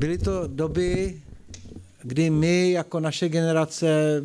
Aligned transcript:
byly 0.00 0.18
to 0.18 0.46
doby, 0.46 1.20
kdy 2.02 2.30
my 2.30 2.70
jako 2.70 3.00
naše 3.00 3.28
generace 3.28 4.22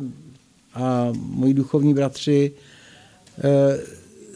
a 0.74 1.08
moji 1.12 1.54
duchovní 1.54 1.94
bratři 1.94 2.52
eh, 3.38 3.78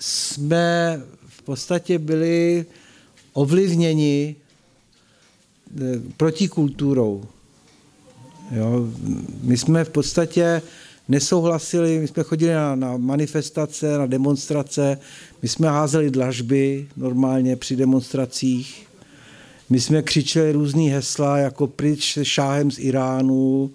jsme 0.00 1.00
v 1.28 1.42
podstatě 1.42 1.98
byli 1.98 2.66
ovlivněni 3.32 4.36
eh, 4.36 5.82
protikulturou. 6.16 7.24
Jo? 8.52 8.88
My 9.42 9.56
jsme 9.56 9.84
v 9.84 9.90
podstatě 9.90 10.62
nesouhlasili, 11.08 11.98
my 11.98 12.08
jsme 12.08 12.22
chodili 12.22 12.52
na, 12.52 12.74
na 12.74 12.96
manifestace, 12.96 13.98
na 13.98 14.06
demonstrace, 14.06 14.98
my 15.42 15.48
jsme 15.48 15.68
házeli 15.68 16.10
dlažby 16.10 16.88
normálně 16.96 17.56
při 17.56 17.76
demonstracích, 17.76 18.89
my 19.70 19.80
jsme 19.80 20.02
křičeli 20.02 20.52
různý 20.52 20.88
hesla 20.88 21.38
jako 21.38 21.66
pryč 21.66 22.12
se 22.14 22.24
šáhem 22.24 22.70
z 22.70 22.78
Iránu, 22.78 23.70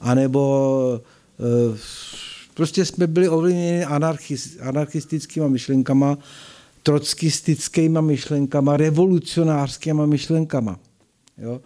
anebo 0.00 1.00
e, 1.40 1.78
prostě 2.54 2.84
jsme 2.84 3.06
byli 3.06 3.28
ovlivněni 3.28 3.84
anarchistickýma 4.60 5.48
myšlenkama, 5.48 6.18
trockistickýma 6.82 8.00
myšlenkama, 8.00 8.76
revolucionářskýma 8.76 10.06
myšlenkama. 10.06 10.78
Jo? 11.38 11.60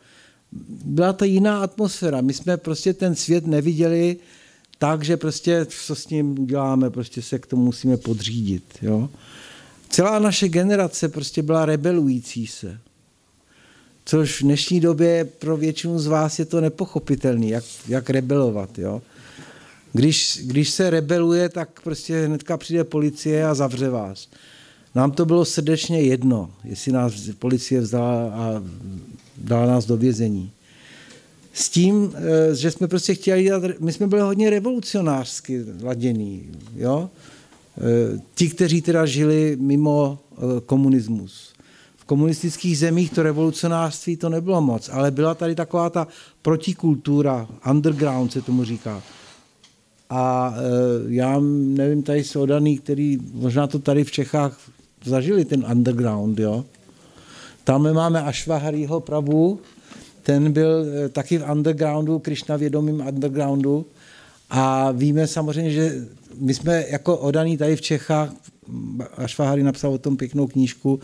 Byla 0.84 1.12
to 1.12 1.25
jiná 1.25 1.62
atmosféra. 1.62 2.20
My 2.20 2.33
jsme 2.33 2.56
prostě 2.56 2.95
ten 2.95 3.14
svět 3.14 3.47
neviděli 3.47 4.16
tak, 4.78 5.05
že 5.05 5.16
prostě 5.16 5.66
co 5.66 5.95
s 5.95 6.09
ním 6.09 6.39
uděláme, 6.39 6.91
prostě 6.91 7.23
se 7.23 7.39
k 7.39 7.47
tomu 7.47 7.64
musíme 7.64 7.97
podřídit. 7.97 8.64
Jo? 8.83 9.09
Celá 9.89 10.19
naše 10.19 10.48
generace 10.48 11.09
prostě 11.09 11.42
byla 11.42 11.64
rebelující 11.64 12.47
se. 12.47 12.78
Což 14.11 14.41
v 14.41 14.44
dnešní 14.44 14.80
době 14.80 15.25
pro 15.25 15.56
většinu 15.56 15.98
z 15.98 16.06
vás 16.06 16.39
je 16.39 16.44
to 16.44 16.61
nepochopitelný, 16.61 17.48
jak, 17.48 17.64
jak 17.89 18.11
rebelovat. 18.11 18.78
Jo? 18.78 19.02
Když, 19.92 20.41
když 20.44 20.70
se 20.70 20.91
rebeluje, 20.91 21.48
tak 21.48 21.80
prostě 21.80 22.27
hnedka 22.27 22.56
přijde 22.56 22.84
policie 22.84 23.47
a 23.47 23.55
zavře 23.55 23.89
vás. 23.89 24.28
Nám 24.94 25.11
to 25.11 25.25
bylo 25.25 25.44
srdečně 25.44 26.00
jedno, 26.00 26.50
jestli 26.64 26.92
nás 26.92 27.12
policie 27.39 27.80
vzala 27.80 28.33
a 28.34 28.62
dala 29.36 29.67
nás 29.67 29.86
do 29.86 29.97
vězení. 29.97 30.50
S 31.52 31.69
tím, 31.69 32.12
eh, 32.14 32.55
že 32.55 32.70
jsme 32.70 32.89
prostě 32.89 33.14
chtěli 33.14 33.42
dělat, 33.42 33.62
my 33.80 33.92
jsme 33.92 34.06
byli 34.06 34.20
hodně 34.20 34.50
revolucionářsky 34.50 35.64
ladění, 35.83 36.50
jo? 36.77 37.11
Eh, 37.78 38.20
ti, 38.34 38.48
kteří 38.48 38.83
teda 38.83 39.06
žili 39.06 39.56
mimo 39.61 40.19
eh, 40.33 40.61
komunismus. 40.67 41.50
Komunistických 42.11 42.78
zemích 42.78 43.11
to 43.11 43.22
revolucionářství 43.22 44.16
to 44.16 44.28
nebylo 44.28 44.61
moc, 44.61 44.91
ale 44.92 45.11
byla 45.11 45.34
tady 45.34 45.55
taková 45.55 45.91
ta 45.91 46.06
protikultura, 46.42 47.47
underground 47.70 48.33
se 48.33 48.42
tomu 48.42 48.64
říká. 48.64 49.02
A 50.11 50.55
já 51.08 51.41
nevím, 51.41 52.02
tady 52.02 52.25
jsou 52.25 52.47
daný, 52.47 52.78
který 52.78 53.19
možná 53.33 53.67
to 53.67 53.78
tady 53.78 54.05
v 54.05 54.11
Čechách 54.11 54.58
zažili, 55.05 55.44
ten 55.44 55.67
underground, 55.70 56.39
jo. 56.39 56.64
Tam 57.64 57.92
máme 57.92 58.22
Ašvaharýho 58.22 59.00
Pravu, 59.00 59.61
ten 60.22 60.52
byl 60.52 60.86
eh, 61.05 61.08
taky 61.08 61.39
v 61.39 61.50
undergroundu, 61.52 62.19
Krišna 62.19 62.56
vědomým 62.56 63.06
undergroundu 63.06 63.86
a 64.50 64.91
víme 64.91 65.27
samozřejmě, 65.27 65.70
že 65.70 66.06
my 66.39 66.55
jsme 66.55 66.84
jako 66.91 67.17
odaný 67.17 67.56
tady 67.56 67.77
v 67.77 67.80
Čechách, 67.80 68.33
Ašvahari 69.17 69.62
napsal 69.62 69.92
o 69.92 69.98
tom 69.98 70.17
pěknou 70.17 70.47
knížku, 70.47 71.00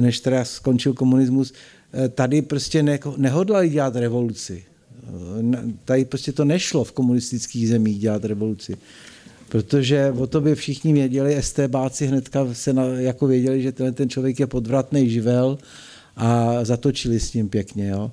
než 0.00 0.20
teda 0.20 0.44
skončil 0.44 0.92
komunismus, 0.92 1.52
eh, 1.92 2.08
tady 2.08 2.42
prostě 2.42 2.82
ne, 2.82 2.98
nehodlali 3.16 3.68
dělat 3.68 3.96
revoluci. 3.96 4.64
Eh, 5.02 5.58
tady 5.84 6.04
prostě 6.04 6.32
to 6.32 6.44
nešlo 6.44 6.84
v 6.84 6.92
komunistických 6.92 7.68
zemích 7.68 7.98
dělat 7.98 8.24
revoluci. 8.24 8.76
Protože 9.48 10.12
o 10.18 10.26
to 10.26 10.40
by 10.40 10.54
všichni 10.54 10.92
věděli, 10.92 11.42
STBáci 11.42 12.06
hnedka 12.06 12.46
se 12.52 12.72
na, 12.72 12.84
jako 12.84 13.26
věděli, 13.26 13.62
že 13.62 13.72
tenhle 13.72 13.92
ten 13.92 14.08
člověk 14.08 14.40
je 14.40 14.46
podvratný 14.46 15.10
živel 15.10 15.58
a 16.16 16.58
zatočili 16.64 17.20
s 17.20 17.34
ním 17.34 17.48
pěkně. 17.48 17.88
Jo. 17.88 18.10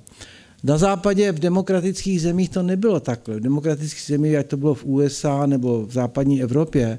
Na 0.64 0.78
západě 0.78 1.32
v 1.32 1.38
demokratických 1.38 2.22
zemích 2.22 2.48
to 2.48 2.62
nebylo 2.62 3.00
takhle. 3.00 3.36
V 3.36 3.40
demokratických 3.40 4.06
zemích, 4.06 4.36
ať 4.36 4.46
to 4.46 4.56
bylo 4.56 4.74
v 4.74 4.84
USA 4.84 5.46
nebo 5.46 5.86
v 5.86 5.92
západní 5.92 6.42
Evropě, 6.42 6.98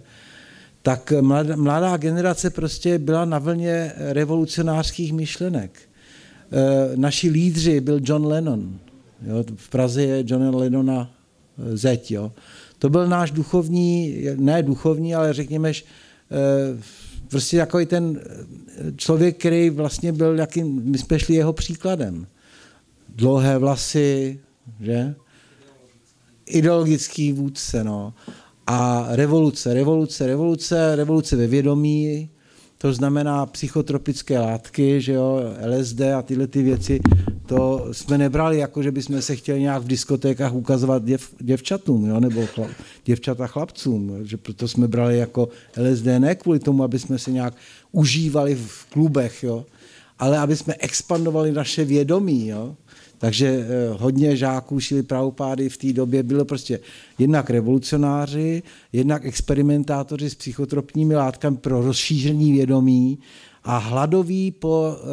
tak 0.88 1.14
mladá, 1.56 1.98
generace 1.98 2.50
prostě 2.50 3.00
byla 3.00 3.26
na 3.26 3.40
vlně 3.40 3.92
revolucionářských 3.98 5.14
myšlenek. 5.14 5.80
E, 5.82 6.98
naši 6.98 7.30
lídři 7.30 7.82
byl 7.82 8.00
John 8.04 8.26
Lennon. 8.26 8.80
Jo, 9.22 9.44
v 9.56 9.70
Praze 9.70 10.04
je 10.04 10.24
John 10.28 10.56
Lennona 10.56 11.12
e, 11.74 11.78
zeď. 11.78 12.12
Jo. 12.12 12.32
To 12.80 12.90
byl 12.90 13.08
náš 13.08 13.32
duchovní, 13.32 14.24
ne 14.36 14.64
duchovní, 14.64 15.16
ale 15.16 15.34
řekněme, 15.34 15.70
e, 15.72 15.74
prostě 17.28 17.58
jako 17.58 17.86
ten 17.86 18.20
člověk, 18.96 19.38
který 19.38 19.70
vlastně 19.70 20.12
byl, 20.12 20.40
jakým, 20.40 20.82
my 20.84 20.98
jsme 20.98 21.20
šli 21.20 21.36
jeho 21.36 21.54
příkladem 21.54 22.28
dlouhé 23.10 23.58
vlasy, 23.58 24.40
že? 24.80 25.16
Ideologický 26.46 27.34
vůdce, 27.34 27.84
no. 27.84 28.14
A 28.68 29.08
revoluce, 29.10 29.74
revoluce, 29.74 30.28
revoluce, 30.28 30.96
revoluce 30.96 31.36
ve 31.36 31.48
vědomí, 31.48 32.30
to 32.78 32.94
znamená 32.94 33.46
psychotropické 33.46 34.40
látky, 34.40 35.02
že 35.02 35.14
jo, 35.14 35.40
LSD 35.68 36.02
a 36.02 36.22
tyhle 36.22 36.48
ty 36.48 36.64
věci, 36.64 37.00
to 37.46 37.88
jsme 37.92 38.18
nebrali 38.18 38.58
jako, 38.58 38.84
že 38.84 38.92
bychom 38.92 39.22
se 39.22 39.36
chtěli 39.36 39.62
nějak 39.62 39.84
v 39.84 39.88
diskotékách 39.88 40.54
ukazovat 40.54 41.04
děv, 41.04 41.30
děvčatům, 41.40 42.06
jo, 42.06 42.20
nebo 42.20 42.46
chlap, 42.46 42.70
děvčata 43.06 43.48
chlapcům, 43.48 44.20
že 44.24 44.38
proto 44.38 44.68
jsme 44.68 44.88
brali 44.88 45.18
jako 45.18 45.50
LSD 45.78 46.06
ne 46.06 46.36
kvůli 46.36 46.60
tomu, 46.60 46.84
aby 46.84 47.00
jsme 47.00 47.20
se 47.20 47.32
nějak 47.32 47.54
užívali 47.92 48.56
v 48.56 48.86
klubech, 48.86 49.44
jo, 49.44 49.66
ale 50.20 50.38
aby 50.38 50.56
jsme 50.56 50.76
expandovali 50.80 51.52
naše 51.52 51.86
vědomí, 51.86 52.48
jo, 52.48 52.76
takže 53.18 53.48
eh, 53.48 53.90
hodně 54.00 54.36
žáků 54.36 54.80
šili 54.80 55.04
pravopády 55.04 55.70
v 55.70 55.78
té 55.78 55.94
době 55.94 56.24
bylo 56.24 56.46
prostě 56.46 56.80
jednak 57.18 57.50
revolucionáři, 57.50 58.64
jednak 58.94 59.26
experimentátoři 59.26 60.30
s 60.30 60.36
psychotropními 60.36 61.16
látkami 61.16 61.58
pro 61.58 61.82
rozšíření 61.82 62.52
vědomí 62.52 63.20
a 63.64 63.78
hladoví 63.78 64.52
po, 64.52 64.96
eh, 64.96 65.08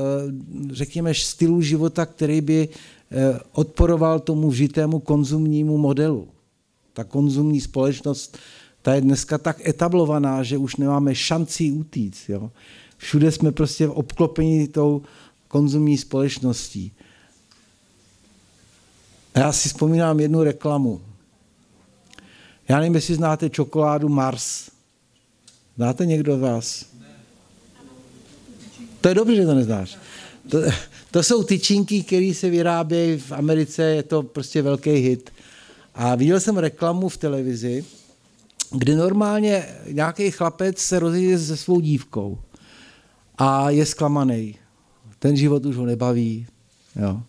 řekněme, 0.75 1.15
stylu 1.15 1.63
života, 1.63 2.07
který 2.07 2.41
by 2.41 2.69
eh, 3.11 3.41
odporoval 3.53 4.21
tomu 4.21 4.51
vžitému 4.51 4.99
konzumnímu 4.99 5.79
modelu. 5.79 6.29
Ta 6.93 7.05
konzumní 7.05 7.61
společnost, 7.61 8.39
ta 8.83 8.95
je 8.95 9.01
dneska 9.01 9.39
tak 9.39 9.69
etablovaná, 9.69 10.43
že 10.43 10.59
už 10.59 10.77
nemáme 10.77 11.15
šancí 11.15 11.73
utíct. 11.73 12.29
Jo? 12.29 12.51
Všude 12.97 13.33
jsme 13.33 13.53
prostě 13.53 13.89
obklopeni 13.89 14.69
tou 14.69 15.03
konzumní 15.49 15.99
společností. 15.99 16.93
A 19.35 19.39
já 19.39 19.53
si 19.53 19.69
vzpomínám 19.69 20.21
jednu 20.21 20.43
reklamu. 20.43 21.01
Já 22.69 22.79
nevím, 22.79 22.95
jestli 22.95 23.15
znáte 23.15 23.51
čokoládu 23.51 24.09
Mars. 24.09 24.71
Znáte 25.77 26.07
někdo 26.07 26.37
z 26.37 26.41
vás? 26.41 26.87
To 29.01 29.09
je 29.09 29.15
dobře, 29.15 29.37
že 29.37 29.47
to 29.47 29.55
neznáš. 29.55 29.99
To, 30.49 30.59
to 31.11 31.23
jsou 31.23 31.43
tyčinky, 31.43 32.03
které 32.03 32.33
se 32.35 32.51
vyrábějí 32.51 33.19
v 33.19 33.33
Americe, 33.33 33.83
je 33.83 34.03
to 34.03 34.23
prostě 34.23 34.63
velký 34.63 34.91
hit. 34.91 35.31
A 35.95 36.15
viděl 36.15 36.41
jsem 36.41 36.59
reklamu 36.59 37.09
v 37.09 37.17
televizi, 37.17 37.85
kde 38.71 38.97
normálně 38.97 39.67
nějaký 39.91 40.31
chlapec 40.31 40.79
se 40.79 40.99
rozjede 40.99 41.39
se 41.39 41.57
svou 41.57 41.81
dívkou 41.81 42.39
a 43.39 43.71
je 43.71 43.87
zklamaný. 43.87 44.57
Ten 45.19 45.37
život 45.37 45.67
už 45.67 45.77
ho 45.77 45.87
nebaví. 45.87 46.47
Jo 46.97 47.23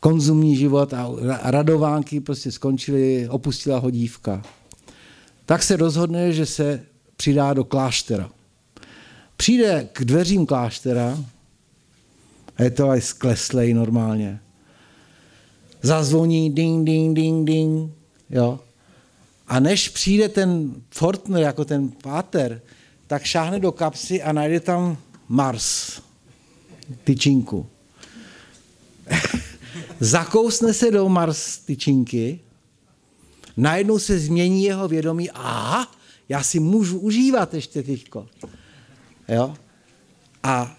konzumní 0.00 0.56
život 0.56 0.94
a 0.94 1.50
radovánky 1.50 2.20
prostě 2.20 2.52
skončily, 2.52 3.28
opustila 3.28 3.78
ho 3.78 3.90
dívka. 3.90 4.42
Tak 5.46 5.62
se 5.62 5.76
rozhodne, 5.76 6.32
že 6.32 6.46
se 6.46 6.82
přidá 7.16 7.54
do 7.54 7.64
kláštera. 7.64 8.30
Přijde 9.36 9.88
k 9.92 10.04
dveřím 10.04 10.46
kláštera 10.46 11.18
a 12.56 12.62
je 12.62 12.70
to 12.70 12.90
aj 12.90 13.00
skleslej 13.00 13.74
normálně. 13.74 14.40
Zazvoní 15.82 16.50
ding, 16.50 16.86
ding, 16.86 17.16
ding, 17.16 17.46
ding. 17.46 17.92
Jo. 18.30 18.60
A 19.48 19.60
než 19.60 19.88
přijde 19.88 20.28
ten 20.28 20.74
Fortner, 20.90 21.42
jako 21.42 21.64
ten 21.64 21.88
páter, 21.88 22.60
tak 23.06 23.24
šáhne 23.24 23.60
do 23.60 23.72
kapsy 23.72 24.22
a 24.22 24.32
najde 24.32 24.60
tam 24.60 24.98
Mars, 25.28 26.00
tyčinku. 27.04 27.66
Zakousne 30.00 30.74
se 30.74 30.90
do 30.90 31.08
Mars 31.08 31.58
tyčinky, 31.58 32.40
najednou 33.56 33.98
se 33.98 34.18
změní 34.18 34.64
jeho 34.64 34.88
vědomí, 34.88 35.30
a 35.34 35.86
já 36.28 36.42
si 36.42 36.60
můžu 36.60 36.98
užívat 36.98 37.54
ještě 37.54 37.82
teďko. 37.82 38.26
Jo? 39.28 39.54
A 40.42 40.76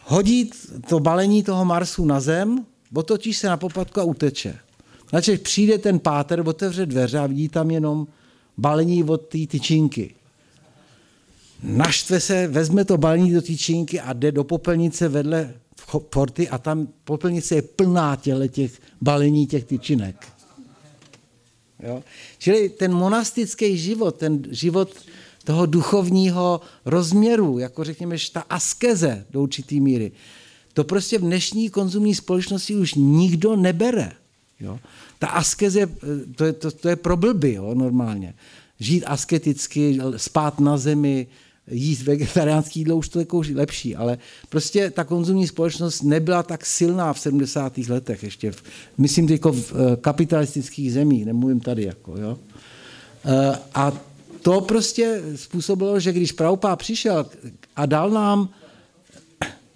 hodí 0.00 0.50
to 0.88 1.00
balení 1.00 1.42
toho 1.42 1.64
Marsu 1.64 2.04
na 2.04 2.20
zem 2.20 2.66
otočí 2.94 3.34
se 3.34 3.46
na 3.48 3.56
popatku 3.56 4.00
a 4.00 4.04
uteče. 4.04 4.58
Znači 5.10 5.38
přijde 5.38 5.78
ten 5.78 5.98
páter, 5.98 6.48
otevře 6.48 6.86
dveře 6.86 7.18
a 7.18 7.26
vidí 7.26 7.48
tam 7.48 7.70
jenom 7.70 8.06
balení 8.58 9.04
od 9.04 9.18
té 9.18 9.46
tyčinky. 9.46 10.14
Naštve 11.62 12.20
se, 12.20 12.46
vezme 12.46 12.84
to 12.84 12.98
balení 12.98 13.32
do 13.32 13.42
tyčinky 13.42 14.00
a 14.00 14.12
jde 14.12 14.32
do 14.32 14.44
popelnice 14.44 15.08
vedle 15.08 15.54
porty 15.98 16.48
a 16.48 16.58
tam 16.58 16.88
popelnice 17.04 17.54
je 17.54 17.62
plná 17.62 18.16
těle 18.16 18.48
těch 18.48 18.80
balení 19.00 19.46
těch 19.46 19.64
tyčinek. 19.64 20.26
Jo? 21.82 22.02
Čili 22.38 22.68
ten 22.68 22.94
monastický 22.94 23.78
život, 23.78 24.16
ten 24.16 24.42
život 24.50 24.94
toho 25.44 25.66
duchovního 25.66 26.60
rozměru, 26.84 27.58
jako 27.58 27.84
řekněme, 27.84 28.16
ta 28.32 28.40
askeze 28.40 29.26
do 29.30 29.42
určitý 29.42 29.80
míry, 29.80 30.12
to 30.72 30.84
prostě 30.84 31.18
v 31.18 31.22
dnešní 31.22 31.70
konzumní 31.70 32.14
společnosti 32.14 32.76
už 32.76 32.94
nikdo 32.94 33.56
nebere. 33.56 34.12
Jo? 34.60 34.78
Ta 35.18 35.26
askeze, 35.26 35.86
to 36.36 36.44
je, 36.44 36.52
to, 36.52 36.70
to 36.70 36.88
je 36.88 36.96
pro 36.96 37.16
blby, 37.16 37.52
jo, 37.52 37.74
normálně. 37.74 38.34
Žít 38.80 39.04
asketicky, 39.04 39.98
spát 40.16 40.60
na 40.60 40.78
zemi, 40.78 41.26
jíst 41.70 42.02
vegetariánský 42.02 42.80
jídlo, 42.80 42.96
už 42.96 43.08
to 43.08 43.18
je 43.18 43.22
jako 43.22 43.42
lepší, 43.54 43.96
ale 43.96 44.18
prostě 44.48 44.90
ta 44.90 45.04
konzumní 45.04 45.46
společnost 45.46 46.02
nebyla 46.02 46.42
tak 46.42 46.66
silná 46.66 47.12
v 47.12 47.20
70. 47.20 47.78
letech 47.78 48.22
ještě. 48.22 48.52
V, 48.52 48.62
myslím 48.98 49.28
jako 49.28 49.52
v 49.52 49.72
eh, 49.72 49.96
kapitalistických 49.96 50.92
zemích, 50.92 51.26
nemluvím 51.26 51.60
tady 51.60 51.84
jako, 51.84 52.16
jo. 52.16 52.38
Eh, 53.24 53.58
a 53.74 53.92
to 54.42 54.60
prostě 54.60 55.22
způsobilo, 55.36 56.00
že 56.00 56.12
když 56.12 56.32
Praupá 56.32 56.76
přišel 56.76 57.26
a 57.76 57.86
dal 57.86 58.10
nám, 58.10 58.48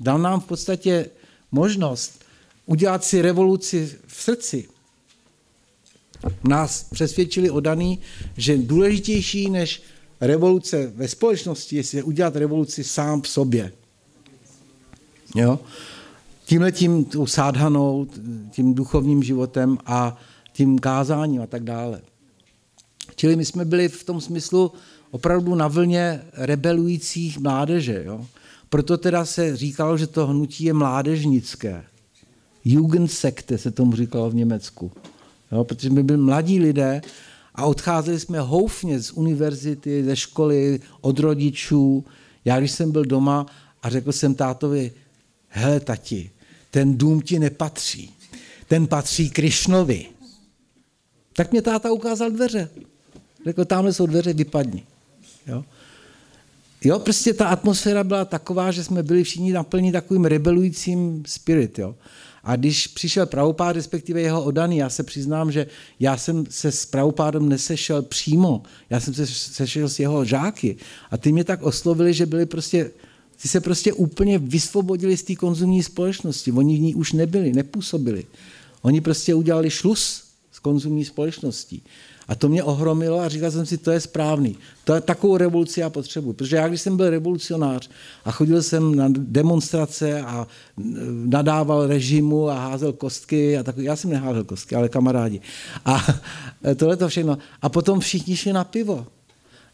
dal 0.00 0.18
nám 0.18 0.40
v 0.40 0.44
podstatě 0.44 1.06
možnost 1.52 2.24
udělat 2.66 3.04
si 3.04 3.22
revoluci 3.22 3.98
v 4.06 4.22
srdci, 4.22 4.68
nás 6.44 6.82
přesvědčili 6.82 7.50
odaný, 7.50 7.98
že 8.36 8.58
důležitější 8.58 9.50
než 9.50 9.82
revoluce 10.22 10.92
ve 10.94 11.08
společnosti 11.08 11.82
je 11.92 12.02
udělat 12.02 12.36
revoluci 12.36 12.84
sám 12.84 13.22
v 13.22 13.28
sobě. 13.28 13.72
Jo? 15.34 15.60
Tímhle 16.44 16.72
tím 16.72 17.06
sádhanou, 17.24 18.06
tím 18.50 18.74
duchovním 18.74 19.22
životem 19.22 19.78
a 19.86 20.16
tím 20.52 20.78
kázáním 20.78 21.42
a 21.42 21.46
tak 21.46 21.64
dále. 21.64 22.00
Čili 23.16 23.36
my 23.36 23.44
jsme 23.44 23.64
byli 23.64 23.88
v 23.88 24.04
tom 24.04 24.20
smyslu 24.20 24.72
opravdu 25.10 25.54
na 25.54 25.68
vlně 25.68 26.22
rebelujících 26.32 27.38
mládeže. 27.38 28.02
Jo? 28.06 28.26
Proto 28.68 28.98
teda 28.98 29.24
se 29.24 29.56
říkalo, 29.56 29.98
že 29.98 30.06
to 30.06 30.26
hnutí 30.26 30.64
je 30.64 30.72
mládežnické. 30.72 31.84
Jugendsekte 32.64 33.58
se 33.58 33.70
tomu 33.70 33.96
říkalo 33.96 34.30
v 34.30 34.34
Německu. 34.34 34.92
Jo? 35.52 35.64
Protože 35.64 35.90
my 35.90 36.02
byli 36.02 36.18
mladí 36.18 36.60
lidé 36.60 37.02
a 37.54 37.66
odcházeli 37.66 38.20
jsme 38.20 38.40
houfně 38.40 39.00
z 39.00 39.10
univerzity, 39.10 40.04
ze 40.04 40.16
školy, 40.16 40.80
od 41.00 41.18
rodičů. 41.18 42.04
Já 42.44 42.58
když 42.58 42.70
jsem 42.70 42.92
byl 42.92 43.04
doma 43.04 43.46
a 43.82 43.88
řekl 43.88 44.12
jsem 44.12 44.34
tátovi, 44.34 44.92
hele 45.48 45.80
tati, 45.80 46.30
ten 46.70 46.98
dům 46.98 47.20
ti 47.20 47.38
nepatří, 47.38 48.14
ten 48.68 48.86
patří 48.86 49.30
Krišnovi. 49.30 50.06
Tak 51.32 51.52
mě 51.52 51.62
táta 51.62 51.92
ukázal 51.92 52.30
dveře. 52.30 52.68
Řekl, 53.46 53.64
tamhle 53.64 53.92
jsou 53.92 54.06
dveře, 54.06 54.32
vypadni. 54.32 54.86
Jo? 55.46 55.64
jo, 56.84 56.98
prostě 56.98 57.34
ta 57.34 57.48
atmosféra 57.48 58.04
byla 58.04 58.24
taková, 58.24 58.70
že 58.70 58.84
jsme 58.84 59.02
byli 59.02 59.24
všichni 59.24 59.52
naplní 59.52 59.92
takovým 59.92 60.24
rebelujícím 60.24 61.22
spirit. 61.26 61.78
Jo? 61.78 61.94
A 62.44 62.56
když 62.56 62.86
přišel 62.86 63.26
pravopád, 63.26 63.76
respektive 63.76 64.20
jeho 64.20 64.44
odaný, 64.44 64.76
já 64.76 64.90
se 64.90 65.02
přiznám, 65.02 65.52
že 65.52 65.66
já 66.00 66.16
jsem 66.16 66.44
se 66.50 66.72
s 66.72 66.86
pravopádem 66.86 67.48
nesešel 67.48 68.02
přímo, 68.02 68.62
já 68.90 69.00
jsem 69.00 69.14
se 69.14 69.26
sešel 69.26 69.88
s 69.88 69.98
jeho 69.98 70.24
žáky 70.24 70.76
a 71.10 71.16
ty 71.16 71.32
mě 71.32 71.44
tak 71.44 71.62
oslovili, 71.62 72.14
že 72.14 72.26
byli 72.26 72.46
prostě, 72.46 72.90
ty 73.42 73.48
se 73.48 73.60
prostě 73.60 73.92
úplně 73.92 74.38
vysvobodili 74.38 75.16
z 75.16 75.22
té 75.22 75.34
konzumní 75.34 75.82
společnosti, 75.82 76.52
oni 76.52 76.76
v 76.76 76.80
ní 76.80 76.94
už 76.94 77.12
nebyli, 77.12 77.52
nepůsobili. 77.52 78.24
Oni 78.82 79.00
prostě 79.00 79.34
udělali 79.34 79.70
šlus 79.70 80.24
s 80.52 80.58
konzumní 80.58 81.04
společností. 81.04 81.82
A 82.28 82.34
to 82.34 82.48
mě 82.48 82.62
ohromilo 82.62 83.20
a 83.20 83.28
říkal 83.28 83.50
jsem 83.50 83.66
si, 83.66 83.78
to 83.78 83.90
je 83.90 84.00
správný. 84.00 84.56
To 84.84 84.94
je 84.94 85.00
takovou 85.00 85.36
revoluci 85.36 85.80
já 85.80 85.90
potřebuji. 85.90 86.32
Protože 86.32 86.56
já, 86.56 86.68
když 86.68 86.80
jsem 86.80 86.96
byl 86.96 87.10
revolucionář 87.10 87.90
a 88.24 88.30
chodil 88.30 88.62
jsem 88.62 88.94
na 88.94 89.08
demonstrace 89.10 90.20
a 90.20 90.46
nadával 91.24 91.86
režimu 91.86 92.48
a 92.48 92.58
házel 92.58 92.92
kostky 92.92 93.58
a 93.58 93.62
takový, 93.62 93.84
já 93.84 93.96
jsem 93.96 94.10
neházel 94.10 94.44
kostky, 94.44 94.74
ale 94.74 94.88
kamarádi. 94.88 95.40
A 95.84 96.06
tohle 96.76 96.96
to 96.96 97.08
všechno. 97.08 97.38
A 97.62 97.68
potom 97.68 98.00
všichni 98.00 98.36
šli 98.36 98.52
na 98.52 98.64
pivo. 98.64 99.06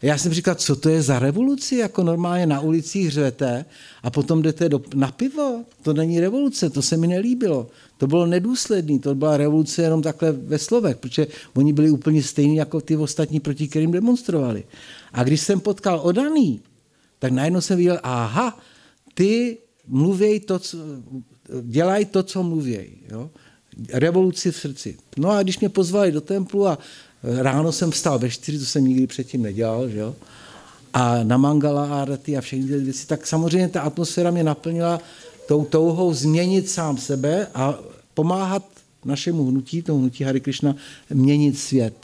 Já 0.01 0.17
jsem 0.17 0.33
říkal, 0.33 0.55
co 0.55 0.75
to 0.75 0.89
je 0.89 1.01
za 1.01 1.19
revoluci, 1.19 1.75
jako 1.75 2.03
normálně 2.03 2.45
na 2.45 2.59
ulicích 2.59 3.11
řvete 3.11 3.65
a 4.03 4.09
potom 4.09 4.41
jdete 4.41 4.69
do, 4.69 4.81
na 4.95 5.11
pivo. 5.11 5.63
To 5.81 5.93
není 5.93 6.19
revoluce, 6.19 6.69
to 6.69 6.81
se 6.81 6.97
mi 6.97 7.07
nelíbilo. 7.07 7.67
To 7.99 8.07
bylo 8.07 8.25
nedůsledný, 8.25 8.99
to 8.99 9.15
byla 9.15 9.37
revoluce 9.37 9.81
jenom 9.81 10.01
takhle 10.01 10.31
ve 10.31 10.57
slovech, 10.57 10.97
protože 10.97 11.27
oni 11.55 11.73
byli 11.73 11.91
úplně 11.91 12.23
stejní 12.23 12.55
jako 12.55 12.81
ty 12.81 12.97
ostatní, 12.97 13.39
proti 13.39 13.67
kterým 13.67 13.91
demonstrovali. 13.91 14.63
A 15.13 15.23
když 15.23 15.41
jsem 15.41 15.59
potkal 15.59 15.99
Odaný, 16.03 16.61
tak 17.19 17.31
najednou 17.31 17.61
jsem 17.61 17.77
viděl, 17.77 17.99
aha, 18.03 18.59
ty 19.13 19.57
mluvěj 19.87 20.39
to, 20.39 20.59
co, 20.59 20.77
dělají 21.61 22.05
to, 22.05 22.23
co 22.23 22.43
mluvěj. 22.43 22.89
Jo? 23.11 23.29
Revoluci 23.93 24.51
v 24.51 24.57
srdci. 24.57 24.97
No 25.17 25.29
a 25.31 25.43
když 25.43 25.59
mě 25.59 25.69
pozvali 25.69 26.11
do 26.11 26.21
templu 26.21 26.67
a 26.67 26.77
ráno 27.23 27.71
jsem 27.71 27.91
vstal 27.91 28.19
ve 28.19 28.29
čtyři, 28.29 28.59
to 28.59 28.65
jsem 28.65 28.85
nikdy 28.85 29.07
předtím 29.07 29.41
nedělal, 29.41 29.89
že 29.89 29.99
jo? 29.99 30.15
a 30.93 31.23
na 31.23 31.37
Mangala 31.37 32.01
Arati 32.01 32.37
a 32.37 32.41
všechny 32.41 32.67
ty 32.67 32.77
věci, 32.77 33.07
tak 33.07 33.27
samozřejmě 33.27 33.67
ta 33.67 33.81
atmosféra 33.81 34.31
mě 34.31 34.43
naplnila 34.43 35.01
tou 35.49 35.65
touhou 35.65 36.13
změnit 36.13 36.69
sám 36.69 36.97
sebe 36.97 37.47
a 37.53 37.79
pomáhat 38.13 38.69
našemu 39.05 39.45
hnutí, 39.45 39.81
tomu 39.81 39.99
hnutí 39.99 40.23
Hari 40.23 40.39
Krishna, 40.39 40.75
měnit 41.13 41.59
svět. 41.59 41.95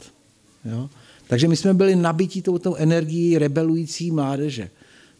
Jo? 0.64 0.90
Takže 1.28 1.48
my 1.48 1.56
jsme 1.56 1.74
byli 1.74 1.96
nabití 1.96 2.42
touto 2.42 2.74
energií 2.74 3.38
rebelující 3.38 4.10
mládeže, 4.10 4.70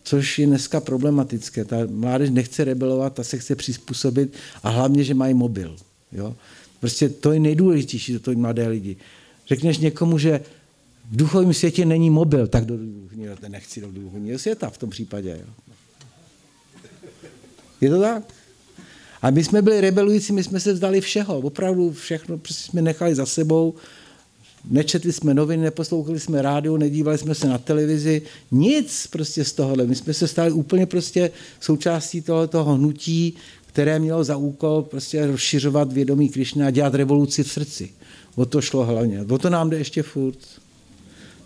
což 0.03 0.39
je 0.39 0.47
dneska 0.47 0.81
problematické. 0.81 1.65
Ta 1.65 1.77
mládež 1.91 2.31
nechce 2.31 2.65
rebelovat, 2.65 3.15
ta 3.15 3.25
se 3.25 3.39
chce 3.39 3.57
přizpůsobit 3.57 4.35
a 4.63 4.71
hlavně, 4.71 5.05
že 5.05 5.15
mají 5.15 5.35
mobil. 5.35 5.77
Jo? 6.13 6.37
Prostě 6.81 7.09
to 7.09 7.33
je 7.33 7.41
nejdůležitější, 7.41 8.19
to 8.19 8.31
je 8.31 8.37
mladé 8.37 8.69
lidi. 8.69 8.97
Řekneš 9.47 9.79
někomu, 9.79 10.19
že 10.19 10.41
v 11.11 11.17
duchovním 11.17 11.55
světě 11.55 11.85
není 11.87 12.11
mobil, 12.11 12.47
tak 12.47 12.65
do 12.65 12.77
duchovního, 12.77 13.37
nechci 13.49 13.81
do 13.81 13.93
duchovního 13.93 14.39
světa 14.39 14.71
v 14.71 14.79
tom 14.79 14.91
případě. 14.91 15.39
Jo? 15.47 15.76
Je 17.81 17.91
to 17.91 18.01
tak? 18.01 18.23
A 19.23 19.31
my 19.31 19.45
jsme 19.45 19.63
byli 19.63 19.81
rebelující, 19.81 20.33
my 20.33 20.45
jsme 20.45 20.61
se 20.61 20.73
vzdali 20.73 21.01
všeho, 21.01 21.39
opravdu 21.39 21.93
všechno 21.93 22.39
prostě 22.39 22.71
jsme 22.71 22.83
nechali 22.83 23.15
za 23.15 23.27
sebou, 23.27 23.75
nečetli 24.71 25.13
jsme 25.13 25.35
noviny, 25.35 25.63
neposlouchali 25.63 26.21
jsme 26.21 26.43
rádio, 26.43 26.77
nedívali 26.77 27.19
jsme 27.19 27.35
se 27.35 27.49
na 27.49 27.59
televizi, 27.59 28.23
nic 28.51 29.07
prostě 29.07 29.45
z 29.45 29.53
tohohle. 29.53 29.87
My 29.87 29.95
jsme 29.95 30.15
se 30.15 30.29
stali 30.29 30.53
úplně 30.53 30.87
prostě 30.87 31.31
součástí 31.61 32.23
tohoto 32.23 32.65
hnutí, 32.65 33.35
které 33.67 33.99
mělo 33.99 34.25
za 34.25 34.37
úkol 34.37 34.83
prostě 34.83 35.27
rozšiřovat 35.27 35.93
vědomí 35.93 36.29
Krišny 36.29 36.65
a 36.65 36.71
dělat 36.71 36.95
revoluci 36.95 37.43
v 37.43 37.53
srdci. 37.53 37.91
O 38.35 38.47
to 38.47 38.61
šlo 38.61 38.85
hlavně. 38.85 39.23
O 39.23 39.39
to 39.39 39.51
nám 39.51 39.71
jde 39.71 39.79
ještě 39.79 40.03
furt. 40.03 40.39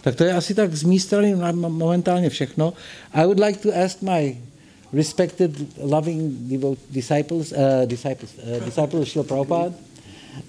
Tak 0.01 0.17
to 0.17 0.25
je 0.25 0.33
asi 0.33 0.55
tak 0.55 0.75
z 0.75 0.83
mé 0.83 0.99
strany 0.99 1.35
momentálně 1.53 2.31
všechno. 2.31 2.73
I 3.13 3.25
would 3.25 3.41
like 3.41 3.59
to 3.59 3.85
ask 3.85 4.03
my 4.03 4.50
respected, 4.93 5.79
loving 5.79 6.49
devote 6.49 6.79
disciples, 6.93 7.53
uh, 7.53 7.87
disciples, 7.87 8.39
uh, 8.39 8.59
disciples 8.65 9.03
of 9.03 9.09
Srila 9.09 9.25
Prabhupada, 9.25 9.75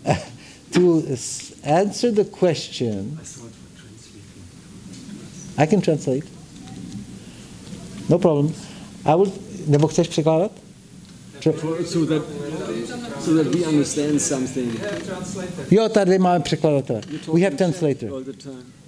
to 0.71 1.17
answer 1.63 2.11
the 2.11 2.25
question. 2.25 3.19
I 5.57 5.65
can 5.65 5.81
translate. 5.81 6.23
No 8.09 8.17
problem. 8.17 8.53
I 9.05 9.15
will. 9.15 9.31
Nebo 9.67 9.87
chceš 9.87 10.07
překládat? 10.07 10.51
So 11.41 12.05
that, 12.05 12.23
so 13.19 13.43
that 13.43 13.55
we 13.55 13.65
understand 13.65 14.21
something. 14.21 14.81
Tady 15.91 16.19
máme 16.19 16.39
překladatele. 16.39 17.01
We 17.33 17.41
have 17.41 17.55
translator. 17.55 18.23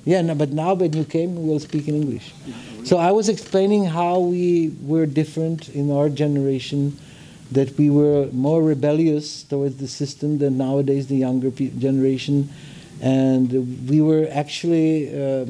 All 0.05 0.11
the 0.11 0.17
time. 0.17 0.27
Yeah, 0.27 0.33
no, 0.33 0.35
but 0.35 0.49
now 0.49 0.73
when 0.73 0.93
you 0.93 1.05
came, 1.05 1.47
we'll 1.47 1.59
speak 1.59 1.87
in 1.87 1.95
English. 1.95 2.33
So 2.83 2.97
I 2.97 3.11
was 3.11 3.29
explaining 3.29 3.85
how 3.85 4.19
we 4.19 4.73
were 4.81 5.05
different 5.05 5.69
in 5.69 5.91
our 5.91 6.09
generation, 6.09 6.97
that 7.51 7.77
we 7.77 7.89
were 7.89 8.27
more 8.31 8.61
rebellious 8.61 9.43
towards 9.43 9.77
the 9.77 9.87
system 9.87 10.37
than 10.39 10.57
nowadays 10.57 11.07
the 11.07 11.15
younger 11.15 11.49
generation, 11.51 12.49
and 13.01 13.89
we 13.89 14.01
were 14.01 14.27
actually 14.31 15.09
uh, 15.13 15.45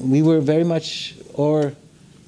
we 0.00 0.22
were 0.22 0.40
very 0.40 0.64
much 0.64 1.14
our 1.38 1.72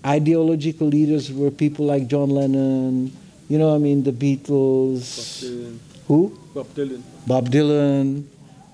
ideological 0.04 0.86
leaders 0.88 1.30
were 1.32 1.50
people 1.50 1.84
like 1.86 2.06
John 2.08 2.30
Lennon, 2.30 3.12
you 3.48 3.58
know, 3.58 3.74
I 3.74 3.78
mean 3.78 4.02
the 4.02 4.12
Beatles, 4.12 5.44
Who? 6.08 6.38
Bob 6.54 6.66
Dylan. 6.68 7.02
Bob 7.26 7.50
Dylan, 7.50 8.24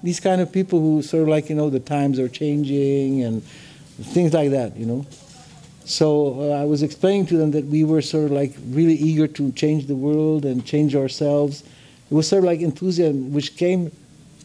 these 0.02 0.20
kind 0.20 0.40
of 0.40 0.52
people 0.52 0.80
who 0.80 1.02
sort 1.02 1.22
of 1.22 1.28
like, 1.28 1.48
you 1.48 1.54
know, 1.54 1.70
the 1.70 1.80
times 1.80 2.18
are 2.18 2.28
changing 2.28 3.22
and 3.22 3.42
things 4.00 4.32
like 4.32 4.50
that, 4.50 4.76
you 4.76 4.86
know. 4.86 5.06
So 5.84 6.50
uh, 6.52 6.60
I 6.60 6.64
was 6.64 6.82
explaining 6.82 7.26
to 7.26 7.36
them 7.36 7.52
that 7.52 7.66
we 7.66 7.84
were 7.84 8.02
sort 8.02 8.24
of 8.24 8.30
like 8.32 8.54
really 8.70 8.94
eager 8.94 9.28
to 9.28 9.52
change 9.52 9.86
the 9.86 9.94
world 9.94 10.44
and 10.44 10.64
change 10.64 10.96
ourselves. 10.96 11.62
It 12.10 12.14
was 12.14 12.28
sort 12.28 12.40
of 12.40 12.46
like 12.46 12.60
enthusiasm, 12.60 13.32
which 13.32 13.56
came, 13.56 13.92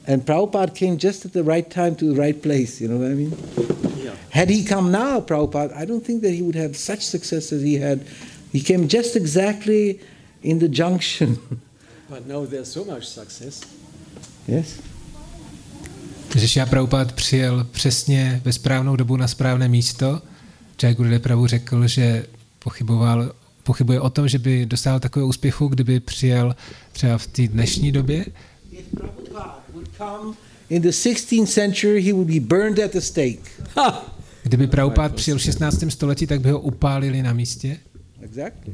and 0.05 0.23
Prabhupada 0.23 0.75
came 0.75 0.97
just 0.97 1.25
at 1.25 1.33
the 1.33 1.43
right 1.43 1.69
time 1.69 1.95
to 1.95 2.13
the 2.13 2.19
right 2.19 2.39
place, 2.41 2.79
you 2.79 2.87
know 2.87 2.97
what 2.97 3.11
I 3.11 3.15
mean? 3.15 4.03
Yeah. 4.03 4.15
Had 4.29 4.49
he 4.49 4.63
come 4.63 4.91
now, 4.91 5.19
Prabhupada, 5.19 5.75
I 5.75 5.85
don't 5.85 6.05
think 6.05 6.21
that 6.21 6.31
he 6.31 6.43
would 6.43 6.55
have 6.55 6.77
such 6.77 7.01
success 7.05 7.51
as 7.51 7.61
he 7.63 7.75
had. 7.75 8.05
He 8.51 8.61
came 8.61 8.87
just 8.87 9.15
exactly 9.15 9.99
in 10.43 10.59
the 10.59 10.69
junction. 10.69 11.37
But 12.09 12.27
now 12.27 12.43
there's 12.43 12.69
so 12.69 12.83
much 12.83 13.07
success. 13.07 13.61
yes? 14.45 14.81
Že 16.35 16.47
Šia 16.47 16.65
Prabhupada 16.65 17.11
přijel 17.15 17.67
přesně 17.71 18.41
ve 18.45 18.53
správnou 18.53 18.95
dobu 18.95 19.17
na 19.17 19.27
správné 19.27 19.67
místo. 19.67 20.21
Jai 20.83 20.95
Gurudev 20.95 21.21
Prabhu 21.21 21.47
řekl, 21.47 21.87
že 21.87 22.25
pochyboval, 22.59 23.31
pochybuje 23.63 23.99
o 23.99 24.09
tom, 24.09 24.27
že 24.27 24.39
by 24.39 24.65
dosáhl 24.65 24.99
takového 24.99 25.27
úspěchu, 25.27 25.67
kdyby 25.67 25.99
přijel 25.99 26.55
třeba 26.91 27.17
v 27.17 27.27
té 27.27 27.47
dnešní 27.47 27.91
době. 27.91 28.25
In 30.69 30.81
the 30.81 30.89
16th 30.89 31.47
century, 31.47 32.03
he 32.03 32.13
would 32.13 32.27
be 32.27 32.39
burned 32.39 32.79
at 32.79 32.91
the 32.91 32.99
stake. 32.99 33.39
Ha! 33.75 34.15
Kdyby 34.43 34.67
Prabhupada 34.67 35.09
přijel 35.09 35.37
v 35.37 35.41
16. 35.41 35.83
století, 35.89 36.27
tak 36.27 36.41
by 36.41 36.51
ho 36.51 36.59
upálili 36.59 37.23
na 37.23 37.33
místě. 37.33 37.77
Exactly. 38.21 38.73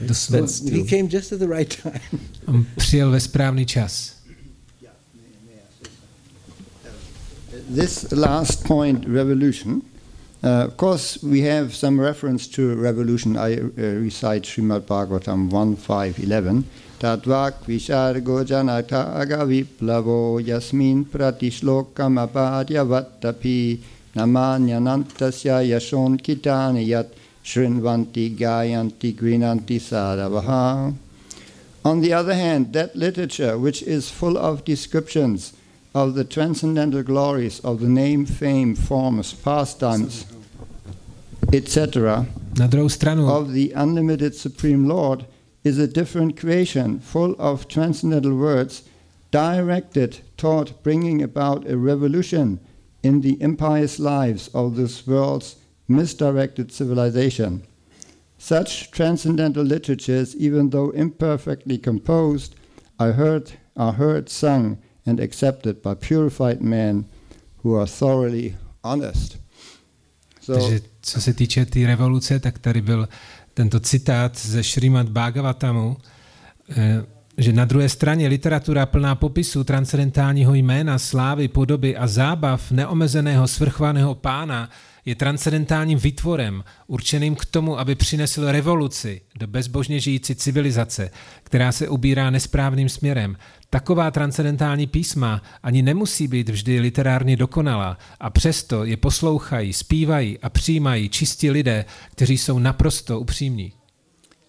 Doslova. 0.00 0.46
He 0.72 0.84
came 0.84 1.08
just 1.10 1.32
at 1.32 1.38
the 1.38 1.46
right 1.56 1.82
time. 1.82 2.20
On 2.46 2.66
přijel 2.76 3.10
ve 3.10 3.20
správný 3.20 3.66
čas. 3.66 4.19
This 7.70 8.10
last 8.10 8.64
point, 8.64 9.06
revolution. 9.06 9.82
Uh, 10.42 10.66
of 10.66 10.76
course, 10.76 11.22
we 11.22 11.42
have 11.42 11.72
some 11.72 12.00
reference 12.00 12.48
to 12.48 12.74
revolution. 12.74 13.36
I 13.36 13.58
uh, 13.58 13.62
recite 13.78 14.42
Srimad 14.42 14.80
Bhagavatam 14.80 15.52
1.5.11. 15.52 16.64
Tatvak 16.98 17.62
vishargo 17.62 18.44
janata 18.44 19.14
agaviplavo 19.14 20.44
yasmin 20.44 21.04
pratishlokam 21.04 22.18
apadya 22.18 22.82
vattapi 22.84 23.78
namanyanantasya 24.16 25.62
yashon 25.70 26.20
kitani 26.20 26.88
yat 26.88 27.14
shrinvanti 27.44 28.36
gayanti 28.36 29.14
grinanti 29.14 29.78
sadavaha. 29.78 30.92
On 31.84 32.00
the 32.00 32.12
other 32.12 32.34
hand, 32.34 32.72
that 32.72 32.96
literature 32.96 33.56
which 33.56 33.80
is 33.84 34.10
full 34.10 34.36
of 34.36 34.64
descriptions 34.64 35.52
of 35.94 36.14
the 36.14 36.24
transcendental 36.24 37.02
glories 37.02 37.60
of 37.60 37.80
the 37.80 37.88
name, 37.88 38.24
fame, 38.26 38.74
forms, 38.74 39.32
pastimes, 39.32 40.26
etc., 41.52 42.26
Na 42.56 42.66
druhou 42.66 42.88
stranu, 42.88 43.28
of 43.28 43.52
the 43.52 43.72
unlimited 43.72 44.34
Supreme 44.34 44.86
Lord 44.86 45.24
is 45.64 45.78
a 45.78 45.86
different 45.86 46.36
creation 46.36 47.00
full 47.00 47.34
of 47.38 47.68
transcendental 47.68 48.36
words 48.36 48.82
directed 49.30 50.18
toward 50.36 50.72
bringing 50.82 51.22
about 51.22 51.68
a 51.68 51.76
revolution 51.76 52.58
in 53.02 53.20
the 53.20 53.40
impious 53.40 53.98
lives 53.98 54.48
of 54.52 54.76
this 54.76 55.06
world's 55.06 55.56
misdirected 55.88 56.72
civilization. 56.72 57.62
Such 58.38 58.90
transcendental 58.90 59.64
literatures, 59.64 60.34
even 60.36 60.70
though 60.70 60.90
imperfectly 60.90 61.78
composed, 61.78 62.54
are 62.98 63.12
heard, 63.12 63.52
are 63.76 63.92
heard, 63.92 64.28
sung, 64.28 64.78
and 65.10 65.20
accepted 65.20 65.76
by 65.82 65.94
purified 66.08 66.60
men 66.60 67.04
who 67.64 67.76
are 67.76 67.86
thoroughly 67.86 68.56
honest. 68.82 69.38
So, 70.40 70.60
takže 70.60 70.80
co 71.02 71.20
se 71.20 71.32
týče 71.32 71.64
té 71.64 71.70
tý 71.70 71.86
revoluce, 71.86 72.40
tak 72.40 72.58
tady 72.58 72.80
byl 72.80 73.08
tento 73.54 73.80
citát 73.80 74.38
ze 74.38 74.64
Šrimad 74.64 75.08
Bhagavatamu, 75.08 75.96
eh, 76.76 77.04
že 77.38 77.52
na 77.52 77.64
druhé 77.64 77.88
straně 77.88 78.28
literatura 78.28 78.86
plná 78.86 79.14
popisu 79.14 79.64
transcendentálního 79.64 80.54
jména, 80.54 80.98
slávy, 80.98 81.48
podoby 81.48 81.96
a 81.96 82.06
zábav 82.06 82.70
neomezeného 82.70 83.48
svrchovaného 83.48 84.14
pána 84.14 84.70
je 85.04 85.14
transcendentálním 85.14 85.98
výtvorem, 85.98 86.64
určeným 86.86 87.36
k 87.36 87.44
tomu, 87.44 87.78
aby 87.78 87.94
přinesl 87.94 88.52
revoluci 88.52 89.20
do 89.38 89.46
bezbožně 89.46 90.00
žijící 90.00 90.34
civilizace, 90.34 91.10
která 91.42 91.72
se 91.72 91.88
ubírá 91.88 92.30
nesprávným 92.30 92.88
směrem. 92.88 93.36
Taková 93.70 94.10
transcendentální 94.10 94.86
písma 94.86 95.42
ani 95.62 95.82
nemusí 95.82 96.28
být 96.28 96.48
vždy 96.48 96.80
literárně 96.80 97.36
dokonalá 97.36 97.98
a 98.20 98.30
přesto 98.30 98.84
je 98.84 98.96
poslouchají, 98.96 99.72
zpívají 99.72 100.38
a 100.38 100.48
přijímají 100.48 101.08
čistí 101.08 101.50
lidé, 101.50 101.84
kteří 102.10 102.38
jsou 102.38 102.58
naprosto 102.58 103.20
upřímní. 103.20 103.72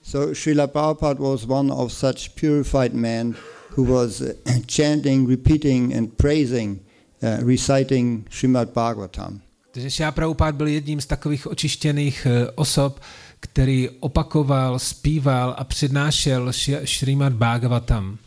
so 0.03 0.35
Srila 0.35 0.67
Prabhupada 0.67 1.19
was 1.19 1.45
one 1.45 1.73
of 1.73 1.93
such 1.93 2.29
purified 2.39 2.93
men 2.93 3.35
who 3.77 3.83
was 3.83 4.21
uh, 4.21 4.33
chanting, 4.67 5.29
repeating, 5.29 5.93
and 5.93 6.17
praising, 6.17 6.79
uh, 7.23 7.47
reciting 7.47 8.27
Srimad 8.29 8.69
Bhagavatam. 8.73 9.41
Takže 9.71 9.89
Šá 9.89 10.11
Prabhupád 10.11 10.55
byl 10.55 10.67
jedním 10.67 11.01
z 11.01 11.05
takových 11.05 11.47
očištěných 11.47 12.27
eh, 12.29 12.51
osob, 12.55 12.99
který 13.39 13.89
opakoval, 13.99 14.79
zpíval 14.79 15.55
a 15.57 15.63
přednášel 15.63 16.51
Šrímad 16.83 17.33
Bhagavatam. 17.33 18.17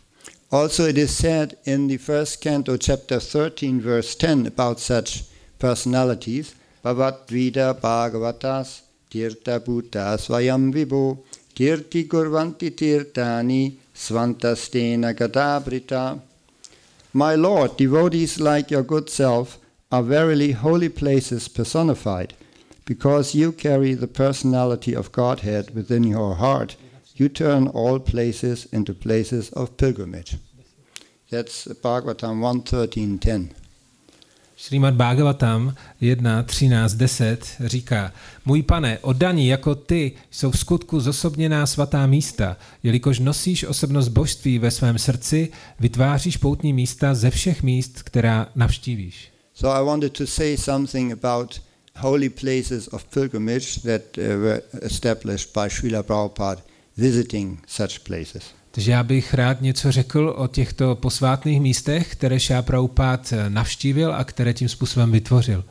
Also, 0.55 0.85
it 0.85 0.97
is 0.97 1.13
said 1.13 1.57
in 1.65 1.87
the 1.87 1.97
first 1.97 2.39
canto, 2.39 2.77
chapter 2.77 3.19
13, 3.19 3.81
verse 3.81 4.15
10, 4.15 4.45
about 4.47 4.79
such 4.79 5.25
personalities 5.59 6.55
Bhavat 6.81 7.27
Vida 7.27 7.77
Bhagavatas 7.77 8.83
Tirta 9.11 9.59
Bhuta 9.59 10.15
Svayam 10.15 10.73
Vibho 10.73 11.19
Tirti 11.53 12.07
Kurvanti 12.07 12.71
Tirtani 12.71 13.75
Svantastena 13.93 15.13
Gadabrita. 15.13 16.21
My 17.11 17.35
Lord, 17.35 17.75
devotees 17.75 18.39
like 18.39 18.71
your 18.71 18.83
good 18.83 19.09
self 19.09 19.59
are 19.91 20.03
verily 20.03 20.53
holy 20.53 20.87
places 20.87 21.49
personified. 21.49 22.33
Because 22.85 23.35
you 23.35 23.51
carry 23.51 23.93
the 23.93 24.07
personality 24.07 24.93
of 24.95 25.11
Godhead 25.11 25.75
within 25.75 26.05
your 26.05 26.35
heart, 26.35 26.77
you 27.13 27.27
turn 27.27 27.67
all 27.67 27.99
places 27.99 28.67
into 28.71 28.93
places 28.93 29.49
of 29.49 29.75
pilgrimage. 29.75 30.37
That's 31.35 31.67
Bhagavatam 31.81 32.41
1.13.10. 32.41 33.47
Šrímad 34.57 34.93
Bhagavatam 34.93 35.75
1, 36.01 36.43
13, 36.43 36.93
10 36.93 37.47
říká, 37.59 38.13
můj 38.45 38.63
pane, 38.63 38.99
oddaní 38.99 39.47
jako 39.47 39.75
ty 39.75 40.11
jsou 40.31 40.51
v 40.51 40.59
skutku 40.59 40.99
zosobněná 40.99 41.65
svatá 41.65 42.07
místa, 42.07 42.57
jelikož 42.83 43.19
nosíš 43.19 43.63
osobnost 43.63 44.07
božství 44.07 44.59
ve 44.59 44.71
svém 44.71 44.97
srdci, 44.97 45.51
vytváříš 45.79 46.37
poutní 46.37 46.73
místa 46.73 47.15
ze 47.15 47.29
všech 47.29 47.63
míst, 47.63 48.03
která 48.03 48.49
navštívíš. 48.55 49.31
So 49.53 49.81
I 49.81 49.85
wanted 49.85 50.13
to 50.13 50.27
say 50.27 50.57
something 50.57 51.23
about 51.23 51.61
holy 51.97 52.29
places 52.29 52.87
of 52.91 53.05
pilgrimage 53.05 53.81
that 53.81 54.17
uh, 54.17 54.23
were 54.23 54.61
established 54.81 55.53
by 55.53 55.69
Srila 55.69 56.03
Prabhupada 56.03 56.61
visiting 56.97 57.59
such 57.67 57.99
places. 57.99 58.43
Takže 58.75 58.91
já 58.91 59.03
bych 59.03 59.33
rád 59.33 59.61
něco 59.61 59.91
řekl 59.91 60.33
o 60.37 60.47
těchto 60.47 60.95
posvátných 60.95 61.61
místech, 61.61 62.11
které 62.11 62.39
Šá 62.39 62.61
Prabhupád 62.61 63.33
navštívil 63.49 64.13
a 64.15 64.23
které 64.23 64.53
tím 64.53 64.69
způsobem 64.69 65.11
vytvořil. 65.11 65.63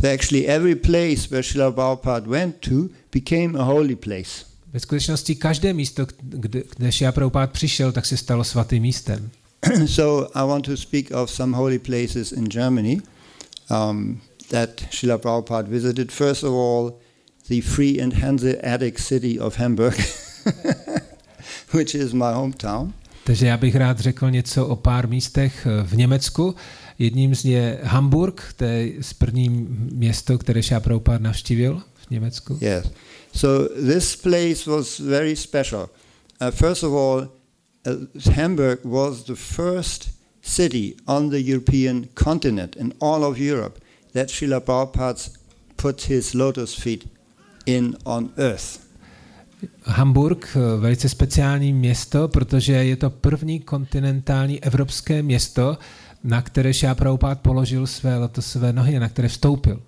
So 0.00 0.14
actually 0.14 0.46
every 0.46 0.74
place 0.74 1.28
where 1.30 1.42
Srila 1.42 1.72
Prabhupada 1.72 2.30
went 2.30 2.56
to 2.56 2.88
became 3.14 3.58
a 3.58 3.62
holy 3.62 3.96
place. 3.96 4.44
Ve 4.72 4.80
skutečnosti 4.80 5.34
každé 5.34 5.72
místo, 5.72 6.06
kde, 6.22 6.62
kde 6.76 7.12
Prabhupád 7.12 7.50
přišel, 7.50 7.92
tak 7.92 8.06
se 8.06 8.16
stalo 8.16 8.44
svatým 8.44 8.82
místem. 8.82 9.30
so 9.86 10.38
I 10.38 10.48
want 10.48 10.64
to 10.64 10.76
speak 10.76 11.10
of 11.10 11.30
some 11.30 11.56
holy 11.56 11.78
places 11.78 12.32
in 12.32 12.48
Germany 12.52 13.00
um, 13.70 14.20
that 14.50 14.70
Srila 14.90 15.18
Prabhupada 15.18 15.68
visited. 15.68 16.12
First 16.12 16.44
of 16.44 16.50
all, 16.52 16.92
the 17.48 17.60
free 17.60 18.02
and 18.02 18.14
Hanseatic 18.14 18.98
city 18.98 19.40
of 19.40 19.56
Hamburg, 19.56 19.94
which 21.74 21.94
is 21.94 22.12
my 22.12 22.32
hometown. 22.34 22.92
Takže 23.24 23.46
já 23.46 23.56
bych 23.56 23.76
rád 23.76 24.00
řekl 24.00 24.30
něco 24.30 24.66
o 24.66 24.76
pár 24.76 25.08
místech 25.08 25.66
v 25.84 25.96
Německu. 25.96 26.54
Jedním 26.98 27.34
z 27.34 27.44
je 27.44 27.78
Hamburg, 27.82 28.54
to 28.56 28.64
je 28.64 28.92
první 29.18 29.48
město, 29.92 30.38
které 30.38 30.62
Šá 30.62 30.80
Prabhupád 30.80 31.20
navštívil 31.20 31.82
v 31.94 32.10
Německu. 32.10 32.58
Yes. 32.60 32.86
So 33.34 33.74
this 33.74 34.16
place 34.16 34.70
was 34.70 34.98
very 34.98 35.36
special. 35.36 35.88
Uh, 36.40 36.50
first 36.50 36.82
of 36.82 36.92
all, 36.92 37.28
uh, 37.86 38.32
Hamburg 38.34 38.84
was 38.84 39.24
the 39.24 39.34
first 39.34 40.10
city 40.42 40.94
on 41.06 41.30
the 41.30 41.38
European 41.38 42.08
continent 42.14 42.76
in 42.76 42.92
all 43.00 43.24
of 43.24 43.38
Europe 43.38 43.80
that 44.12 44.28
Srila 44.28 44.60
Prabhupada 44.60 45.30
put 45.76 46.08
his 46.08 46.34
lotus 46.34 46.74
feet 46.74 47.04
in 47.66 47.96
on 48.04 48.30
earth. 48.38 48.87
Hamburg, 49.82 50.56
eh, 50.56 50.80
velice 50.80 51.08
speciální 51.08 51.72
město, 51.72 52.28
protože 52.28 52.72
je 52.72 52.96
to 52.96 53.10
první 53.10 53.60
kontinentální 53.60 54.64
evropské 54.64 55.22
město, 55.22 55.78
na 56.24 56.42
které 56.42 56.74
Šá 56.74 56.94
Prabhupád 56.94 57.40
položil 57.40 57.86
své 57.86 58.18
lotosové 58.18 58.72
nohy 58.72 58.96
a 58.96 59.00
na 59.00 59.08
které 59.08 59.28
vstoupil. 59.28 59.82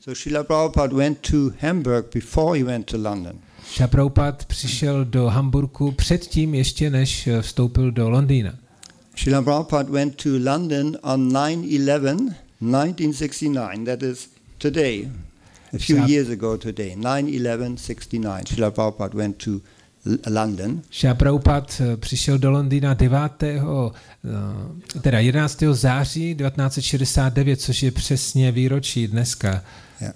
So 0.00 0.20
Srila 0.20 0.44
Prabhupada 0.44 0.96
went 0.96 1.18
to 1.30 1.50
Hamburg 1.60 2.06
before 2.14 2.58
he 2.58 2.64
went 2.64 2.86
to 2.86 2.96
London. 2.96 3.38
Prabhupád 3.86 4.44
přišel 4.44 5.04
do 5.04 5.26
Hamburgu 5.26 5.92
předtím 5.92 6.54
ještě, 6.54 6.90
než 6.90 7.26
eh, 7.26 7.42
vstoupil 7.42 7.90
do 7.90 8.10
Londýna. 8.10 8.54
Srila 9.16 9.42
Prabhupada 9.42 9.90
went 9.90 10.22
to 10.22 10.28
London 10.28 10.96
on 11.02 11.32
9-11, 11.32 12.32
1969. 12.60 13.84
That 13.84 14.02
is 14.02 14.28
today, 14.58 15.08
a 15.74 15.78
few 15.78 15.96
Srila- 15.96 16.08
years 16.08 16.28
ago 16.30 16.56
today. 16.56 16.96
9-11, 16.96 17.76
69. 17.76 18.48
Srila 18.48 18.70
Prabhupada 18.70 19.14
went 19.14 19.36
to 19.44 19.50
London. 20.30 20.82
Šá 20.90 21.14
Prabhupád 21.14 21.80
eh, 21.80 21.96
přišel 21.96 22.38
do 22.38 22.50
Londýna 22.50 22.94
9. 22.94 23.42
eh, 23.42 23.60
teda 25.00 25.18
11. 25.20 25.62
září 25.72 26.34
1969, 26.34 27.60
což 27.60 27.82
je 27.82 27.90
přesně 27.90 28.52
výročí 28.52 29.06
dneska. 29.08 29.64
Yeah. 30.00 30.14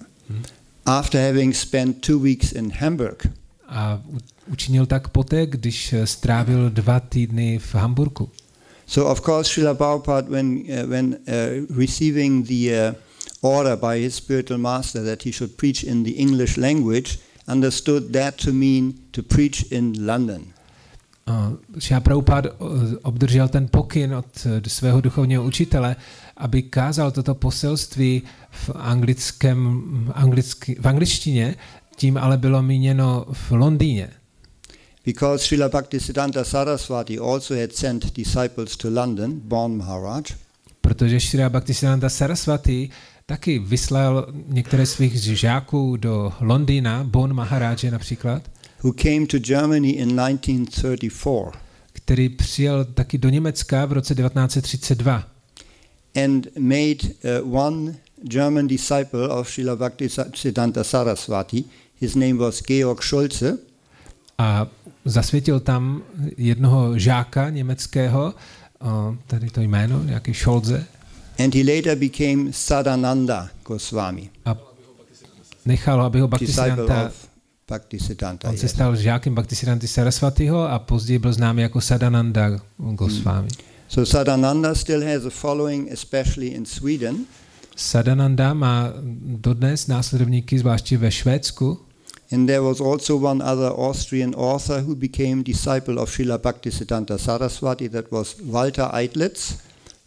After 0.87 1.27
having 1.27 1.57
spent 1.57 2.01
two 2.01 2.19
weeks 2.19 2.53
in 2.53 2.73
Hamburg. 2.79 3.27
A 3.69 4.03
učinil 4.47 4.87
tak 4.87 5.09
poté, 5.09 5.47
když 5.47 5.93
eh, 5.93 6.07
strávil 6.07 6.71
dva 6.71 7.01
týdny 7.01 7.59
v 7.59 7.75
Hamburgu. 7.75 8.29
So 8.87 9.13
of 9.13 9.21
course 9.21 9.53
Srila 9.53 9.75
Prabhupada, 9.75 10.29
when, 10.31 10.57
uh, 10.57 10.91
when 10.91 11.07
uh, 11.29 11.77
receiving 11.79 12.47
the 12.49 12.55
uh, 12.91 12.95
order 13.47 13.77
by 13.77 14.03
his 14.03 14.15
spiritual 14.15 14.59
master 14.61 15.05
that 15.05 15.23
he 15.23 15.33
should 15.33 15.57
preach 15.57 15.85
in 15.85 16.05
the 16.05 16.11
English 16.11 16.57
language, 16.57 17.19
understood 17.49 18.13
that 18.13 18.35
to 18.35 18.53
mean 18.53 18.93
to 19.11 19.23
preach 19.23 19.73
in 19.73 20.07
London. 20.07 20.43
Šá 21.79 22.01
Prabhupád 22.01 22.47
eh, 22.47 22.51
obdržel 23.03 23.49
ten 23.49 23.69
pokyn 23.69 24.15
od 24.15 24.47
eh, 24.47 24.71
svého 24.71 25.01
duchovního 25.01 25.45
učitele, 25.45 25.97
aby 26.37 26.63
kázal 26.63 27.11
toto 27.11 27.35
poselství 27.35 28.23
v, 28.51 28.71
anglickém, 28.75 29.83
anglicky, 30.15 30.77
v 30.81 30.89
angličtině, 30.89 31.55
tím 31.97 32.19
ale 32.19 32.37
bylo 32.37 32.63
míněno 32.63 33.27
v 33.33 33.51
Londýně. 33.51 34.11
Because 35.05 35.45
Srila 35.45 35.69
Bhaktisiddhanta 35.69 36.45
Saraswati 36.45 37.19
also 37.19 37.55
had 37.55 37.73
sent 37.73 38.17
disciples 38.17 38.77
to 38.77 38.89
London, 38.91 39.41
Bon 39.41 39.77
Maharaj, 39.77 40.23
Protože 40.87 41.21
Shri 41.21 41.49
Bhaktisiddhanta 41.49 42.09
Saraswati 42.09 42.91
taky 43.27 43.59
vyslal 43.59 44.27
některé 44.47 44.87
svých 44.87 45.15
žáků 45.15 45.97
do 45.97 46.33
Londýna, 46.41 47.05
Bon 47.05 47.33
Maharaj 47.33 47.77
například, 47.91 48.43
who 48.83 48.93
came 48.93 49.27
to 49.27 49.39
Germany 49.39 49.91
in 49.91 50.09
1934 50.09 51.67
který 51.93 52.29
přijel 52.29 52.85
taky 52.85 53.19
do 53.19 53.29
Německa 53.29 53.87
v 53.87 53.93
roce 53.93 54.15
1932 54.15 55.25
and 56.25 56.47
made 56.59 56.97
uh, 57.43 57.57
one 57.57 57.95
German 58.23 58.67
disciple 58.67 59.29
of 59.29 59.51
Srila 59.51 59.77
Bhaktisiddhanta 59.77 60.85
Saraswati. 60.85 61.65
His 62.01 62.15
name 62.15 62.35
was 62.35 62.63
Georg 62.63 63.03
Schulze. 63.03 63.59
a 64.39 64.67
zasvětil 65.05 65.61
tam 65.61 66.03
jednoho 66.37 66.99
žáka 66.99 67.51
německého, 67.51 68.35
o, 68.81 69.17
tady 69.27 69.51
to 69.51 69.61
jméno, 69.61 70.03
nějaký 70.05 70.35
Scholze, 70.35 70.87
And 71.39 71.55
he 71.55 71.63
later 71.63 71.97
became 71.97 72.53
Sadananda 72.53 73.51
Goswami, 73.65 74.31
a 74.45 74.57
nechal, 75.67 76.01
ho 76.01 76.29
Bhaktisiddhanta, 76.29 77.13
Bhaktisiddhanta. 77.69 78.49
on 78.49 78.57
se 78.57 78.69
stal 78.69 78.97
žákem 78.97 79.35
Bhaktisiddhanty 79.35 79.89
Sarasvatiho 79.89 80.71
a 80.71 80.79
později 80.79 81.19
byl 81.19 81.33
známý 81.33 81.63
jako 81.63 81.81
Sadananda 81.81 82.51
Goswami. 82.79 83.49
Hmm. 83.49 83.67
So 83.89 84.07
Sadananda 84.07 84.75
still 84.75 85.05
has 85.05 85.25
a 85.25 85.31
following, 85.31 85.93
especially 85.93 86.47
in 86.47 86.67
Sweden. 86.67 87.17
Sadananda 87.77 88.55
má 88.55 88.93
dodnes 89.37 89.87
následovníky, 89.87 90.59
zvláště 90.59 90.99
ve 90.99 91.11
Švédsku, 91.11 91.87
And 92.33 92.47
there 92.47 92.61
was 92.61 92.81
also 92.81 93.17
one 93.17 93.41
other 93.41 93.71
Austrian 93.71 94.35
author 94.35 94.81
who 94.81 94.95
became 94.95 95.45
disciple 95.45 95.99
of 95.99 96.11
Srila 96.11 96.39
Bhaktisiddhanta 96.39 97.19
Saraswati, 97.19 97.89
that 97.89 98.11
was 98.11 98.37
Walter 98.45 98.89
Eitlitz. 98.93 99.59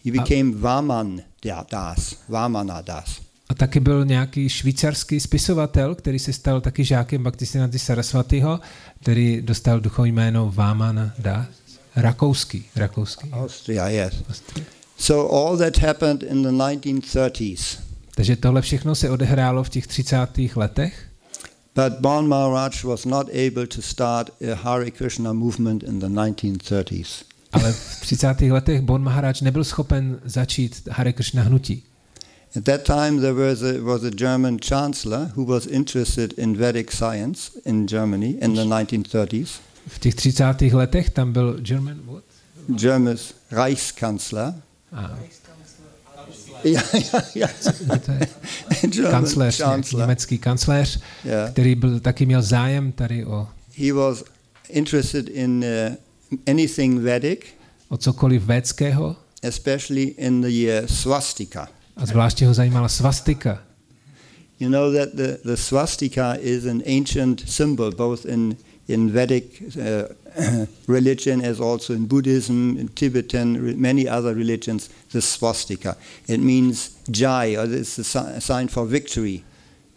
He 0.03 0.11
became 0.11 0.53
Vaman 0.53 1.23
Das, 1.71 2.15
Vamana 2.29 2.81
Das. 2.81 3.21
A 3.49 3.53
taky 3.53 3.79
byl 3.79 4.05
nějaký 4.05 4.49
švýcarský 4.49 5.19
spisovatel, 5.19 5.95
který 5.95 6.19
se 6.19 6.33
stal 6.33 6.61
taky 6.61 6.83
žákem 6.83 7.23
Bhaktisiddhanty 7.23 7.79
Sarasvatiho, 7.79 8.59
který 9.01 9.41
dostal 9.41 9.79
duchovní 9.79 10.11
jméno 10.11 10.51
Vámana 10.55 11.11
Das. 11.19 11.47
Rakouský, 11.95 12.65
rakouský. 12.75 13.29
Austria, 13.31 13.87
yes. 13.87 14.13
So 14.97 15.35
all 15.35 15.57
that 15.57 15.77
happened 15.77 16.23
in 16.23 16.43
the 16.43 16.49
1930s. 16.49 17.79
Takže 18.15 18.35
tohle 18.35 18.61
všechno 18.61 18.95
se 18.95 19.09
odehrálo 19.09 19.63
v 19.63 19.69
těch 19.69 19.87
30. 19.87 20.17
letech, 20.55 21.09
But 21.75 22.01
Bon 22.01 22.27
Maharaj 22.27 22.83
was 22.83 23.05
not 23.05 23.29
able 23.29 23.67
to 23.67 23.81
start 23.81 24.29
a 24.41 24.55
Hare 24.55 24.91
Krishna 24.91 25.33
movement 25.33 25.83
in 25.83 25.99
the 25.99 26.07
1930s. 26.07 27.23
Ale 27.51 27.71
v 27.73 27.99
30. 28.01 28.41
letech 28.41 28.81
Bon 28.81 29.03
Maharaj 29.03 29.33
nebyl 29.41 29.63
schopen 29.63 30.19
začít 30.25 30.87
Hare 30.91 31.13
Krishna 31.13 31.43
hnutí. 31.43 31.83
At 32.57 32.63
that 32.63 32.83
time, 32.83 33.19
there 33.21 33.33
was 33.33 33.61
a, 33.61 33.81
was 33.81 34.03
a 34.03 34.09
German 34.09 34.57
chancellor 34.69 35.31
who 35.35 35.45
was 35.45 35.65
interested 35.65 36.33
in 36.37 36.57
Vedic 36.57 36.91
science 36.91 37.51
in 37.65 37.87
Germany 37.87 38.29
in 38.41 38.53
the 38.53 38.61
1930s. 38.61 39.47
V 39.87 39.99
těch 39.99 40.15
30. 40.15 40.43
letech 40.73 41.09
tam 41.09 41.31
byl 41.33 41.57
German 41.61 41.99
what? 42.05 42.23
German's 42.79 43.33
Reichskanzler. 43.51 44.53
A, 44.91 45.17
Yeah, 46.63 46.83
yeah, 46.93 47.35
yeah. 47.35 47.51
to 48.05 48.11
je 48.11 48.27
German 48.89 49.11
kancléř, 49.11 49.57
chancellor. 49.61 50.01
německý 50.03 50.37
kancléř, 50.37 50.99
Yeah. 51.25 51.51
který 51.51 51.75
byl, 51.75 51.99
taky 51.99 52.25
měl 52.25 52.41
zájem 52.41 52.91
tady 52.91 53.25
o, 53.25 53.47
He 53.77 53.93
was 53.93 54.23
interested 54.69 55.29
in 55.29 55.65
uh, 55.89 55.95
anything 56.47 57.03
Vedic, 57.03 57.45
o 57.89 57.97
cokoliv 57.97 58.45
védského 58.45 59.15
especially 59.43 60.15
in 60.17 60.41
the 60.41 60.81
uh, 60.81 60.87
swastika. 60.87 61.67
a 61.95 62.05
zvláště 62.05 62.47
ho 62.47 62.53
zajímala 62.53 62.89
svastika. 62.89 63.63
You 64.59 64.69
know 64.69 64.93
that 64.93 65.09
the, 65.15 65.37
the 65.43 65.57
swastika 65.57 66.35
is 66.41 66.65
an 66.65 66.81
ancient 66.85 67.49
symbol, 67.49 67.91
both 67.91 68.25
in, 68.25 68.57
in 68.87 69.11
Vedic 69.11 69.61
uh, 69.61 70.13
religion 70.87 71.45
as 71.45 71.59
also 71.59 71.93
in 71.93 72.05
Buddhism, 72.07 72.77
in 72.77 72.87
Tibetan, 72.87 73.79
many 73.81 74.09
other 74.09 74.35
religions, 74.35 74.89
the 75.11 75.21
swastika. 75.21 75.95
It 76.27 76.39
means 76.39 76.89
jai, 77.09 77.55
or 77.55 77.73
it's 77.73 78.15
a 78.15 78.19
a 78.19 78.41
sign 78.41 78.67
for 78.67 78.85
victory. 78.85 79.43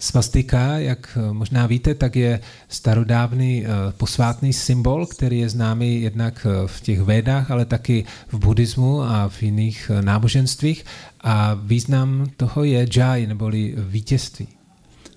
Svastika, 0.03 0.79
jak 0.79 1.19
eh, 1.19 1.33
možná 1.33 1.67
víte, 1.67 1.95
tak 1.95 2.17
je 2.17 2.41
starodávný 2.69 3.65
eh, 3.65 3.69
posvátný 3.97 4.53
symbol, 4.53 5.07
který 5.07 5.39
je 5.39 5.49
známý 5.49 6.03
jednak 6.03 6.47
eh, 6.47 6.69
v 6.69 6.81
těch 6.81 7.01
védách, 7.01 7.51
ale 7.51 7.65
taky 7.65 8.05
v 8.29 8.39
buddhismu 8.39 9.03
a 9.03 9.29
v 9.29 9.43
jiných 9.43 9.91
náboženstvích. 10.01 10.85
A 11.21 11.55
význam 11.55 12.27
toho 12.37 12.65
je 12.65 12.87
jai, 12.97 13.27
neboli 13.27 13.75
vítězství. 13.77 14.49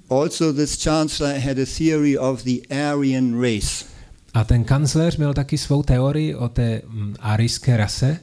Also, 0.09 0.53
this 0.53 0.83
chancellor 0.83 1.39
had 1.39 1.57
a 1.57 1.65
theory 1.77 2.17
of 2.17 2.43
the 2.43 2.61
Aryan 2.69 3.41
race. 3.41 3.85
A 4.33 4.43
ten 4.43 4.63
kancléř 4.63 5.17
měl 5.17 5.33
taky 5.33 5.57
svou 5.57 5.83
teorii 5.83 6.35
o 6.35 6.49
té 6.49 6.81
mm, 6.87 7.15
arijské 7.19 7.77
rase. 7.77 8.17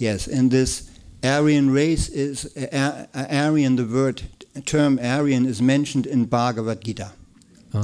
Yes, 0.00 0.28
and 0.38 0.48
this 0.48 0.88
Aryan 1.22 1.74
race 1.74 2.12
is 2.12 2.44
uh, 2.44 3.22
Aryan. 3.28 3.76
The 3.76 3.84
word 3.84 4.35
term 4.64 4.98
Aryan 4.98 5.46
is 5.46 5.60
mentioned 5.60 6.06
in 6.06 6.24
Bhagavad 6.24 6.80
Gita. 6.84 7.12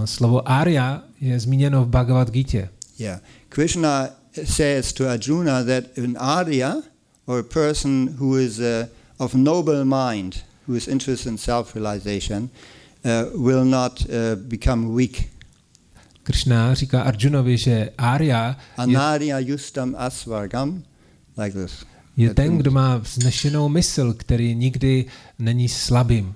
Slovo 0.04 0.48
Arya 0.48 1.02
je 1.20 1.40
zmíněno 1.40 1.84
v 1.84 1.88
Bhagavad 1.88 2.30
Gita. 2.30 2.68
Yeah, 2.98 3.20
Krishna 3.48 4.08
says 4.44 4.92
to 4.92 5.08
Arjuna 5.08 5.62
that 5.64 5.84
an 5.98 6.16
Arya, 6.16 6.82
or 7.26 7.38
a 7.38 7.42
person 7.42 8.16
who 8.18 8.36
is 8.36 8.58
uh, 8.58 8.86
of 9.18 9.34
noble 9.34 9.84
mind, 9.84 10.42
who 10.66 10.76
is 10.76 10.88
interested 10.88 11.30
in 11.30 11.38
self-realization, 11.38 12.48
uh, 13.04 13.24
will 13.34 13.64
not 13.64 14.02
uh, 14.02 14.36
become 14.36 14.94
weak. 14.94 15.28
Krishna 16.22 16.74
říká 16.74 17.02
Arjunovi, 17.02 17.56
že 17.58 17.90
Arya 17.98 18.56
Anarya 18.76 19.38
yustam 19.38 19.94
asvargam, 19.98 20.82
like 21.36 21.58
this. 21.62 21.84
je 22.16 22.34
ten, 22.34 22.58
kdo 22.58 22.70
má 22.70 22.96
vznešenou 22.96 23.68
mysl, 23.68 24.12
který 24.12 24.54
nikdy 24.54 25.04
není 25.38 25.68
slabým. 25.68 26.34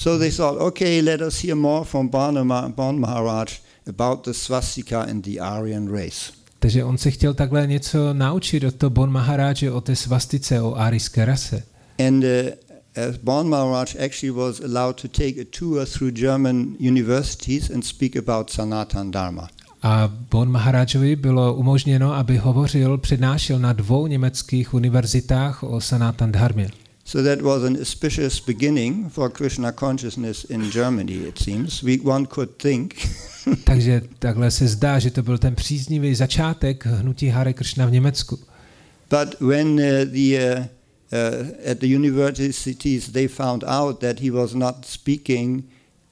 So 0.00 0.18
they 0.18 0.30
thought, 0.30 0.56
okay, 0.60 1.02
let 1.02 1.20
us 1.20 1.44
hear 1.44 1.54
more 1.54 1.84
from 1.84 2.08
Bon 2.08 3.00
Maharaj 3.00 3.60
about 3.86 4.24
the 4.24 4.32
swastika 4.34 5.00
and 5.00 5.24
the 5.24 5.40
Aryan 5.40 5.92
race. 5.92 6.32
Takže 6.58 6.84
on 6.84 6.98
se 6.98 7.10
chtěl 7.10 7.34
takhle 7.34 7.66
něco 7.66 8.12
naučit 8.12 8.64
od 8.64 8.74
toho 8.74 8.90
Bon 8.90 9.10
Maharáže 9.10 9.70
o 9.70 9.80
té 9.80 9.96
svastice, 9.96 10.60
o 10.60 10.74
árijské 10.74 11.24
rase. 11.24 11.62
And 12.08 12.24
uh, 12.24 13.08
as 13.08 13.16
Bon 13.16 13.48
Maharaj 13.48 13.94
actually 14.04 14.30
was 14.30 14.60
allowed 14.60 15.02
to 15.02 15.08
take 15.08 15.40
a 15.40 15.44
tour 15.58 15.86
through 15.86 16.12
German 16.14 16.76
universities 16.80 17.70
and 17.70 17.84
speak 17.84 18.16
about 18.16 18.50
Sanatan 18.50 19.10
Dharma. 19.10 19.48
A 19.82 20.12
Bon 20.30 20.50
Maharajovi 20.50 21.16
bylo 21.16 21.54
umožněno, 21.54 22.14
aby 22.14 22.36
hovořil, 22.36 22.98
přednášel 22.98 23.58
na 23.58 23.72
dvou 23.72 24.06
německých 24.06 24.74
univerzitách 24.74 25.62
o 25.62 25.80
Sanatan 25.80 26.32
Dharmě. 26.32 26.70
So 27.10 27.22
that 27.22 27.42
was 27.42 27.64
an 27.64 27.76
auspicious 27.76 28.38
beginning 28.38 29.10
for 29.10 29.30
Krishna 29.30 29.72
consciousness 29.72 30.44
in 30.44 30.70
Germany, 30.70 31.14
it 31.14 31.38
seems. 31.38 31.82
We, 31.82 31.96
one 31.96 32.26
could 32.26 32.56
think 32.58 32.94
Takže 33.64 34.02
takhle 34.18 34.50
se 34.50 34.68
zdá, 34.68 34.98
že 34.98 35.10
to 35.10 35.22
byl 35.22 35.38
ten 35.38 35.54
příznivý 35.54 36.14
začátek 36.14 36.86
hnutí 36.86 37.28
Hare 37.28 37.52
Krishna 37.52 37.86
v 37.86 37.90
Německu. 37.90 38.38
But 39.08 39.40
when 39.40 39.72
uh, 39.72 39.80
the 40.12 40.38
uh, 40.38 40.64
uh, 41.12 41.70
at 41.70 41.78
the 41.78 41.86
universities 41.96 43.08
they 43.08 43.28
found 43.28 43.64
out 43.64 44.00
that 44.00 44.20
he 44.20 44.30
was 44.30 44.54
not 44.54 44.86
speaking 44.86 45.64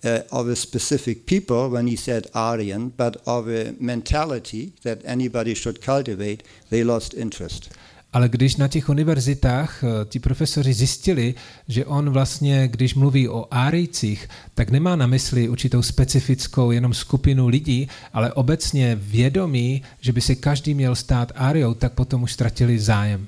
uh, 0.05 0.41
of 0.41 0.49
a 0.49 0.57
specific 0.57 1.19
people 1.27 1.71
when 1.71 1.87
he 1.87 1.97
said 1.97 2.27
Aryan, 2.35 2.93
but 2.97 3.17
of 3.25 3.47
a 3.49 3.75
mentality 3.81 4.73
that 4.83 4.99
anybody 5.05 5.55
should 5.55 5.81
cultivate, 5.85 6.43
they 6.71 6.85
lost 6.85 7.15
interest. 7.15 7.71
Ale 8.13 8.29
když 8.29 8.57
na 8.57 8.69
těch 8.69 8.89
univerzitách 8.89 9.85
eh, 9.85 10.05
ti 10.05 10.19
profesoři 10.19 10.73
zjistili, 10.73 11.35
že 11.69 11.85
on 11.85 12.11
vlastně, 12.11 12.69
když 12.69 12.95
mluví 12.95 13.29
o 13.29 13.47
árijcích, 13.51 14.29
tak 14.55 14.71
nemá 14.71 14.97
na 14.97 15.07
mysli 15.07 15.49
určitou 15.49 15.83
specifickou 15.83 16.71
jenom 16.71 16.95
skupinu 16.95 17.49
lidí, 17.49 17.89
ale 18.13 18.33
obecně 18.33 18.99
vědomí, 19.01 19.83
že 20.01 20.13
by 20.13 20.21
se 20.21 20.35
každý 20.35 20.75
měl 20.75 20.95
stát 20.95 21.33
áriou, 21.35 21.75
tak 21.75 21.93
potom 21.93 22.23
už 22.23 22.33
ztratili 22.33 22.79
zájem. 22.79 23.27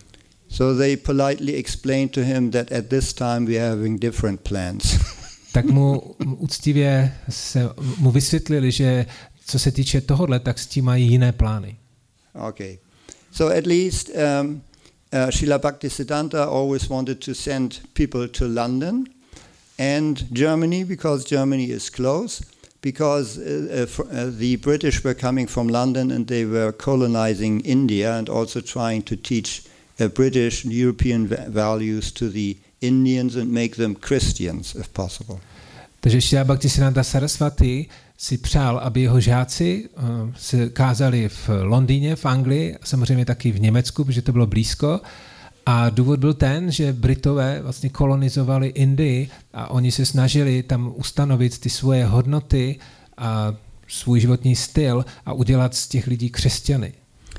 So 0.49 0.79
they 0.79 0.97
politely 0.97 1.55
explained 1.55 2.11
to 2.11 2.21
him 2.21 2.51
that 2.51 2.73
at 2.73 2.87
this 2.87 3.13
time 3.13 3.47
we 3.47 3.57
are 3.57 3.69
having 3.69 4.01
different 4.01 4.41
plans. 4.41 4.99
tak 5.53 5.65
mu 5.65 6.01
úctivě 6.37 7.15
se, 7.29 7.69
mu 7.99 8.11
vysvětlili, 8.11 8.73
že 8.73 9.07
co 9.47 9.59
se 9.59 9.73
týče 9.73 10.01
tohohle, 10.01 10.41
tak 10.41 10.59
s 10.59 10.67
tím 10.67 10.85
mají 10.85 11.09
jiné 11.09 11.33
plány. 11.33 11.77
okay. 12.49 12.79
So 13.33 13.59
at 13.59 13.67
least 13.67 14.11
um, 14.43 14.63
uh, 15.13 15.27
Srila 15.31 15.59
Bhaktisiddhanta 15.59 16.47
always 16.47 16.89
wanted 16.89 17.21
to 17.23 17.35
send 17.35 17.81
people 17.95 18.29
to 18.29 18.47
London 18.47 19.07
and 19.79 20.25
Germany 20.33 20.85
because 20.85 21.25
Germany 21.25 21.71
is 21.71 21.91
close. 21.91 22.43
Because 22.83 23.37
uh, 23.39 23.87
uh, 23.99 24.03
uh, 24.03 24.31
the 24.31 24.57
British 24.57 25.05
were 25.05 25.13
coming 25.15 25.47
from 25.47 25.69
London 25.69 26.11
and 26.11 26.27
they 26.27 26.47
were 26.47 26.73
colonizing 26.73 27.61
India 27.61 28.17
and 28.17 28.29
also 28.31 28.63
trying 28.63 29.03
to 29.03 29.17
teach 29.17 29.65
uh, 30.01 30.09
British 30.09 30.65
and 30.65 30.73
European 30.73 31.27
va- 31.27 31.47
values 31.49 32.11
to 32.13 32.31
the 32.31 32.57
Indians 32.81 33.37
and 33.37 33.53
make 33.53 33.77
them 33.77 33.95
Christians 33.95 34.75
if 34.75 34.93
possible. 34.95 35.41
Takže 36.01 36.21
Šila 36.21 36.45
Bhaktisiddhanta 36.45 37.05
Sarasvati 37.05 37.89
si 38.21 38.39
přál, 38.39 38.79
aby 38.79 39.01
jeho 39.01 39.21
žáci 39.21 39.89
uh, 39.89 40.05
se 40.37 40.69
kázali 40.69 41.29
v 41.29 41.49
Londýně, 41.63 42.17
v 42.17 42.27
Anglii, 42.27 42.77
samozřejmě 42.85 43.25
taky 43.25 43.53
v 43.53 43.61
Německu, 43.61 44.05
protože 44.05 44.23
to 44.23 44.33
bylo 44.33 44.47
blízko. 44.47 45.01
A 45.67 45.91
důvod 45.91 46.21
byl 46.21 46.35
ten, 46.35 46.71
že 46.71 46.93
Britové 46.93 47.63
vlastně 47.63 47.89
kolonizovali 47.89 48.69
Indii 48.69 49.29
a 49.53 49.71
oni 49.71 49.93
se 49.93 50.07
snažili 50.07 50.63
tam 50.63 50.93
ustanovit 50.97 51.59
ty 51.59 51.71
svoje 51.71 52.05
hodnoty 52.05 52.79
a 53.17 53.55
svůj 53.89 54.21
životní 54.21 54.57
styl 54.57 55.05
a 55.27 55.33
udělat 55.33 55.75
z 55.75 55.89
těch 55.89 56.07
lidí 56.07 56.31
křesťany. 56.31 56.93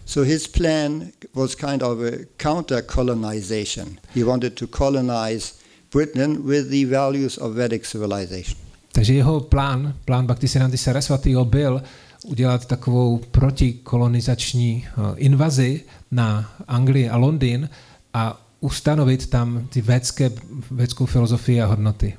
So 0.06 0.30
his 0.30 0.48
plan 0.48 1.04
was 1.34 1.56
kind 1.56 1.84
of 1.84 2.00
a 2.00 2.12
counter 2.44 2.84
colonization. 2.84 3.88
He 4.16 4.24
wanted 4.24 4.54
to 4.54 4.68
colonize 4.68 5.54
Britain 5.94 6.48
with 6.48 6.70
the 6.70 6.86
values 6.86 7.38
of 7.38 7.54
Vedic 7.54 7.90
civilization. 7.90 8.71
Takže 8.92 9.14
jeho 9.14 9.40
plán, 9.40 9.94
plán 10.06 10.28
Bhaktisiddhanty 10.28 10.78
Sarasvatiho 10.78 11.46
byl 11.46 11.84
udělat 12.26 12.66
takovou 12.66 13.18
protikolonizační 13.32 14.88
uh, 14.98 15.04
invazi 15.16 15.82
na 16.12 16.52
Anglii 16.68 17.10
a 17.10 17.18
Londýn 17.18 17.70
a 18.14 18.48
ustanovit 18.60 19.30
tam 19.30 19.68
ty 19.70 19.82
védské, 19.82 20.32
védskou 20.72 21.06
filozofii 21.06 21.62
a 21.62 21.66
hodnoty. 21.66 22.18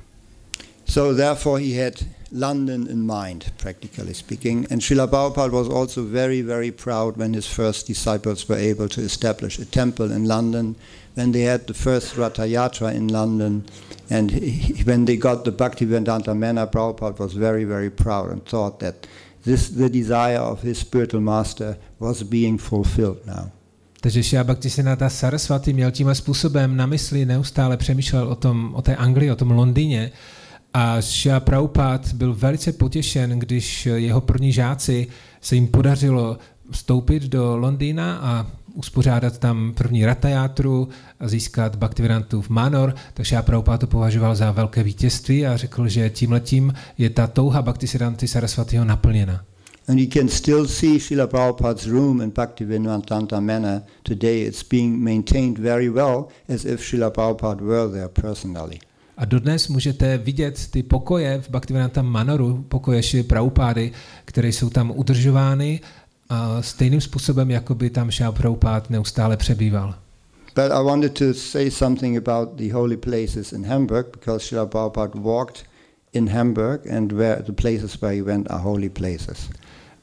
So 0.85 1.15
therefore 1.15 1.63
he 1.63 1.83
had 1.83 1.93
London 2.31 2.87
in 2.89 3.05
mind, 3.05 3.53
practically 3.57 4.13
speaking. 4.13 4.71
And 4.71 4.81
Srila 4.81 5.07
Prabhupada 5.07 5.51
was 5.51 5.69
also 5.69 6.03
very, 6.03 6.41
very 6.41 6.71
proud 6.71 7.17
when 7.17 7.33
his 7.33 7.47
first 7.47 7.87
disciples 7.87 8.49
were 8.49 8.71
able 8.71 8.89
to 8.89 9.01
establish 9.01 9.59
a 9.59 9.65
temple 9.65 10.11
in 10.15 10.27
London, 10.27 10.75
when 11.15 11.31
they 11.31 11.41
had 11.41 11.67
the 11.67 11.73
first 11.73 12.17
Ratha 12.17 12.43
Yatra 12.43 12.93
in 12.93 13.07
London, 13.07 13.63
and 14.09 14.31
he, 14.31 14.83
when 14.83 15.05
they 15.05 15.17
got 15.17 15.43
the 15.43 15.51
Bhaktivedanta 15.51 16.33
Manor, 16.35 16.67
Prabhupada 16.67 17.19
was 17.19 17.33
very, 17.33 17.65
very 17.65 17.89
proud 17.89 18.31
and 18.31 18.45
thought 18.45 18.79
that 18.79 19.07
this, 19.43 19.69
the 19.69 19.89
desire 19.89 20.39
of 20.39 20.61
his 20.61 20.77
spiritual 20.77 21.21
master 21.21 21.77
was 21.99 22.23
being 22.23 22.57
fulfilled 22.57 23.25
now. 23.25 23.51
Takže 24.01 24.23
Shia 24.23 24.43
Bhaktisiddhanta 24.43 25.09
Sarasvati 25.09 25.73
měl 25.73 25.91
tímhle 25.91 26.15
způsobem 26.15 26.77
na 26.77 26.85
mysli, 26.85 27.25
neustále 27.25 27.77
přemýšlel 27.77 28.27
o, 28.27 28.35
tom, 28.35 28.71
o 28.75 28.81
té 28.81 28.95
Anglii, 28.95 29.31
o 29.31 29.35
tom 29.35 29.51
Londýně. 29.51 30.11
A 30.73 31.01
Shia 31.01 31.39
Prabhupada 31.39 32.03
byl 32.13 32.33
velice 32.33 32.71
potěšen, 32.71 33.39
když 33.39 33.85
jeho 33.85 34.21
první 34.21 34.51
žáci 34.51 35.07
se 35.41 35.55
jim 35.55 35.67
podařilo 35.67 36.37
vstoupit 36.71 37.23
do 37.23 37.57
Londýna 37.57 38.17
a 38.17 38.47
uspořádat 38.73 39.37
tam 39.37 39.73
první 39.77 40.05
ratajátru 40.05 40.89
a 41.19 41.27
získat 41.27 41.75
Bhaktivedantův 41.75 42.49
manor, 42.49 42.95
takže 43.13 43.29
Shia 43.29 43.41
Prabhupada 43.41 43.77
to 43.77 43.87
považoval 43.87 44.35
za 44.35 44.51
velké 44.51 44.83
vítězství 44.83 45.45
a 45.45 45.57
řekl, 45.57 45.87
že 45.87 46.09
tímhletím 46.09 46.73
je 46.97 47.09
ta 47.09 47.27
touha 47.27 47.61
Bhaktisiddhanty 47.61 48.27
Sarasvatiho 48.27 48.85
naplněna. 48.85 49.43
And 49.87 49.99
you 49.99 50.07
can 50.09 50.29
still 50.29 50.67
see 50.67 50.99
Srila 50.99 51.27
Prabhupada's 51.27 51.85
room 51.87 52.21
in 52.21 52.31
Bhaktivedanta 52.31 53.39
Manor 53.39 53.81
today. 54.03 54.47
It's 54.47 54.63
being 54.63 54.97
maintained 54.97 55.59
very 55.59 55.89
well 55.89 56.25
as 56.53 56.65
if 56.65 56.81
Srila 56.81 57.09
Prabhupada 57.09 57.61
were 57.61 57.91
there 57.91 58.07
personally. 58.07 58.79
A 59.17 59.25
dodnes 59.25 59.67
můžete 59.67 60.17
vidět 60.17 60.67
ty 60.71 60.83
pokoje 60.83 61.41
v 61.41 61.49
Bhaktivedanta 61.49 62.01
Manoru, 62.01 62.65
pokoje 62.67 63.03
Šily 63.03 63.23
Prabhupády, 63.23 63.91
které 64.25 64.47
jsou 64.47 64.69
tam 64.69 64.91
udržovány 64.95 65.79
stejným 66.61 67.01
způsobem, 67.01 67.51
jako 67.51 67.75
by 67.75 67.89
tam 67.89 68.11
Šila 68.11 68.31
Prabhupád 68.31 68.89
neustále 68.89 69.37
přebýval. 69.37 69.95
But 70.55 70.71
I 70.71 70.83
wanted 70.83 71.13
to 71.13 71.33
say 71.33 71.71
something 71.71 72.17
about 72.17 72.57
the 72.57 72.73
holy 72.73 72.97
places 72.97 73.53
in 73.53 73.65
Hamburg 73.65 74.07
because 74.11 74.45
Srila 74.45 74.65
Prabhupada 74.65 75.19
walked 75.19 75.65
in 76.13 76.29
Hamburg 76.29 76.87
and 76.87 77.11
where 77.11 77.41
the 77.41 77.51
places 77.51 78.01
where 78.01 78.15
he 78.15 78.21
went 78.21 78.51
are 78.51 78.61
holy 78.61 78.89
places. 78.89 79.49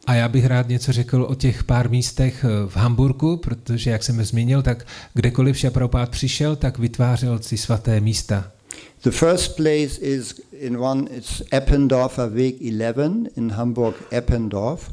A 0.07 0.15
já 0.15 0.29
bych 0.29 0.47
rád 0.47 0.69
něco 0.69 0.93
řekl 0.93 1.27
o 1.29 1.35
těch 1.35 1.65
pár 1.65 1.91
místech 1.91 2.45
eh, 2.45 2.69
v 2.69 2.77
Hamburgu, 2.77 3.37
protože, 3.37 3.91
jak 3.91 4.03
jsem 4.03 4.25
zmínil, 4.25 4.63
tak 4.63 4.87
kdekoliv 5.15 5.59
Šila 5.59 5.71
Prabhupád 5.71 6.09
přišel, 6.09 6.57
tak 6.57 6.79
vytvářel 6.79 7.39
si 7.39 7.57
svaté 7.57 8.01
místa. 8.01 8.51
The 9.03 9.11
first 9.11 9.57
place 9.57 10.01
is 10.01 10.41
in 10.53 10.77
one, 10.77 11.05
it's 11.11 11.43
Eppendorfer 11.53 12.29
Weg 12.29 12.61
11 12.61 13.27
in 13.37 13.51
Hamburg, 13.51 13.97
Eppendorf. 14.13 14.93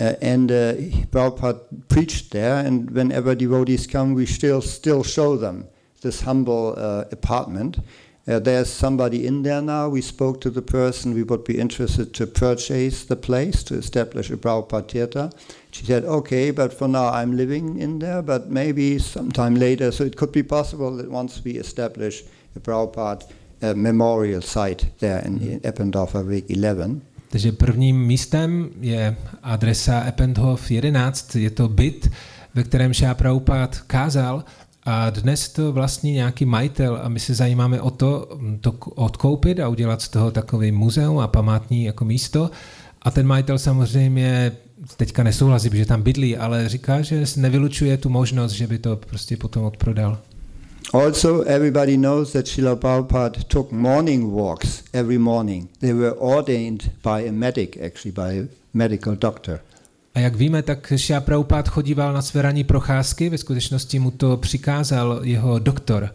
Uh, 0.00 0.14
and 0.22 0.50
uh, 0.50 0.72
Prabhupada 1.12 1.60
preached 1.88 2.30
there, 2.30 2.56
and 2.56 2.90
whenever 2.90 3.34
devotees 3.34 3.86
come, 3.86 4.14
we 4.14 4.24
still 4.24 4.62
still 4.62 5.02
show 5.02 5.36
them 5.36 5.66
this 6.00 6.22
humble 6.22 6.74
uh, 6.78 7.04
apartment. 7.12 7.78
Uh, 8.26 8.38
there's 8.38 8.70
somebody 8.70 9.26
in 9.26 9.42
there 9.42 9.60
now. 9.60 9.90
We 9.90 10.00
spoke 10.00 10.40
to 10.40 10.50
the 10.50 10.62
person. 10.62 11.12
We 11.14 11.22
would 11.22 11.44
be 11.44 11.58
interested 11.58 12.14
to 12.14 12.26
purchase 12.26 13.04
the 13.04 13.16
place 13.16 13.62
to 13.64 13.74
establish 13.74 14.30
a 14.30 14.38
Prabhupada 14.38 14.88
theater. 14.88 15.30
She 15.70 15.84
said, 15.84 16.04
"Okay, 16.04 16.50
but 16.50 16.72
for 16.72 16.88
now 16.88 17.08
I'm 17.08 17.36
living 17.36 17.78
in 17.78 17.98
there. 17.98 18.22
But 18.22 18.50
maybe 18.50 18.98
sometime 18.98 19.54
later. 19.54 19.92
So 19.92 20.04
it 20.04 20.16
could 20.16 20.32
be 20.32 20.42
possible 20.42 20.96
that 20.96 21.10
once 21.10 21.42
we 21.44 21.52
establish 21.52 22.22
a 22.56 22.60
Prabhupada 22.60 23.30
uh, 23.62 23.74
memorial 23.74 24.40
site 24.40 24.86
there 25.00 25.20
in, 25.26 25.40
in 25.40 25.60
Eppendorfer 25.60 26.26
Weg 26.26 26.50
11." 26.50 27.02
Takže 27.30 27.52
prvním 27.52 28.06
místem 28.06 28.68
je 28.80 29.16
adresa 29.42 30.04
Eppendhof 30.06 30.70
11, 30.70 31.36
je 31.36 31.50
to 31.50 31.68
byt, 31.68 32.10
ve 32.54 32.62
kterém 32.62 32.92
Šá 32.92 33.14
Prabhupád 33.14 33.78
kázal 33.78 34.44
a 34.84 35.10
dnes 35.10 35.48
to 35.48 35.72
vlastní 35.72 36.12
nějaký 36.12 36.44
majitel 36.44 37.00
a 37.02 37.08
my 37.08 37.20
se 37.20 37.34
zajímáme 37.34 37.80
o 37.80 37.90
to, 37.90 38.38
to 38.60 38.72
odkoupit 38.94 39.60
a 39.60 39.68
udělat 39.68 40.02
z 40.02 40.08
toho 40.08 40.30
takový 40.30 40.72
muzeum 40.72 41.18
a 41.18 41.28
památní 41.28 41.84
jako 41.84 42.04
místo. 42.04 42.50
A 43.02 43.10
ten 43.10 43.26
majitel 43.26 43.58
samozřejmě 43.58 44.52
teďka 44.96 45.22
nesouhlasí, 45.22 45.70
že 45.72 45.86
tam 45.86 46.02
bydlí, 46.02 46.36
ale 46.36 46.68
říká, 46.68 47.02
že 47.02 47.24
nevylučuje 47.36 47.96
tu 47.96 48.08
možnost, 48.08 48.52
že 48.52 48.66
by 48.66 48.78
to 48.78 48.96
prostě 48.96 49.36
potom 49.36 49.64
odprodal. 49.64 50.18
Also, 50.92 51.42
everybody 51.42 51.96
knows 51.96 52.32
that 52.32 52.46
Srila 52.46 52.76
Prabhupada 52.76 53.44
took 53.48 53.70
morning 53.72 54.32
walks 54.32 54.82
every 54.92 55.18
morning. 55.18 55.68
They 55.78 55.92
were 55.92 56.16
ordained 56.18 56.90
by 57.02 57.20
a 57.28 57.32
medic, 57.32 57.76
actually, 57.76 58.10
by 58.12 58.32
a 58.32 58.48
medical 58.74 59.14
doctor. 59.14 59.60
A 60.14 60.20
jak 60.20 60.36
víme, 60.36 60.62
tak 60.62 60.92
Šia 60.96 61.20
Prabhupád 61.20 61.68
chodíval 61.68 62.12
na 62.12 62.22
své 62.22 62.42
ranní 62.42 62.64
procházky, 62.64 63.28
ve 63.28 63.38
skutečnosti 63.38 63.98
mu 63.98 64.10
to 64.10 64.36
přikázal 64.36 65.20
jeho 65.22 65.58
doktor. 65.58 66.14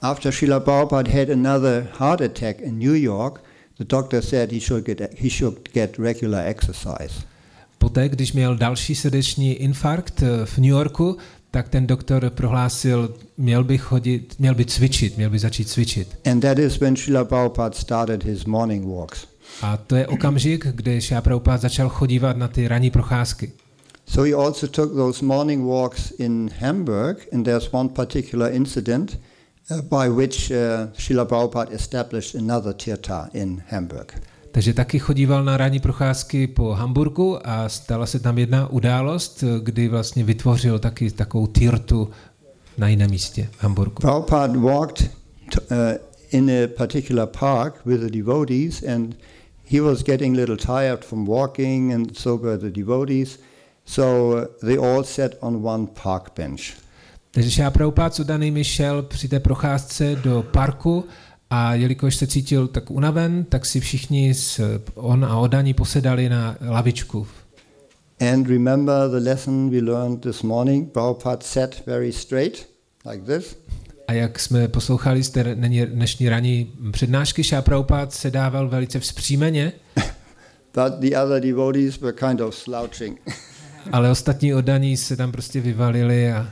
After 0.00 0.32
Srila 0.32 0.60
Prabhupada 0.60 1.12
had 1.12 1.30
another 1.30 1.86
heart 1.98 2.20
attack 2.20 2.60
in 2.60 2.78
New 2.78 3.02
York, 3.02 3.44
the 3.78 3.84
doctor 3.84 4.22
said 4.22 4.52
he 4.52 4.60
should 4.60 4.84
get, 4.84 5.00
he 5.18 5.30
should 5.30 5.68
get 5.72 5.98
regular 5.98 6.46
exercise. 6.46 7.32
poté, 7.82 8.08
když 8.08 8.32
měl 8.32 8.56
další 8.56 8.94
srdeční 8.94 9.54
infarkt 9.54 10.22
eh, 10.22 10.46
v 10.46 10.58
New 10.58 10.70
Yorku, 10.70 11.16
tak 11.52 11.68
ten 11.68 11.86
doktor 11.86 12.30
prohlásil, 12.30 13.14
měl 13.36 13.64
by 13.64 13.78
chodit, 13.78 14.34
měl 14.38 14.54
by 14.54 14.64
cvičit, 14.64 15.16
měl 15.16 15.30
by 15.30 15.38
začít 15.38 15.68
cvičit. 15.68 16.18
And 16.30 16.40
that 16.40 16.58
is 16.58 16.80
when 16.80 16.96
Srila 16.96 17.24
Prabhupada 17.24 17.74
started 17.74 18.24
his 18.24 18.44
morning 18.44 18.86
walks. 18.86 19.26
A 19.62 19.76
to 19.76 19.96
je 19.96 20.06
okamžik, 20.06 20.66
kdy 20.66 21.00
Šila 21.00 21.20
Prabhupada 21.20 21.58
začal 21.58 21.88
chodívat 21.88 22.36
na 22.36 22.48
ty 22.48 22.68
ranní 22.68 22.90
procházky. 22.90 23.52
So 24.06 24.28
he 24.28 24.34
also 24.46 24.66
took 24.66 24.94
those 24.94 25.24
morning 25.24 25.66
walks 25.66 26.10
in 26.18 26.50
Hamburg, 26.58 27.16
and 27.32 27.44
there's 27.44 27.72
one 27.72 27.88
particular 27.88 28.52
incident 28.52 29.18
uh, 29.70 29.82
by 29.82 30.08
which 30.08 30.50
uh, 30.50 30.56
Srila 30.98 31.26
Prabhupada 31.26 31.72
established 31.72 32.34
another 32.34 32.72
tirtha 32.72 33.28
in 33.34 33.62
Hamburg. 33.66 34.12
Takže 34.52 34.74
taky 34.74 34.98
chodíval 34.98 35.44
na 35.44 35.56
ranní 35.56 35.80
procházky 35.80 36.46
po 36.46 36.72
Hamburgu 36.72 37.38
a 37.44 37.68
stala 37.68 38.06
se 38.06 38.20
tam 38.20 38.38
jedna 38.38 38.70
událost, 38.70 39.44
kdy 39.62 39.88
vlastně 39.88 40.24
vytvořil 40.24 40.78
taky 40.78 41.10
takovou 41.10 41.46
tirtu 41.46 42.10
na 42.78 42.88
jiném 42.88 43.10
místě 43.10 43.48
v 43.52 43.62
Hamburgu. 43.62 43.94
Prabhupada 44.00 44.60
walked 44.60 45.10
t- 45.52 45.60
uh, 45.70 45.76
in 46.30 46.50
a 46.50 46.68
particular 46.76 47.28
park 47.40 47.80
with 47.86 48.00
the 48.00 48.10
devotees, 48.10 48.82
and 48.82 49.16
he 49.70 49.80
was 49.80 50.02
getting 50.02 50.36
a 50.36 50.40
little 50.40 50.56
tired 50.56 51.04
from 51.04 51.28
walking, 51.28 51.92
and 51.92 52.18
so 52.18 52.44
were 52.44 52.58
the 52.58 52.70
devotees. 52.70 53.38
So 53.84 54.02
uh, 54.02 54.44
they 54.60 54.78
all 54.78 55.04
sat 55.04 55.32
on 55.40 55.66
one 55.66 55.86
park 56.02 56.32
bench. 56.36 56.60
Takže 57.30 57.50
Šá 57.50 57.70
Prabhupád 57.70 58.14
s 58.14 58.20
Udanými 58.20 58.64
šel 58.64 59.02
při 59.02 59.28
té 59.28 59.40
procházce 59.40 60.16
do 60.24 60.44
parku 60.52 61.04
a 61.54 61.74
jelikož 61.74 62.16
se 62.16 62.26
cítil 62.26 62.68
tak 62.68 62.90
unaven, 62.90 63.44
tak 63.44 63.66
si 63.66 63.80
všichni 63.80 64.34
s, 64.34 64.60
on 64.94 65.24
a 65.24 65.36
Odaní 65.38 65.74
posedali 65.74 66.28
na 66.28 66.56
lavičku. 66.68 67.26
And 68.32 68.48
remember 68.48 69.10
the 69.10 69.30
lesson 69.30 69.70
we 69.70 69.78
learned 69.78 70.20
this 70.20 70.42
morning? 70.42 70.92
Prabhupada 70.92 71.38
sat 71.42 71.86
very 71.86 72.12
straight, 72.12 72.68
like 73.10 73.36
this. 73.36 73.56
A 74.08 74.12
jak 74.12 74.38
jsme 74.38 74.68
poslouchali 74.68 75.22
z 75.22 75.30
té 75.30 75.42
dne- 75.54 75.86
dnešní 75.86 76.28
ranní 76.28 76.72
přednášky, 76.92 77.44
Šá 77.44 77.62
Prabhupád 77.62 78.12
se 78.12 78.30
dával 78.30 78.68
velice 78.68 79.00
vzpřímeně, 79.00 79.72
But 80.74 80.92
the 80.98 81.16
other 81.24 81.42
devotees 81.42 82.00
were 82.00 82.12
kind 82.28 82.40
of 82.40 82.54
slouching. 82.54 83.20
ale 83.92 84.10
ostatní 84.10 84.54
Odaní 84.54 84.96
se 84.96 85.16
tam 85.16 85.32
prostě 85.32 85.60
vyvalili 85.60 86.32
a 86.32 86.48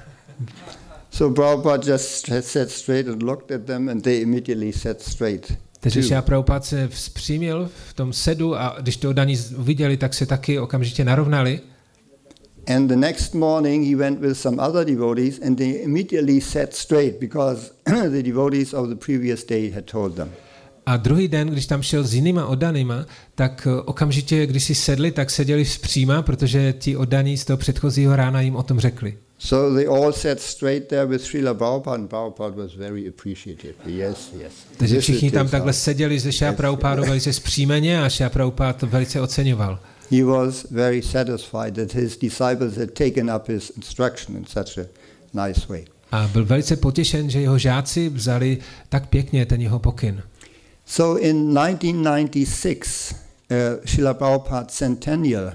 so 1.11 1.35
Prabhupada 1.35 1.93
just 1.93 2.31
sat 2.41 2.71
straight 2.71 3.09
and 3.09 3.23
looked 3.23 3.51
at 3.51 3.63
them, 3.63 3.89
and 3.89 4.03
they 4.03 4.23
immediately 4.23 4.73
sat 4.73 5.03
straight. 5.03 5.53
Takže 5.81 6.01
too. 6.01 6.09
Šá 6.09 6.23
Prabhupád 6.23 6.65
se 6.65 6.89
vzpřímil 6.89 7.71
v 7.89 7.95
tom 7.95 8.13
sedu 8.13 8.57
a 8.57 8.77
když 8.81 8.97
to 8.97 9.11
Odaní 9.11 9.39
uviděli, 9.57 9.97
tak 9.97 10.15
se 10.15 10.27
taky 10.27 10.59
okamžitě 10.59 11.05
narovnali. 11.05 11.61
And 12.67 12.89
the 12.89 12.97
next 12.97 13.35
morning 13.35 13.87
he 13.87 13.97
went 13.97 14.21
with 14.21 14.39
some 14.39 14.63
other 14.69 14.87
devotees, 14.87 15.41
and 15.47 15.57
they 15.57 15.71
immediately 15.71 16.41
sat 16.41 16.75
straight 16.75 17.21
because 17.21 17.71
the 18.11 18.23
devotees 18.23 18.75
of 18.75 18.89
the 18.89 18.95
previous 18.95 19.47
day 19.47 19.71
had 19.71 19.85
told 19.85 20.15
them. 20.15 20.29
A 20.87 20.97
druhý 20.97 21.29
den, 21.29 21.49
když 21.49 21.67
tam 21.67 21.83
šel 21.83 22.05
s 22.05 22.15
jinýma 22.15 22.47
oddanýma, 22.47 23.07
tak 23.35 23.69
eh, 23.71 23.83
okamžitě, 23.83 24.47
když 24.47 24.65
si 24.65 24.75
sedli, 24.75 25.11
tak 25.11 25.31
seděli 25.31 25.65
vzpříma, 25.65 26.23
protože 26.23 26.73
ti 26.73 26.97
oddaní 26.97 27.37
z 27.37 27.45
toho 27.45 27.57
předchozího 27.57 28.17
rána 28.17 28.41
jim 28.41 28.57
o 28.57 28.63
tom 28.63 28.81
řekli. 28.81 29.17
So 29.43 29.75
they 29.75 29.87
all 29.87 30.13
sat 30.13 30.41
straight 30.41 30.89
there 30.89 31.07
with 31.07 31.23
Srila 31.23 31.55
Prabhupada, 31.55 31.95
and 31.95 32.11
Prabhupada 32.11 32.57
was 32.57 32.75
very 32.75 33.09
appreciative. 33.09 33.75
Yes, 33.87 34.31
yes. 34.39 34.53
Takže 34.77 35.01
všichni 35.01 35.31
tam 35.31 35.49
takhle 35.49 35.73
seděli 35.73 36.21
se 36.21 36.33
Šá 36.33 36.53
Prabhupádou 36.53 37.05
velice 37.05 37.33
zpřímeně 37.33 38.03
a 38.05 38.29
Prabhupád 38.29 38.77
to 38.77 38.87
velice 38.87 39.21
oceňoval. 39.21 39.79
He 40.11 40.25
was 40.25 40.67
very 40.71 41.03
satisfied 41.03 41.75
that 41.75 41.95
his 41.95 42.17
disciples 42.17 42.77
had 42.77 42.91
taken 42.91 43.31
up 43.37 43.49
his 43.49 43.71
instruction 43.77 44.37
in 44.37 44.45
such 44.45 44.79
a 44.79 44.87
nice 45.47 45.67
way. 45.69 45.85
A 46.13 46.29
byl 46.33 46.45
velice 46.45 46.77
potěšen, 46.77 47.31
že 47.31 47.41
jeho 47.41 47.59
žáci 47.59 48.09
vzali 48.09 48.59
tak 48.89 49.09
pěkně 49.09 49.47
ten 49.47 49.61
jeho 49.61 49.79
pokyn. 49.79 50.23
So 50.87 51.21
in 51.25 51.55
1996, 51.55 53.15
uh, 53.15 53.57
Srila 53.85 54.15
Prabhupada's 54.15 54.75
centennial, 54.75 55.53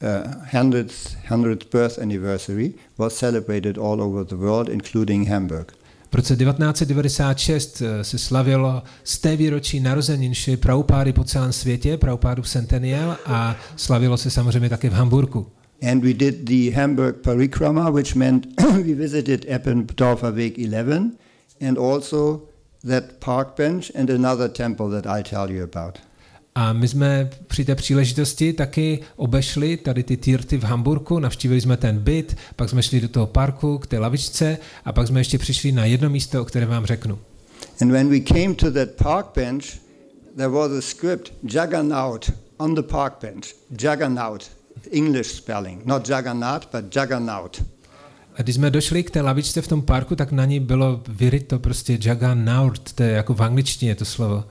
100th, 0.00 1.16
100th 1.28 1.70
birth 1.70 1.98
anniversary, 1.98 2.74
was 2.98 3.16
celebrated 3.16 3.78
all 3.78 4.00
over 4.00 4.24
the 4.24 4.36
world, 4.36 4.68
including 4.68 5.28
Hamburg. 5.28 5.72
V 6.10 6.14
roce 6.14 6.36
1996 6.36 7.82
eh, 7.82 8.04
se 8.04 8.18
slavilo 8.18 8.82
z 9.04 9.18
té 9.18 9.36
výročí 9.36 9.80
narozenin 9.80 10.34
Šri 10.34 10.56
Prabhupády 10.56 11.12
po 11.12 11.24
celém 11.24 11.52
světě, 11.52 11.96
Prabhupádův 11.96 12.48
centennial 12.48 13.16
a 13.26 13.56
slavilo 13.76 14.16
se 14.16 14.30
samozřejmě 14.30 14.68
také 14.68 14.90
v 14.90 14.92
Hamburgu. 14.92 15.46
And 15.82 16.04
we 16.04 16.14
did 16.14 16.44
the 16.44 16.70
Hamburg 16.70 17.16
Parikrama, 17.16 17.90
which 17.90 18.14
meant 18.14 18.46
we 18.72 18.94
visited 18.94 19.44
Eppendorfer 19.48 20.32
Weg 20.32 20.58
11 20.58 21.12
and 21.60 21.78
also 21.78 22.42
that 22.84 23.04
park 23.20 23.56
bench 23.56 23.90
and 23.94 24.10
another 24.10 24.48
temple 24.48 24.90
that 24.90 25.06
I'll 25.06 25.22
tell 25.22 25.50
you 25.50 25.64
about. 25.64 25.98
A 26.54 26.72
my 26.72 26.88
jsme 26.88 27.30
při 27.46 27.64
té 27.64 27.74
příležitosti 27.74 28.52
taky 28.52 29.00
obešli 29.16 29.76
tady 29.76 30.02
ty 30.02 30.16
týrty 30.16 30.56
v 30.56 30.64
Hamburku, 30.64 31.18
navštívili 31.18 31.60
jsme 31.60 31.76
ten 31.76 31.98
byt, 31.98 32.36
pak 32.56 32.68
jsme 32.68 32.82
šli 32.82 33.00
do 33.00 33.08
toho 33.08 33.26
parku 33.26 33.78
k 33.78 33.86
té 33.86 33.98
lavičce 33.98 34.58
a 34.84 34.92
pak 34.92 35.06
jsme 35.06 35.20
ještě 35.20 35.38
přišli 35.38 35.72
na 35.72 35.84
jedno 35.84 36.10
místo, 36.10 36.42
o 36.42 36.44
kterém 36.44 36.68
vám 36.68 36.86
řeknu. 36.86 37.18
And 37.80 37.92
when 37.92 38.08
we 38.08 38.20
came 38.20 38.54
to 38.54 38.70
that 38.70 38.88
park 39.02 39.26
bench, 39.34 39.64
there 40.36 40.48
was 40.48 40.72
a 40.72 40.80
script, 40.80 41.32
Juggernaut, 41.42 42.30
on 42.56 42.74
the 42.74 42.82
park 42.82 43.14
bench. 43.22 43.44
Juggernaut, 43.70 44.50
English 44.92 45.30
spelling, 45.30 45.86
not 45.86 46.08
Juggernaut, 46.08 46.68
but 46.72 46.96
Juggernaut. 46.96 47.62
A 48.36 48.42
když 48.42 48.54
jsme 48.54 48.70
došli 48.70 49.02
k 49.02 49.10
té 49.10 49.20
lavičce 49.20 49.62
v 49.62 49.68
tom 49.68 49.82
parku, 49.82 50.16
tak 50.16 50.32
na 50.32 50.44
ní 50.44 50.60
bylo 50.60 51.02
vyryto 51.08 51.58
prostě 51.58 51.98
Juggernaut, 52.00 52.92
to 52.92 53.02
je 53.02 53.10
jako 53.10 53.34
v 53.34 53.42
angličtině 53.42 53.94
to 53.94 54.04
slovo. 54.04 54.44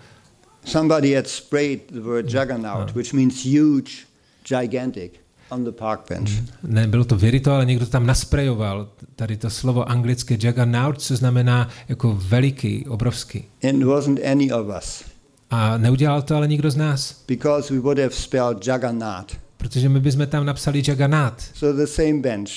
Somebody 0.67 1.13
had 1.15 1.27
sprayed 1.27 1.79
the 1.91 1.99
word 1.99 2.25
Juggernaut, 2.29 2.95
which 2.95 3.13
means 3.13 3.45
huge, 3.45 4.07
gigantic, 4.43 5.11
on 5.49 5.63
the 5.63 5.71
park 5.71 6.09
bench. 6.09 6.29
Ne, 6.63 6.87
bylo 6.87 7.05
to 7.05 7.15
vyryto, 7.15 7.51
ale 7.51 7.65
někdo 7.65 7.85
tam 7.85 8.05
nasprejoval. 8.05 8.89
Tady 9.15 9.37
to 9.37 9.49
slovo 9.49 9.89
anglické 9.89 10.33
Juggernaut, 10.39 11.01
co 11.01 11.15
znamená 11.15 11.69
jako 11.89 12.17
veliký, 12.21 12.85
obrovský. 12.87 13.43
And 13.69 13.81
it 13.81 13.83
wasn't 13.87 14.19
any 14.31 14.51
of 14.51 14.67
us, 14.77 15.03
A 15.49 15.77
neudělal 15.77 16.21
to 16.21 16.35
ale 16.35 16.47
nikdo 16.47 16.71
z 16.71 16.75
nás, 16.75 17.23
because 17.27 17.73
we 17.73 17.79
would 17.79 17.97
have 17.99 18.13
spelled 18.13 18.67
Juggernaut. 18.67 19.37
protože 19.57 19.89
my 19.89 19.99
bychom 19.99 20.27
tam 20.27 20.45
napsali 20.45 20.83
Juggernaut. 20.87 21.33
So 21.53 21.77
the 21.85 21.91
same 21.91 22.13
bench. 22.21 22.49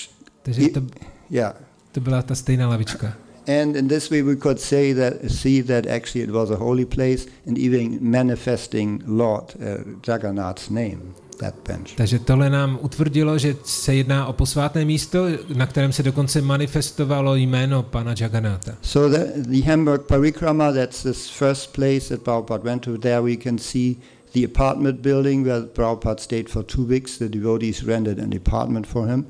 Takže 0.42 0.68
to, 0.68 0.82
Yeah. 1.30 1.54
to 1.92 2.00
byla 2.00 2.22
ta 2.22 2.34
stejná 2.34 2.68
lavička. 2.68 3.12
And 3.50 3.76
in 3.76 3.88
this 3.88 4.10
way 4.10 4.22
we 4.22 4.36
could 4.36 4.60
say 4.60 4.94
that, 4.94 5.12
see 5.28 5.62
that 5.62 5.86
actually 5.86 6.24
it 6.24 6.30
was 6.30 6.50
a 6.50 6.56
holy 6.56 6.84
place 6.84 7.26
and 7.46 7.58
even 7.58 7.98
manifesting 8.00 9.02
Lord 9.06 9.44
uh, 9.60 9.78
Jagannath's 10.08 10.70
name, 10.70 11.14
that 11.38 11.54
bench. 11.68 11.94
Takže 11.96 12.18
tohle 12.18 12.50
nám 12.50 12.78
utvrdilo, 12.82 13.38
že 13.38 13.56
se 13.64 13.94
jedná 13.94 14.26
o 14.26 14.32
posvátné 14.32 14.84
místo, 14.84 15.26
na 15.54 15.66
kterém 15.66 15.92
se 15.92 16.02
dokonce 16.02 16.40
manifestovalo 16.40 17.36
jméno 17.36 17.82
pana 17.82 18.14
Jagannatha. 18.20 18.72
So 18.82 19.18
the, 19.18 19.42
the 19.42 19.60
Hamburg 19.66 20.02
Parikrama, 20.02 20.72
that's 20.72 21.02
this 21.02 21.30
first 21.30 21.72
place 21.72 22.08
that 22.08 22.22
Prabhupada 22.22 22.64
went 22.64 22.82
to. 22.82 22.98
There 22.98 23.22
we 23.22 23.36
can 23.36 23.58
see 23.58 23.96
the 24.32 24.44
apartment 24.44 25.02
building 25.02 25.46
where 25.46 25.62
Prabhupada 25.62 26.20
stayed 26.20 26.48
for 26.48 26.62
two 26.62 26.84
weeks. 26.84 27.18
The 27.18 27.28
devotees 27.28 27.82
rented 27.82 28.18
an 28.18 28.32
apartment 28.32 28.86
for 28.86 29.08
him. 29.08 29.26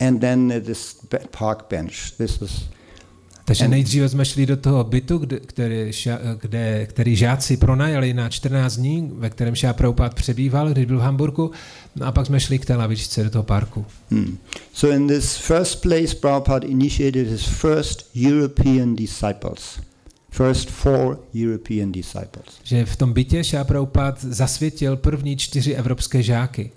And 0.00 0.20
then 0.20 0.52
uh, 0.52 0.60
this 0.64 0.94
park 1.32 1.68
bench. 1.68 2.16
This 2.16 2.42
is 2.42 2.68
Takže 3.44 3.68
nejdříve 3.68 4.08
jsme 4.08 4.24
šli 4.24 4.46
do 4.46 4.56
toho 4.56 4.84
bytu, 4.84 5.18
kde, 5.18 5.40
který, 5.40 5.90
ša- 5.90 6.18
kde, 6.40 6.86
který 6.86 7.16
žáci 7.16 7.56
pronajali 7.56 8.14
na 8.14 8.28
14 8.28 8.76
dní, 8.76 9.10
ve 9.14 9.30
kterém 9.30 9.54
Šá 9.54 9.72
Prabhupád 9.72 10.14
přebýval, 10.14 10.70
když 10.70 10.84
byl 10.84 10.98
v 10.98 11.02
Hamburgu, 11.02 11.50
no 11.96 12.06
a 12.06 12.12
pak 12.12 12.26
jsme 12.26 12.40
šli 12.40 12.58
k 12.58 12.64
té 12.66 12.76
lavičce 12.76 13.24
do 13.24 13.30
toho 13.30 13.42
parku. 13.42 13.84
Hmm. 14.10 14.38
So 14.72 14.96
in 14.96 15.08
this 15.08 15.36
first 15.36 15.82
place, 15.82 16.14
Prabhupada 16.20 16.68
initiated 16.68 17.26
his 17.26 17.44
first 17.44 18.10
European 18.14 18.96
disciples. 18.96 19.78
First 20.30 20.70
four 20.70 21.18
European 21.34 21.92
disciples. 21.92 22.60
Že 22.62 22.84
v 22.84 22.96
tom 22.96 23.12
bytě 23.12 23.44
Šá 23.44 23.64
Prabhupád 23.64 24.24
zasvětil 24.24 24.96
první 24.96 25.36
čtyři 25.36 25.74
evropské 25.74 26.22
žáky. 26.22 26.70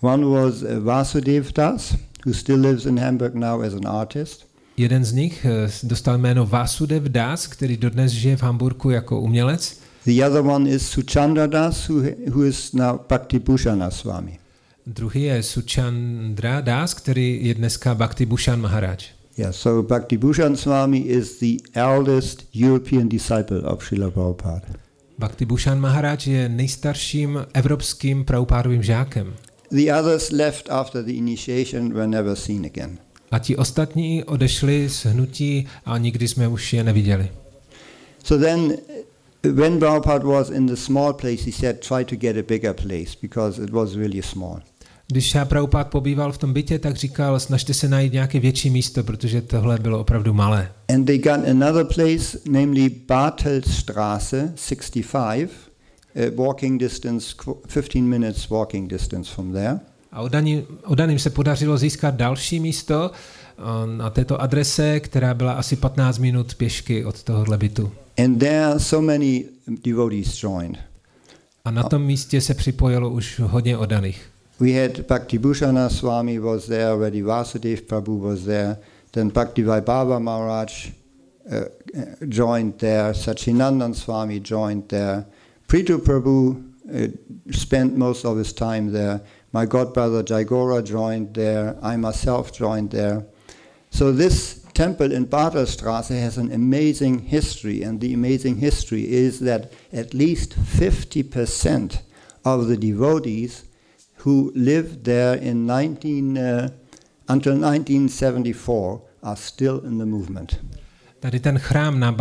One 0.00 0.26
was 0.26 0.62
uh, 0.62 0.78
Vasudev 0.78 1.52
Das, 1.52 1.94
who 2.26 2.34
still 2.34 2.60
lives 2.60 2.86
in 2.86 2.98
Hamburg 2.98 3.34
now 3.34 3.62
as 3.62 3.74
an 3.74 3.86
artist. 3.86 4.49
Jeden 4.80 5.04
z 5.04 5.12
nich 5.12 5.44
eh, 5.44 5.70
dostal 5.82 6.18
jméno 6.18 6.46
Vasudev 6.46 7.02
Das, 7.02 7.46
který 7.46 7.76
dodnes 7.76 8.12
žije 8.12 8.36
v 8.36 8.42
Hamburgu 8.42 8.90
jako 8.90 9.20
umělec. 9.20 9.80
The 10.04 10.26
other 10.26 10.46
one 10.46 10.70
is 10.70 10.88
Suchandra 10.88 11.46
Das, 11.46 11.88
who, 11.88 12.02
who 12.30 12.44
is 12.44 12.72
now 12.72 12.98
Bhakti 13.08 13.38
Bhushana 13.38 13.90
Swami. 13.90 14.38
Druhý 14.86 15.22
je 15.22 15.42
Suchandra 15.42 16.60
Das, 16.60 16.94
který 16.94 17.38
je 17.42 17.54
dneska 17.54 17.94
Bhakti 17.94 18.26
Bhushan 18.26 18.60
Maharaj. 18.60 18.96
Yeah, 19.38 19.54
so 19.54 19.88
Bhakti 19.88 20.16
Bhushan 20.16 20.56
Swami 20.56 20.98
is 20.98 21.38
the 21.38 21.62
eldest 21.74 22.44
European 22.54 23.08
disciple 23.08 23.60
of 23.60 23.84
Srila 23.84 24.10
Prabhupada. 24.10 24.68
Bhakti 25.18 25.44
Bhushan 25.46 25.80
Maharaj 25.80 26.26
je 26.26 26.48
nejstarším 26.48 27.46
evropským 27.54 28.24
Prabhupádovým 28.24 28.82
žákem. 28.82 29.34
The 29.70 29.92
others 30.00 30.30
left 30.30 30.68
after 30.70 31.04
the 31.04 31.12
initiation 31.12 31.92
were 31.92 32.06
never 32.06 32.36
seen 32.36 32.64
again. 32.64 32.98
A 33.30 33.38
ti 33.38 33.56
ostatní 33.56 34.24
odešli 34.24 34.88
z 34.88 35.04
hnutí 35.04 35.66
a 35.84 35.98
nikdy 35.98 36.28
jsme 36.28 36.48
už 36.48 36.72
je 36.72 36.84
neviděli. 36.84 37.28
So 38.24 38.46
then, 38.46 38.72
when 39.42 39.78
Prabhupada 39.78 40.24
was 40.24 40.50
in 40.50 40.66
the 40.66 40.76
small 40.76 41.12
place, 41.12 41.44
he 41.44 41.52
said, 41.52 41.80
try 41.88 42.04
to 42.04 42.16
get 42.16 42.36
a 42.36 42.42
bigger 42.48 42.74
place 42.74 43.16
because 43.22 43.62
it 43.64 43.70
was 43.70 43.94
really 43.94 44.22
small. 44.22 44.60
Když 45.06 45.34
já 45.34 45.44
Prabhupád 45.44 45.88
pobýval 45.88 46.32
v 46.32 46.38
tom 46.38 46.52
bytě, 46.52 46.78
tak 46.78 46.96
říkal, 46.96 47.40
snažte 47.40 47.74
se 47.74 47.88
najít 47.88 48.12
nějaké 48.12 48.40
větší 48.40 48.70
místo, 48.70 49.02
protože 49.04 49.40
tohle 49.42 49.78
bylo 49.78 50.00
opravdu 50.00 50.32
malé. 50.32 50.72
And 50.88 51.04
they 51.04 51.18
got 51.18 51.48
another 51.50 51.84
place, 51.94 52.38
namely 52.50 52.88
Bartelstraße 52.88 54.52
65, 54.56 55.50
uh, 55.50 56.46
walking 56.46 56.80
distance, 56.80 57.34
qu- 57.36 57.56
15 57.74 58.04
minutes 58.08 58.48
walking 58.48 58.90
distance 58.90 59.34
from 59.34 59.52
there. 59.52 59.80
A 60.12 60.20
odaním, 60.20 60.66
odaným 60.84 61.18
se 61.18 61.30
podařilo 61.30 61.78
získat 61.78 62.14
další 62.14 62.60
místo 62.60 63.10
eh, 63.10 63.62
na 63.96 64.10
této 64.10 64.40
adrese, 64.40 65.00
která 65.00 65.34
byla 65.34 65.52
asi 65.52 65.76
15 65.76 66.18
minut 66.18 66.54
pěšky 66.54 67.04
od 67.04 67.22
tohohle 67.22 67.58
bytu. 67.58 67.92
And 68.24 68.38
there 68.38 68.78
so 68.78 69.06
many 69.06 69.44
devotees 69.84 70.42
joined. 70.42 70.78
A 71.64 71.70
na 71.70 71.82
tom 71.82 72.02
místě 72.02 72.40
se 72.40 72.54
připojilo 72.54 73.10
už 73.10 73.40
hodně 73.44 73.76
odaných. 73.76 74.30
We 74.60 74.72
had 74.72 75.00
Bhakti 75.08 75.38
Bhushana 75.38 75.88
Swami 75.88 76.38
was 76.38 76.66
there 76.66 76.90
already, 76.90 77.22
Vasudev 77.22 77.82
Prabhu 77.82 78.18
was 78.18 78.40
there, 78.40 78.76
then 79.12 79.30
Bhakti 79.30 79.64
Vaibhava 79.64 80.18
Maharaj 80.18 80.92
uh, 81.46 81.64
joined 82.28 82.74
there, 82.74 83.14
Sachinandan 83.14 83.94
Swami 83.94 84.40
joined 84.40 84.82
there, 84.88 85.24
Prithu 85.66 85.98
Prabhu 85.98 86.56
uh, 86.56 87.08
spent 87.50 87.96
most 87.96 88.24
of 88.24 88.36
his 88.36 88.52
time 88.52 88.92
there, 88.92 89.20
my 89.52 89.66
godbrother 89.66 90.22
Jaigora 90.22 90.82
joined 90.82 91.34
there, 91.34 91.76
I 91.82 91.96
myself 91.96 92.52
joined 92.52 92.90
there. 92.90 93.26
So 93.90 94.12
this 94.12 94.64
temple 94.74 95.12
in 95.12 95.26
Bartelstraße 95.26 96.20
has 96.20 96.38
an 96.38 96.52
amazing 96.52 97.18
history, 97.18 97.82
and 97.82 98.00
the 98.00 98.14
amazing 98.14 98.56
history 98.56 99.10
is 99.10 99.40
that 99.40 99.72
at 99.92 100.14
least 100.14 100.54
50% 100.58 102.00
of 102.44 102.68
the 102.68 102.76
devotees 102.76 103.64
who 104.16 104.52
lived 104.54 105.04
there 105.04 105.34
in 105.34 105.66
19, 105.66 106.38
uh, 106.38 106.68
until 107.28 107.52
1974 107.52 109.02
are 109.22 109.36
still 109.36 109.80
in 109.80 109.98
the 109.98 110.06
movement. 110.06 110.60
Tady 111.20 111.40
ten 111.40 111.58
chrám 111.58 112.00
na 112.00 112.12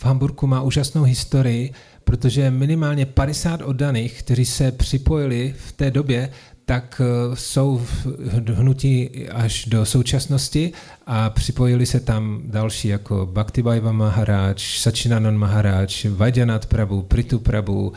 v 0.00 0.04
Hamburku 0.04 0.46
má 0.46 0.62
úžasnou 0.62 1.02
historii, 1.02 1.72
protože 2.04 2.50
minimálně 2.50 3.06
50 3.06 3.62
oddaných, 3.62 4.22
kteří 4.22 4.44
se 4.44 4.72
připojili 4.72 5.54
v 5.58 5.72
té 5.72 5.90
době, 5.90 6.30
tak 6.64 7.02
eh, 7.04 7.36
jsou 7.36 7.78
v 7.78 8.06
hnutí 8.50 9.10
až 9.28 9.64
do 9.64 9.84
současnosti 9.84 10.72
a 11.06 11.30
připojili 11.30 11.86
se 11.86 12.00
tam 12.00 12.42
další 12.44 12.88
jako 12.88 13.26
Bhaktivaiva 13.32 13.92
Maharaj, 13.92 14.54
Sachinanan 14.56 15.38
Maharaj, 15.38 15.86
Vaidyanat 16.10 16.66
Prabhu, 16.66 17.02
Prithu 17.02 17.38
Prabhu, 17.38 17.92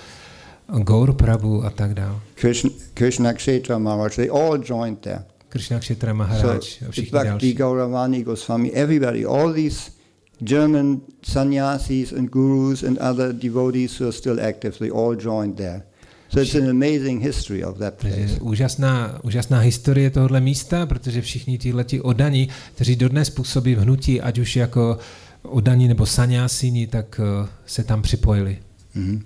Gaur 0.84 1.13
Prabhu 1.13 1.66
a 1.66 1.70
tak 1.70 1.94
dále. 1.94 2.20
Krishna, 2.36 2.70
Krishna 2.94 3.34
Kshetra 3.34 3.78
Maharaj, 3.78 4.16
they 4.16 4.30
all 4.30 4.63
joined 4.70 5.00
there. 5.00 5.24
Krishna 5.50 5.80
Kshetra 5.80 6.12
So 6.12 6.18
Maharaj 6.18 6.58
a 6.58 6.86
the 6.86 6.92
všichni 6.92 7.12
Bhakti 7.12 7.30
další. 7.30 7.54
Gauravani 7.54 8.24
Goswami, 8.24 8.72
everybody, 8.72 9.26
all 9.26 9.54
these 9.54 9.92
German 10.41 11.02
sannyasis 11.24 12.12
and 12.12 12.30
gurus 12.30 12.84
and 12.84 12.98
other 12.98 13.34
devotees 13.34 14.00
who 14.00 14.08
are 14.08 14.12
still 14.12 14.39
active, 14.39 14.78
they 14.78 14.91
all 14.91 15.15
joined 15.15 15.56
there. 15.56 15.84
So 16.30 16.41
it's 16.41 16.56
an 16.56 16.69
amazing 16.69 17.22
history 17.22 17.63
of 17.63 17.78
that 17.78 17.93
place. 17.93 18.39
úžasná, 18.41 19.19
úžasná 19.24 19.60
historie 19.60 20.10
tohohle 20.10 20.41
místa, 20.41 20.86
protože 20.86 21.22
všichni 21.22 21.58
tihleti 21.58 22.02
odaní, 22.02 22.50
kteří 22.76 22.96
dodnes 22.96 23.30
působí 23.30 23.76
v 23.76 23.80
hnutí, 23.80 24.22
ať 24.22 24.39
už 24.39 24.56
jako 24.56 24.98
odaní 25.43 25.88
nebo 25.88 26.06
sanyásini, 26.06 26.88
tak 26.88 27.19
eh, 27.24 27.50
se 27.65 27.84
tam 27.84 28.02
připojili. 28.02 28.58
Mhm. 28.96 29.24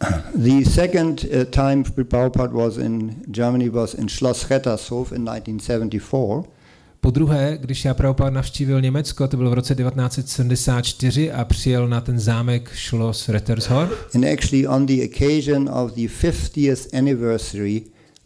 The 0.34 0.70
second 0.70 1.24
uh, 1.24 1.44
time 1.44 1.82
Prabhupada 1.82 2.52
was 2.52 2.76
in 2.76 3.16
Germany 3.30 3.68
was 3.68 3.94
in 3.94 4.08
Schloss 4.08 4.50
Rettershof 4.50 5.12
in 5.12 5.24
1974. 5.24 6.44
Po 7.00 7.10
druhé, 7.10 7.58
když 7.60 7.84
já 7.84 7.94
Prabhupada 7.94 8.30
navštívil 8.30 8.80
Německo, 8.80 9.28
to 9.28 9.36
bylo 9.36 9.50
v 9.50 9.54
roce 9.54 9.74
1974 9.74 11.32
a 11.32 11.44
přijel 11.44 11.88
na 11.88 12.00
ten 12.00 12.18
zámek 12.18 12.70
Schloss 12.74 13.28
Rettershof. 13.28 14.14
And 14.14 14.24
actually, 14.24 14.66
on 14.66 14.86
the 14.86 15.04
occasion 15.04 15.68
of 15.68 15.92
the 15.92 16.06
50th 16.06 16.98
anniversary 16.98 17.82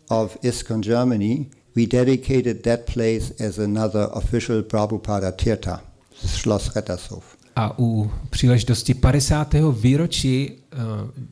of 0.08 0.36
ISKCON 0.42 0.82
Germany, 0.82 1.46
we 1.76 1.86
dedicated 1.86 2.62
that 2.62 2.80
place 2.94 3.46
as 3.48 3.58
another 3.58 4.08
official 4.12 4.62
Prabhupada 4.62 5.32
Tirtha, 5.32 5.82
Schloss 6.26 6.76
Rettershof. 6.76 7.24
A 7.56 7.78
u 7.78 8.10
příležitosti 8.30 8.94
50. 8.94 9.54
výročí 9.80 10.50
uh, 10.50 10.78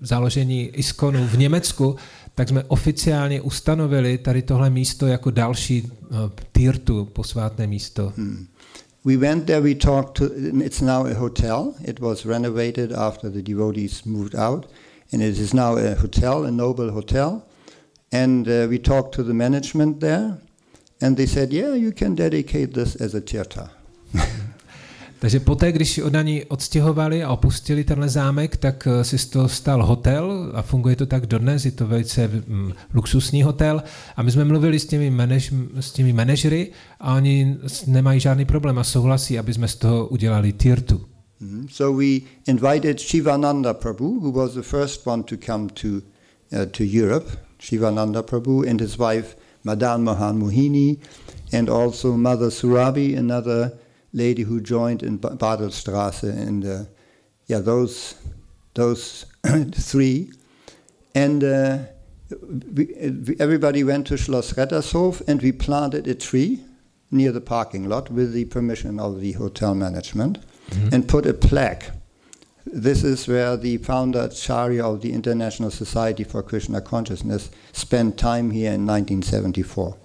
založení 0.01 0.67
ISKONu 0.67 1.27
v 1.27 1.39
Německu, 1.39 1.97
tak 2.35 2.49
jsme 2.49 2.65
oficiálně 2.65 3.41
ustanovili 3.41 4.19
tady 4.19 4.43
tohle 4.43 4.71
místo 4.71 5.07
jako 5.07 5.31
další 5.31 5.83
uh, 5.83 6.17
týrtu, 6.53 7.05
posvátné 7.05 7.67
místo. 7.67 8.13
Hmm. 8.17 8.47
We 9.05 9.17
went 9.17 9.47
there, 9.47 9.61
we 9.61 9.75
talked 9.75 10.13
to, 10.19 10.25
it's 10.65 10.81
now 10.81 11.07
a 11.07 11.15
hotel. 11.15 11.73
It 11.85 12.01
was 12.01 12.27
renovated 12.27 12.93
after 12.93 13.31
the 13.31 13.43
devotees 13.43 14.05
moved 14.05 14.35
out, 14.35 14.67
and 15.13 15.23
it 15.23 15.39
is 15.39 15.53
now 15.53 15.77
a 15.77 15.95
hotel, 15.95 16.45
a 16.45 16.51
noble 16.51 16.91
hotel. 16.91 17.43
And 18.13 18.47
uh, 18.47 18.69
we 18.69 18.79
talked 18.79 19.15
to 19.15 19.23
the 19.23 19.33
management 19.33 20.01
there, 20.01 20.39
and 21.01 21.17
they 21.17 21.27
said, 21.27 21.53
Yeah, 21.53 21.75
you 21.75 21.93
can 21.93 22.15
dedicate 22.15 22.75
this 22.75 22.97
as 22.97 23.15
a. 23.15 23.23
Takže 25.21 25.41
poté, 25.41 25.73
když 25.73 25.99
odaní 25.99 26.45
odstěhovali 26.45 27.25
a 27.25 27.33
opustili 27.33 27.85
tenhle 27.85 28.09
zámek, 28.09 28.57
tak 28.57 28.89
eh, 28.91 29.05
si 29.05 29.19
z 29.19 29.27
toho 29.27 29.49
stal 29.49 29.87
hotel 29.87 30.53
a 30.55 30.63
funguje 30.63 30.97
to 30.97 31.07
tak 31.07 31.27
dodnes, 31.27 31.65
je 31.65 31.71
to 31.71 31.87
velice 31.87 32.29
mm, 32.29 32.73
luxusní 32.95 33.43
hotel 33.43 33.83
a 34.17 34.23
my 34.23 34.31
jsme 34.31 34.45
mluvili 34.45 34.79
s 34.79 34.87
těmi, 34.87 35.11
manaž, 35.11 35.53
s 35.81 35.93
těmi 35.93 36.13
manažery 36.13 36.71
a 37.01 37.15
oni 37.15 37.57
nemají 37.87 38.21
žádný 38.21 38.45
problém 38.45 38.79
a 38.79 38.85
souhlasí, 38.85 39.39
aby 39.39 39.55
jsme 39.55 39.69
z 39.69 39.77
toho 39.77 40.07
udělali 40.09 40.53
tirtu. 40.53 41.01
Mhm. 41.41 41.67
So 41.71 42.05
we 42.05 42.21
invited 42.47 43.01
Shivananda 43.01 43.75
Prabhu, 43.75 44.21
who 44.21 44.33
was 44.33 44.55
the 44.55 44.63
first 44.63 45.07
one 45.07 45.23
to 45.23 45.37
come 45.37 45.69
to, 45.83 45.89
uh, 45.89 46.67
to 46.71 46.85
Europe, 46.85 47.31
Shivananda 47.59 48.23
Prabhu 48.23 48.71
and 48.71 48.81
his 48.81 48.99
wife 48.99 49.37
Madan 49.65 50.03
Mohan 50.03 50.39
Mohini, 50.39 50.97
and 51.53 51.69
also 51.69 52.17
Mother 52.17 52.51
Surabi, 52.51 53.19
another 53.19 53.73
lady 54.13 54.43
who 54.43 54.61
joined 54.61 55.03
in 55.03 55.19
Ba- 55.19 55.37
Badelstraße, 55.37 56.31
and 56.31 56.65
uh, 56.65 56.85
yeah, 57.47 57.59
those 57.61 58.15
those 58.75 59.27
three, 59.73 60.31
and 61.15 61.43
uh, 61.45 61.79
we, 62.75 62.85
we- 63.27 63.37
everybody 63.41 63.85
went 63.85 64.07
to 64.09 64.15
Schloss 64.17 64.55
Rettershof, 64.55 65.23
and 65.29 65.43
we 65.43 65.53
planted 65.53 66.07
a 66.09 66.15
tree 66.15 66.61
near 67.11 67.33
the 67.33 67.41
parking 67.41 67.89
lot 67.89 68.11
with 68.11 68.33
the 68.33 68.45
permission 68.47 69.01
of 69.01 69.21
the 69.21 69.33
hotel 69.33 69.75
management 69.75 70.39
and 70.93 71.09
put 71.09 71.27
a 71.27 71.35
plaque. 71.35 71.91
This 72.65 73.03
is 73.03 73.27
where 73.27 73.57
the 73.57 73.79
founder 73.79 74.21
Acharya 74.31 74.85
of 74.85 75.01
the 75.01 75.13
International 75.13 75.71
Society 75.73 76.23
for 76.23 76.41
Krishna 76.45 76.81
Consciousness 76.81 77.51
spent 77.73 78.17
time 78.17 78.53
here 78.53 78.71
in 78.73 78.87
1974. 78.87 79.97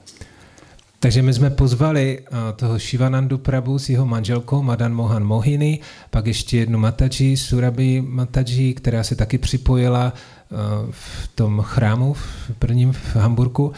Takže 1.06 1.22
my 1.22 1.34
jsme 1.34 1.50
pozvali 1.50 2.20
uh, 2.20 2.38
toho 2.56 2.80
Shivanandu 2.80 3.38
Prabhu 3.38 3.80
s 3.80 3.90
jeho 3.90 4.06
manželkou 4.06 4.64
Madan 4.64 4.94
Mohan 4.94 5.24
Mohini, 5.24 5.80
pak 6.10 6.28
ještě 6.28 6.58
jednu 6.58 6.80
Mataji, 6.80 7.38
Surabi 7.38 8.02
Mataji, 8.02 8.74
která 8.74 9.04
se 9.04 9.16
taky 9.16 9.38
připojila 9.38 10.14
uh, 10.14 10.58
v 10.92 11.28
tom 11.36 11.62
chrámu 11.62 12.14
v 12.14 12.52
prvním 12.60 12.92
v 12.94 13.16
Hamburgu. 13.16 13.72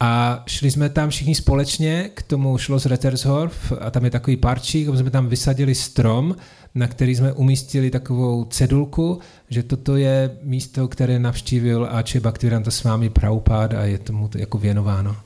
A 0.00 0.42
šli 0.46 0.70
jsme 0.70 0.88
tam 0.88 1.10
všichni 1.10 1.34
společně 1.34 2.10
k 2.14 2.22
tomu 2.22 2.58
Schloss 2.58 2.86
Rettershof 2.86 3.72
a 3.80 3.90
tam 3.90 4.04
je 4.04 4.10
takový 4.10 4.36
parčík, 4.36 4.88
jsme 4.96 5.10
tam 5.10 5.28
vysadili 5.28 5.74
strom, 5.74 6.36
na 6.74 6.86
který 6.86 7.14
jsme 7.14 7.32
umístili 7.32 7.90
takovou 7.90 8.44
cedulku, 8.44 9.18
že 9.50 9.62
toto 9.62 9.96
je 9.96 10.30
místo, 10.42 10.88
které 10.88 11.18
navštívil 11.18 11.88
A.Č. 11.90 12.20
Bhaktivedanta 12.20 12.70
s 12.70 12.84
vámi 12.84 13.10
Prabhupada 13.10 13.80
a 13.80 13.82
je 13.82 13.98
tomu 13.98 14.28
to 14.28 14.38
jako 14.38 14.58
věnováno. 14.58 15.16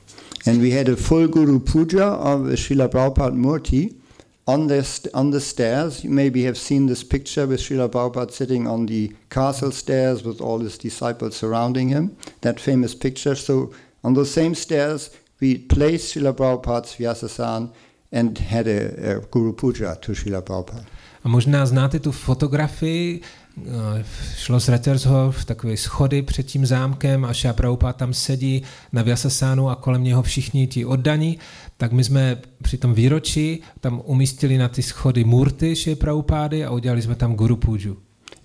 And 0.45 0.61
we 0.61 0.71
had 0.71 0.87
a 0.87 0.95
full 0.95 1.27
Guru 1.27 1.59
Puja 1.59 2.05
of 2.05 2.41
Srila 2.41 2.89
Prabhupada 2.89 3.35
Murti 3.35 3.95
on 4.47 4.67
the, 4.67 5.09
on 5.13 5.31
the 5.31 5.39
stairs. 5.39 6.03
You 6.03 6.09
maybe 6.09 6.43
have 6.43 6.57
seen 6.57 6.87
this 6.87 7.03
picture 7.03 7.45
with 7.45 7.59
Srila 7.59 7.89
Prabhupada 7.89 8.31
sitting 8.31 8.67
on 8.67 8.85
the 8.85 9.11
castle 9.29 9.71
stairs 9.71 10.23
with 10.23 10.41
all 10.41 10.59
his 10.59 10.77
disciples 10.77 11.35
surrounding 11.35 11.89
him, 11.89 12.15
that 12.41 12.59
famous 12.59 12.95
picture. 12.95 13.35
So 13.35 13.73
on 14.03 14.13
those 14.13 14.31
same 14.31 14.55
stairs, 14.55 15.11
we 15.39 15.57
placed 15.57 16.15
Srila 16.15 16.33
Prabhupada's 16.33 16.95
Vyasasan 16.95 17.71
and 18.11 18.37
had 18.37 18.67
a, 18.67 19.17
a 19.17 19.19
Guru 19.19 19.53
Puja 19.53 19.97
to 20.01 20.13
Srila 20.13 20.41
Prabhupada. 20.41 20.85
A 21.23 21.27
možná 21.27 21.65
znáte 21.65 21.99
tu 21.99 22.11
fotografii, 22.11 23.21
eh, 23.65 24.05
šlo 24.35 24.59
z 24.59 24.69
Rettershof, 24.69 25.45
takové 25.45 25.77
schody 25.77 26.21
před 26.21 26.43
tím 26.43 26.65
zámkem 26.65 27.25
a 27.25 27.33
Šá 27.33 27.53
Prabhupada 27.53 27.93
tam 27.93 28.13
sedí 28.13 28.63
na 28.93 29.01
Vyasasánu 29.01 29.69
a 29.69 29.75
kolem 29.75 30.03
něho 30.03 30.23
všichni 30.23 30.67
ti 30.67 30.85
oddaní, 30.85 31.39
tak 31.77 31.91
my 31.91 32.03
jsme 32.03 32.37
při 32.61 32.77
tom 32.77 32.93
výročí 32.93 33.61
tam 33.79 34.01
umístili 34.05 34.57
na 34.57 34.67
ty 34.67 34.81
schody 34.81 35.23
murty 35.23 35.75
Šé 35.75 35.95
Prabhupády 35.95 36.65
a 36.65 36.71
udělali 36.71 37.01
jsme 37.01 37.15
tam 37.15 37.35
Guru 37.35 37.55
Puju. 37.55 37.97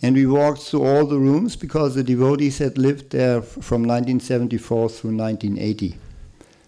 And 0.02 0.14
we 0.14 0.26
walked 0.26 0.62
through 0.70 0.86
all 0.86 1.06
the 1.06 1.14
rooms 1.14 1.56
because 1.56 1.94
the 1.94 2.02
devotees 2.02 2.58
had 2.58 2.78
lived 2.78 3.08
there 3.08 3.40
from 3.40 3.82
1974 3.82 4.88
through 4.88 5.16
1980. 5.16 5.94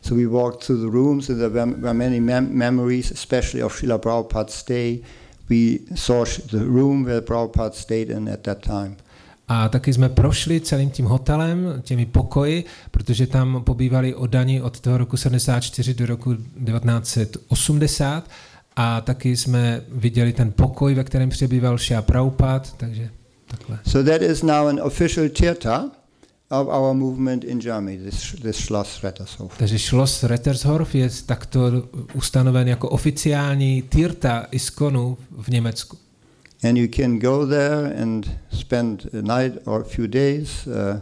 So 0.01 0.15
we 0.15 0.27
walked 0.27 0.65
through 0.65 0.81
the 0.81 0.91
rooms, 0.91 1.29
and 1.29 1.41
there 1.41 1.51
were 1.51 1.95
many 1.95 2.21
mem- 2.21 2.57
memories, 2.57 3.11
especially 3.11 3.61
of 3.61 3.73
Srila 3.73 3.99
Prabhupada's 3.99 4.55
stay. 4.55 5.03
We 5.51 5.79
saw 5.95 6.25
sh- 6.25 6.41
the 6.51 6.59
room 6.59 7.05
where 7.05 7.21
Prabhupada 7.21 7.71
stayed 7.75 8.11
in 8.11 8.29
at 8.29 8.41
that 8.41 8.59
time. 8.61 8.97
A 9.49 9.69
taky 9.69 9.93
jsme 9.93 10.09
prošli 10.09 10.61
celým 10.61 10.91
tím 10.91 11.07
hotelem, 11.07 11.83
těmi 11.83 12.07
pokoji, 12.07 12.65
protože 12.91 13.27
tam 13.27 13.63
pobývali 13.65 14.15
oddaní 14.15 14.63
od 14.63 14.81
toho 14.81 14.99
roku 14.99 15.17
74 15.17 15.95
do 15.95 16.07
roku 16.07 16.35
1980 16.35 18.31
a 18.77 19.01
taky 19.01 19.37
jsme 19.37 19.83
viděli 19.89 20.33
ten 20.33 20.53
pokoj, 20.53 20.95
ve 20.95 21.05
kterém 21.05 21.29
přebýval 21.29 21.79
Shia 21.79 22.03
Prabhupada, 22.03 22.65
takže 22.77 23.11
takhle. 23.47 23.79
So 23.87 24.11
that 24.11 24.23
is 24.23 24.43
now 24.43 24.69
an 24.69 24.81
official 24.83 25.29
tirtha 25.29 25.91
of 26.51 26.69
our 26.69 26.95
movement 26.95 27.45
in 27.45 27.61
Germany, 27.61 27.99
this, 27.99 28.33
this 28.33 28.57
Schloss 28.57 29.03
Rettershof. 29.03 29.59
Takže 29.59 29.79
Schloss 29.79 30.23
Rettershof 30.23 30.95
je 30.95 31.11
takto 31.27 31.89
ustanoven 32.15 32.69
jako 32.69 32.89
oficiální 32.89 33.83
tirta 33.83 34.47
Iskonu 34.51 35.19
v 35.39 35.49
Německu. 35.49 35.97
And 36.65 36.77
you 36.77 36.89
can 36.97 37.19
go 37.19 37.47
there 37.47 38.03
and 38.03 38.31
spend 38.51 39.07
a 39.15 39.39
night 39.39 39.59
or 39.65 39.81
a 39.81 39.85
few 39.85 40.07
days 40.07 40.67
uh, 40.67 41.01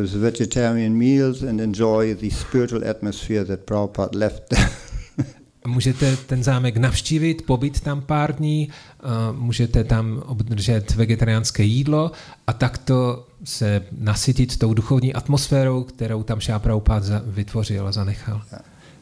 with 0.00 0.12
vegetarian 0.12 0.92
meals 0.92 1.42
and 1.42 1.60
enjoy 1.60 2.14
the 2.14 2.30
spiritual 2.30 2.90
atmosphere 2.90 3.44
that 3.44 3.60
Prabhupada 3.60 4.18
left 4.18 4.42
there. 4.48 4.68
Můžete 5.66 6.16
ten 6.16 6.42
zámek 6.42 6.76
navštívit, 6.76 7.46
pobyt 7.46 7.80
tam 7.80 8.00
pár 8.00 8.34
dní, 8.34 8.68
a 9.00 9.32
můžete 9.32 9.84
tam 9.84 10.22
obdržet 10.26 10.94
vegetariánské 10.94 11.62
jídlo 11.62 12.12
a 12.46 12.52
takto 12.52 13.27
se 13.44 13.82
nasytit 13.98 14.58
tou 14.58 14.74
duchovní 14.74 15.14
atmosférou, 15.14 15.82
kterou 15.84 16.22
tam 16.22 16.40
Šá 16.40 16.58
Prabhupada 16.58 17.00
za- 17.00 17.22
vytvořil 17.26 17.88
a 17.88 17.92
zanechal. 17.92 18.42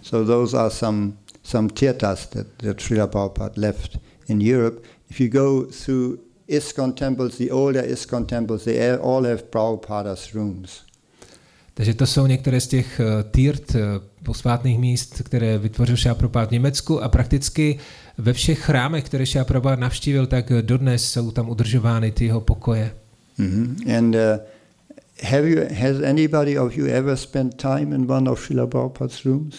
so 0.03 0.33
those 0.33 0.59
are 0.59 0.71
some, 0.71 1.13
some 1.43 1.69
tirthas 1.69 2.27
that, 2.27 2.47
that 2.57 2.81
Srila 2.81 3.07
Prabhupada 3.07 3.53
left 3.57 3.99
in 4.29 4.41
Europe. 4.55 4.81
If 5.11 5.21
you 5.21 5.29
go 5.29 5.67
through 5.85 6.19
ISKCON 6.49 6.93
temples, 6.93 7.39
the 7.39 7.51
older 7.51 7.91
ISKCON 7.91 8.27
temples, 8.27 8.65
they 8.65 8.91
all 8.93 9.25
have 9.25 9.43
Prabhupada's 9.51 10.35
rooms. 10.35 10.71
Takže 11.75 11.95
to 11.95 12.07
jsou 12.07 12.27
některé 12.27 12.61
z 12.61 12.67
těch 12.67 13.01
eh, 13.01 13.23
týrt, 13.23 13.75
eh, 13.75 13.81
posvátných 14.23 14.79
míst, 14.79 15.23
které 15.25 15.59
vytvořil 15.59 15.97
Šá 15.97 16.15
Prabhupada 16.15 16.47
v 16.47 16.51
Německu 16.51 17.03
a 17.03 17.09
prakticky 17.09 17.79
ve 18.19 18.33
všech 18.33 18.59
chrámech, 18.59 19.05
které 19.05 19.27
Šá 19.27 19.45
Prabhupada 19.45 19.77
navštívil, 19.77 20.27
tak 20.27 20.53
dodnes 20.61 21.11
jsou 21.11 21.31
tam 21.31 21.51
udržovány 21.51 22.13
ty 22.13 22.25
jeho 22.25 22.41
pokoje. 22.41 22.95
Hmm 23.39 23.77
And 23.97 24.15
uh, 24.15 24.39
have 25.23 25.49
you, 25.49 25.61
has 25.75 26.01
anybody 26.03 26.59
of 26.59 26.77
you 26.77 26.87
ever 26.87 27.17
spent 27.17 27.57
time 27.57 27.93
in 27.95 28.11
one 28.11 28.31
of 28.31 28.41
Srila 28.41 28.67
Prabhupada's 28.67 29.25
rooms? 29.25 29.55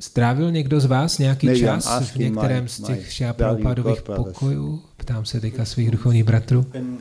Strávil 0.00 0.50
někdo 0.50 0.80
z 0.80 0.84
vás 0.86 1.18
nějaký 1.18 1.46
Maybe 1.46 1.60
čas 1.60 2.10
v 2.10 2.16
některém 2.16 2.62
my- 2.64 2.68
z 2.68 2.80
těch 2.80 3.12
Šá 3.12 3.24
valued 3.24 3.36
Prabhupádových 3.36 3.96
godbrothers. 3.96 4.34
pokojů? 4.38 4.82
Ptám 4.96 5.24
se 5.24 5.40
teďka 5.40 5.64
svých 5.64 5.90
duchovních 5.90 6.24
bratrů. 6.24 6.66
In, 6.74 6.98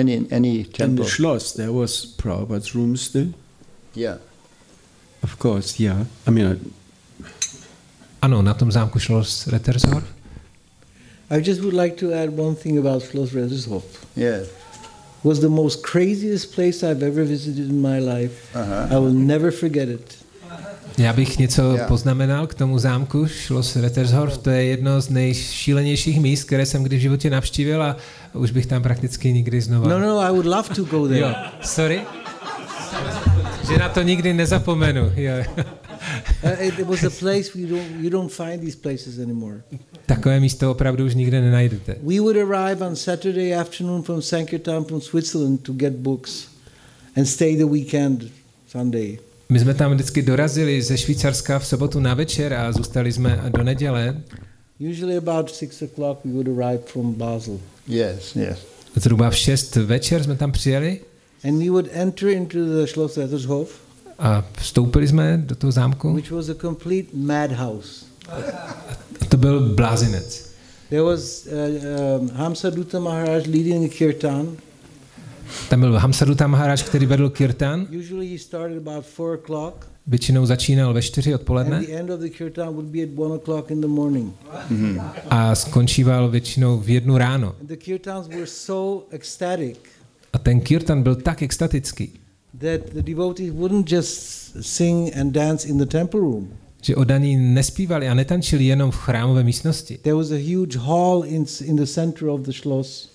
Any, 0.00 0.26
any 0.36 0.54
in 0.56 0.64
temple? 0.64 1.04
the 1.04 1.10
Schloss, 1.10 1.52
there 1.52 1.70
was 1.70 2.06
Prabhupada's 2.06 2.74
room 2.74 2.96
still? 2.96 3.26
Yeah. 3.96 4.18
Of 5.22 5.36
course, 5.42 5.82
yeah. 5.82 6.06
I 6.26 6.30
mean, 6.30 6.46
I, 6.52 6.58
Ano, 8.22 8.42
na 8.42 8.54
tom 8.54 8.72
zámku 8.72 8.98
šlo 8.98 9.24
z 9.24 9.46
Rettershof. 9.46 10.04
I 11.30 11.40
just 11.42 11.60
would 11.60 11.74
like 11.74 11.96
to 11.96 12.12
add 12.14 12.38
one 12.38 12.56
thing 12.56 12.78
about 12.78 13.02
Schloss 13.02 13.32
Rettershof. 13.32 13.84
Yes. 14.16 14.48
Was 15.24 15.40
the 15.40 15.48
most 15.48 15.82
craziest 15.82 16.54
place 16.54 16.82
I've 16.82 17.02
ever 17.02 17.24
visited 17.24 17.70
in 17.70 17.80
my 17.80 17.98
life. 17.98 18.34
Uh-huh. 18.54 18.92
I 18.92 19.00
will 19.00 19.14
never 19.14 19.50
forget 19.50 19.88
it. 19.88 20.24
Já 20.98 21.12
bych 21.12 21.38
něco 21.38 21.76
Já. 21.76 21.86
poznamenal 21.86 22.46
k 22.46 22.54
tomu 22.54 22.78
zámku, 22.78 23.26
z 23.60 23.76
Rettershof, 23.76 24.38
to 24.38 24.50
je 24.50 24.64
jedno 24.64 25.00
z 25.00 25.08
nejšílenějších 25.08 26.20
míst, 26.20 26.44
které 26.44 26.66
jsem 26.66 26.82
kdy 26.82 26.96
v 26.96 27.00
životě 27.00 27.30
navštívil 27.30 27.82
a 27.82 27.96
už 28.32 28.50
bych 28.50 28.66
tam 28.66 28.82
prakticky 28.82 29.32
nikdy 29.32 29.60
znova. 29.60 29.88
No, 29.88 29.98
no, 29.98 30.20
I 30.20 30.30
would 30.30 30.46
love 30.46 30.74
to 30.74 30.84
go 30.84 31.08
there. 31.08 31.20
Jo, 31.20 31.34
sorry. 31.62 32.00
Že 33.68 33.78
na 33.78 33.88
to 33.88 34.02
nikdy 34.02 34.32
nezapomenu. 34.34 35.12
Jo. 35.16 35.64
Uh, 36.44 36.66
it, 36.66 36.78
it 36.78 36.86
was 36.86 37.04
a 37.04 37.10
place 37.10 37.54
we 37.54 37.66
don't 37.66 38.04
you 38.04 38.10
don't 38.10 38.32
find 38.32 38.60
these 38.60 38.76
places 38.76 39.18
anymore. 39.18 39.62
Takové 40.06 40.40
místo 40.40 40.70
opravdu 40.70 41.04
už 41.04 41.14
nikde 41.14 41.40
nenajdete. 41.40 41.96
We 42.02 42.20
would 42.20 42.36
arrive 42.36 42.86
on 42.86 42.96
Saturday 42.96 43.54
afternoon 43.54 44.02
from 44.02 44.22
Sankirtan 44.22 44.84
from 44.84 45.00
Switzerland 45.00 45.60
to 45.62 45.72
get 45.72 45.92
books 45.92 46.48
and 47.16 47.26
stay 47.26 47.56
the 47.56 47.64
weekend 47.64 48.24
Sunday. 48.68 49.18
My 49.48 49.60
jsme 49.60 49.74
tam 49.74 49.94
vždycky 49.94 50.22
dorazili 50.22 50.82
ze 50.82 50.98
Švýcarska 50.98 51.58
v 51.58 51.66
sobotu 51.66 52.00
na 52.00 52.14
večer 52.14 52.54
a 52.54 52.72
zůstali 52.72 53.12
jsme 53.12 53.42
do 53.56 53.62
neděle. 53.62 54.22
Usually 54.90 55.16
about 55.16 55.50
six 55.50 55.82
o'clock 55.82 56.18
we 56.24 56.32
would 56.32 56.48
arrive 56.48 56.82
from 56.86 57.14
Basel. 57.14 57.60
Yes, 57.88 58.36
yes. 58.36 58.58
Zhruba 58.96 59.30
v 59.30 59.36
6 59.36 59.76
večer 59.76 60.22
jsme 60.22 60.36
tam 60.36 60.52
přijeli 60.52 61.00
And 61.44 61.58
we 61.58 61.70
would 61.70 61.88
enter 61.92 62.28
into 62.28 62.58
the 62.64 62.86
Schloss 62.86 63.16
Rettershof, 63.16 63.80
a 64.18 64.44
vstoupili 64.58 65.08
jsme 65.08 65.42
do 65.46 65.54
toho 65.54 65.70
zámku. 65.72 66.14
which 66.14 66.30
was 66.30 66.48
a 66.48 66.54
complete 66.54 67.08
madhouse. 67.12 68.04
A 68.28 69.24
to 69.28 69.36
byl 69.36 69.74
blázinec. 69.74 70.54
There 70.88 71.02
was 71.02 71.46
uh, 71.46 72.20
um, 72.20 72.30
Hamsa 72.34 72.70
Dutta 72.70 72.98
Maharaj 72.98 73.42
leading 73.46 73.92
a 73.92 73.94
kirtan. 73.96 74.56
Tam 75.70 75.80
byl 75.80 75.98
Hamsaduta 75.98 76.46
Maharaj, 76.46 76.76
který 76.76 77.06
vedl 77.06 77.30
kirtan. 77.30 77.86
Usually 77.98 78.28
he 78.32 78.38
started 78.38 78.88
about 78.88 79.04
four 79.06 79.34
o'clock, 79.34 79.86
Většinou 80.06 80.46
začínal 80.46 80.94
ve 80.94 81.02
4 81.02 81.32
and 81.32 81.40
odpoledne 81.40 81.80
the 81.80 81.92
end 81.92 82.10
of 82.10 82.20
the 82.20 82.28
kirtan 82.28 82.68
would 82.68 82.86
be 82.86 83.02
at 83.02 83.08
one 83.16 83.34
o'clock 83.34 83.70
in 83.70 83.80
the 83.80 83.86
morning. 83.86 84.34
a 85.30 85.54
skončíval 85.54 86.30
většinou 86.30 86.78
v 86.78 86.88
jednu 86.88 87.18
ráno. 87.18 87.54
And 87.60 87.68
the 87.68 87.76
kirtans 87.76 88.28
were 88.28 88.46
so 88.46 89.06
ecstatic 89.10 89.78
A 90.32 90.38
ten 90.38 90.60
kirtan 90.60 91.02
byl 91.02 91.14
tak 91.14 91.42
extatický, 91.42 92.12
that 92.58 92.80
the 92.94 93.02
devotees 93.02 93.52
wouldn't 93.52 93.86
just 93.90 94.52
sing 94.60 95.14
and 95.16 95.32
dance 95.32 95.68
in 95.68 95.78
the 95.78 95.86
temple 95.86 96.20
room. 96.20 96.48
že 96.82 96.96
odaní 96.96 97.36
nespívali 97.36 98.08
a 98.08 98.14
netančili 98.14 98.64
jenom 98.64 98.90
v 98.90 98.96
chrámové 98.96 99.42
místnosti. 99.42 99.98
There 100.02 100.14
was 100.14 100.30
a 100.30 100.36
huge 100.36 100.78
hall 100.78 101.24
in, 101.26 101.44
in 101.64 101.76
the 101.76 101.86
center 101.86 102.28
of 102.28 102.40
the 102.40 102.52
Schloss, 102.52 103.10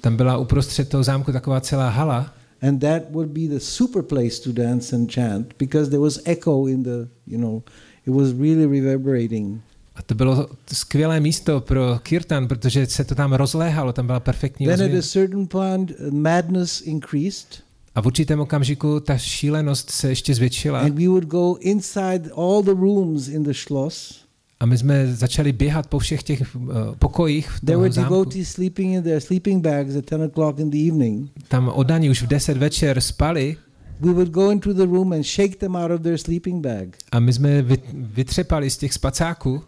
Tam 0.00 0.16
byla 0.16 0.36
uprostřed 0.36 0.88
toho 0.88 1.02
zámku 1.02 1.32
taková 1.32 1.60
celá 1.60 1.88
hala 1.88 2.34
and 2.62 2.78
that 2.78 3.02
would 3.10 3.28
be 3.28 3.48
the 3.48 3.60
super 3.60 4.02
place 4.02 4.42
to 4.44 4.52
dance 4.52 4.96
and 4.96 5.14
chant 5.14 5.54
because 5.58 5.90
there 5.90 6.00
was 6.00 6.20
echo 6.24 6.66
in 6.66 6.82
the, 6.82 7.08
you 7.26 7.38
know, 7.38 7.62
it 8.06 8.14
was 8.14 8.32
really 8.32 8.66
reverberating. 8.66 9.60
a 9.94 10.02
to 10.02 10.14
bylo 10.14 10.48
skvělé 10.72 11.20
místo 11.20 11.60
pro 11.60 11.98
kirtan, 12.02 12.48
protože 12.48 12.86
se 12.86 13.04
to 13.04 13.14
tam 13.14 13.32
rozléhalo, 13.32 13.92
tam 13.92 14.06
byla 14.06 14.20
perfektní 14.20 14.66
Then 14.66 14.82
at 14.82 14.98
a 14.98 15.02
certain 15.02 15.46
point, 15.46 15.90
uh, 15.90 16.10
madness 16.10 16.80
increased, 16.80 17.62
A 17.94 18.02
v 18.02 18.06
určitém 18.06 18.40
okamžiku 18.40 19.00
ta 19.00 19.18
šílenost 19.18 19.90
se 19.90 20.08
ještě 20.08 20.34
zvětšila 20.34 20.80
and 20.80 20.94
we 20.98 21.08
would 21.08 21.24
go 21.24 21.56
inside 21.60 22.30
all 22.36 22.62
the 22.62 22.70
rooms 22.70 23.28
in 23.28 23.42
the 23.42 23.52
Schloss. 23.52 24.24
a 24.60 24.66
my 24.66 24.78
jsme 24.78 25.14
začali 25.14 25.52
běhat 25.52 25.86
po 25.86 25.98
všech 25.98 26.22
těch 26.22 26.56
uh, 26.56 26.68
pokojích 26.98 27.50
v 27.50 27.60
There 27.60 27.76
were 27.76 27.92
zámku. 27.92 28.14
devotees 28.14 28.48
sleeping 28.48 28.94
in 28.94 29.02
their 29.02 29.20
sleeping 29.20 29.62
bags 29.64 29.96
at 29.96 30.10
10 30.10 30.22
o'clock 30.22 30.58
in 30.58 30.70
the 30.70 30.88
evening. 30.88 31.30
Tam 31.48 31.68
odaní 31.74 32.10
už 32.10 32.22
v 32.22 32.26
10 32.26 32.56
večer 32.56 33.00
spali 33.00 33.56
We 34.00 34.12
would 34.12 34.28
go 34.28 34.50
into 34.50 34.72
the 34.74 34.84
room 34.86 35.12
and 35.12 35.22
shake 35.22 35.56
them 35.56 35.76
out 35.76 35.90
of 35.90 36.00
their 36.00 36.18
sleeping 36.18 36.62
bag. 36.66 36.88
a 37.12 37.20
my 37.20 37.32
jsme 37.32 37.64
vytřepali 37.94 38.70
z 38.70 38.78
těch 38.78 38.92
spacáků 38.92 39.62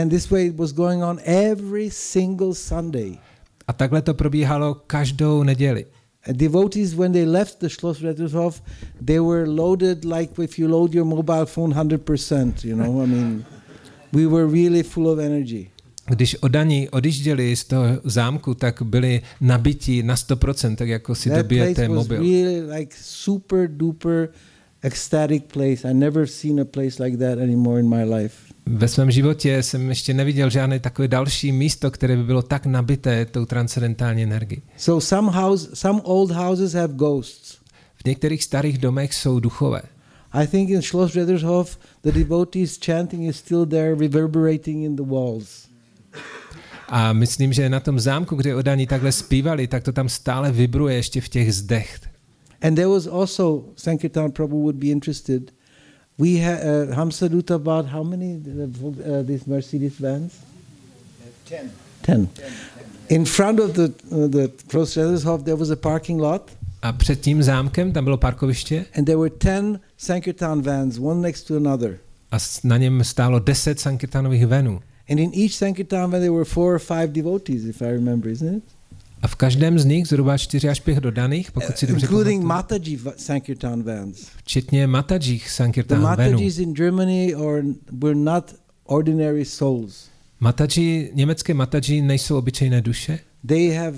And 0.00 0.08
this 0.08 0.30
way 0.30 0.46
it 0.46 0.56
was 0.56 0.72
going 0.72 1.02
on 1.02 1.18
every 1.24 1.90
single 1.90 2.54
Sunday. 2.54 3.12
a 3.66 3.72
takhle 3.72 4.02
to 4.02 4.14
probíhalo 4.14 4.74
každou 4.74 5.42
neděli. 5.42 5.86
And 6.28 6.36
devotees, 6.36 6.94
when 6.94 7.12
they 7.12 7.24
left 7.26 7.58
the 7.60 7.68
Schloss 7.68 8.00
Rettershof, 8.02 8.60
they 9.06 9.18
were 9.18 9.46
loaded 9.46 10.04
like 10.04 10.38
if 10.38 10.58
you 10.58 10.68
load 10.68 10.94
your 10.94 11.06
mobile 11.06 11.46
phone 11.46 11.72
100%, 11.72 12.64
you 12.64 12.76
know, 12.76 13.02
I 13.02 13.06
mean, 13.06 13.44
we 14.12 14.26
were 14.26 14.46
really 14.46 14.82
full 14.82 15.08
of 15.08 15.18
energy. 15.18 15.70
Když 16.08 16.36
odaní 16.40 16.88
odjížděli 16.88 17.56
z 17.56 17.64
toho 17.64 17.84
zámku, 18.04 18.54
tak 18.54 18.82
byli 18.82 19.22
nabití 19.40 20.02
na 20.02 20.14
100%, 20.14 20.76
tak 20.76 20.88
jako 20.88 21.14
si 21.14 21.28
That 21.28 21.34
place 21.34 21.42
dobijete 21.42 21.88
was 21.88 21.96
mobil. 21.96 22.18
really 22.20 22.78
like 22.78 22.96
super 23.00 23.68
duper 23.68 24.28
ecstatic 24.82 25.42
place. 25.52 25.90
I 25.90 25.94
never 25.94 26.26
seen 26.26 26.60
a 26.60 26.64
place 26.64 27.02
like 27.02 27.16
that 27.16 27.38
anymore 27.38 27.80
in 27.80 27.88
my 27.88 28.04
life. 28.04 28.34
Ve 28.66 28.88
svém 28.88 29.10
životě 29.10 29.62
jsem 29.62 29.88
ještě 29.88 30.14
neviděl 30.14 30.50
žádné 30.50 30.80
takové 30.80 31.08
další 31.08 31.52
místo, 31.52 31.90
které 31.90 32.16
by 32.16 32.24
bylo 32.24 32.42
tak 32.42 32.66
nabité 32.66 33.24
tou 33.24 33.44
transcendentální 33.44 34.22
energií. 34.22 34.62
So 34.76 35.06
some 35.06 35.30
house, 35.32 35.68
some 35.74 36.00
old 36.02 36.30
houses 36.30 36.72
have 36.72 36.94
ghosts. 36.94 37.58
V 37.94 38.04
některých 38.04 38.44
starých 38.44 38.78
domech 38.78 39.14
jsou 39.14 39.40
duchové. 39.40 39.82
I 40.32 40.46
think 40.46 40.70
in 40.70 40.82
Schloss 40.82 41.14
Redershof, 41.14 41.78
the 42.02 42.12
devotees 42.12 42.78
chanting 42.84 43.28
is 43.28 43.36
still 43.36 43.66
there, 43.66 43.94
reverberating 43.94 44.84
in 44.84 44.96
the 44.96 45.02
walls. 45.02 45.68
A 46.88 47.12
myslím, 47.12 47.52
že 47.52 47.68
na 47.68 47.80
tom 47.80 48.00
zámku, 48.00 48.36
kde 48.36 48.54
odaní 48.54 48.86
takhle 48.86 49.12
zpívali, 49.12 49.66
tak 49.66 49.82
to 49.82 49.92
tam 49.92 50.08
stále 50.08 50.52
vibruje 50.52 50.96
ještě 50.96 51.20
v 51.20 51.28
těch 51.28 51.54
zdech. 51.54 52.00
And 52.62 52.76
there 52.76 52.88
was 52.88 53.06
also, 53.06 53.64
Sankirtan 53.76 54.32
Prabhu 54.32 54.62
would 54.62 54.78
be 54.80 54.90
interested, 54.90 55.52
we 56.18 56.38
had 56.38 56.58
uh, 56.62 56.94
Hamsa 56.96 57.28
Dutta 57.28 57.58
bought 57.58 57.86
how 57.86 58.02
many 58.02 58.34
uh, 58.34 58.64
uh, 58.88 59.22
these 59.22 59.46
Mercedes 59.46 59.92
vans? 60.00 60.32
Ten. 61.46 61.70
Ten. 62.02 62.28
In 63.08 63.24
front 63.24 63.60
of 63.60 63.72
the 63.74 63.84
uh, 64.12 64.26
the 64.28 64.50
Schloss 64.68 64.96
Redershof, 64.96 65.44
there 65.44 65.56
was 65.56 65.70
a 65.70 65.76
parking 65.76 66.20
lot, 66.20 66.50
A 66.82 66.92
před 66.92 67.20
tím 67.20 67.42
zámkem 67.42 67.92
tam 67.92 68.04
bylo 68.04 68.16
parkoviště 68.16 68.84
and 68.96 69.06
there 69.06 69.18
were 69.18 69.30
ten 69.30 69.80
Sankirtan 69.96 70.62
vans, 70.62 70.98
one 70.98 71.20
next 71.20 71.42
to 71.46 71.56
another. 71.56 71.98
a 72.30 72.38
s- 72.38 72.62
na 72.62 72.76
něm 72.76 73.04
stálo 73.04 73.38
deset 73.38 73.80
Sankirtanových 73.80 74.46
venů. 74.46 74.80
And 75.10 75.20
in 75.20 75.30
each 75.44 75.52
Sankirtan 75.54 76.10
van, 76.10 76.20
there 76.20 76.32
were 76.32 76.44
four 76.44 76.74
or 76.74 76.78
five 76.78 77.06
devotees, 77.06 77.64
if 77.64 77.82
I 77.82 77.84
remember, 77.92 78.30
isn't 78.32 78.54
it? 78.56 78.64
A 79.22 79.28
v 79.28 79.34
každém 79.34 79.78
z 79.78 79.84
nich 79.84 80.06
zhruba 80.08 80.38
čtyři 80.38 80.68
až 80.68 80.80
pět 80.80 80.98
dodaných, 80.98 81.52
pokud 81.52 81.78
si 81.78 81.86
dobře 81.86 82.06
Including 82.06 82.42
pamatuju, 82.42 82.48
Mataji 82.48 83.00
Sankirtan 83.16 83.82
vans. 83.82 84.26
včetně 84.36 84.86
The 84.86 85.38
Sankirtan 85.46 85.98
venů. 85.98 86.08
Matajis 86.08 86.58
in 86.58 86.72
Germany 86.74 87.34
are, 87.34 87.62
were 87.92 88.14
not 88.14 88.54
ordinary 88.84 89.44
souls. 89.44 90.08
Mataji, 90.40 91.10
německé 91.14 91.54
Mataji 91.54 92.02
nejsou 92.02 92.38
obyčejné 92.38 92.80
duše. 92.80 93.18
They 93.46 93.70
have 93.70 93.96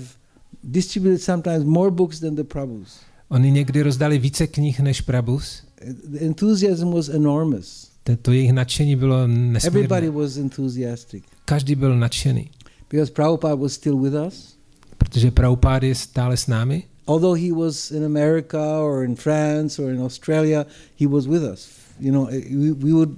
distributed 0.63 1.21
sometimes 1.21 1.63
more 1.63 1.91
books 1.91 2.19
than 2.19 2.35
the 2.35 2.43
Prabhus. 2.43 2.99
Oni 3.29 3.51
někdy 3.51 3.81
rozdali 3.81 4.19
více 4.19 4.47
knih 4.47 4.79
než 4.79 5.01
Prabhus. 5.01 5.63
The 6.07 6.25
enthusiasm 6.25 6.91
was 6.91 7.09
enormous. 7.09 7.91
To, 8.21 8.31
jejich 8.31 8.53
nadšení 8.53 8.95
bylo 8.95 9.23
Everybody 9.23 9.51
nesmírné. 9.53 10.09
was 10.09 10.37
enthusiastic 10.37 11.23
Každý 11.45 11.75
byl 11.75 11.97
nadšený, 11.97 12.49
because 12.89 13.11
Prabhupada 13.11 13.55
was 13.55 13.73
still 13.73 13.99
with 13.99 14.13
us. 14.27 14.55
Protože 15.01 15.31
Prabhupád 15.31 15.83
je 15.83 15.95
stále 15.95 16.37
s 16.37 16.47
námi. 16.47 16.83
Although 17.07 17.39
he 17.39 17.53
was 17.53 17.91
in 17.91 18.05
America 18.05 18.79
or 18.81 19.03
in 19.03 19.15
France 19.15 19.81
or 19.81 19.91
in 19.91 20.01
Australia, 20.01 20.65
he 20.99 21.07
was 21.07 21.25
with 21.25 21.43
us. 21.53 21.69
You 21.99 22.11
know, 22.11 22.25
we, 22.25 22.71
we 22.71 22.93
would, 22.93 23.09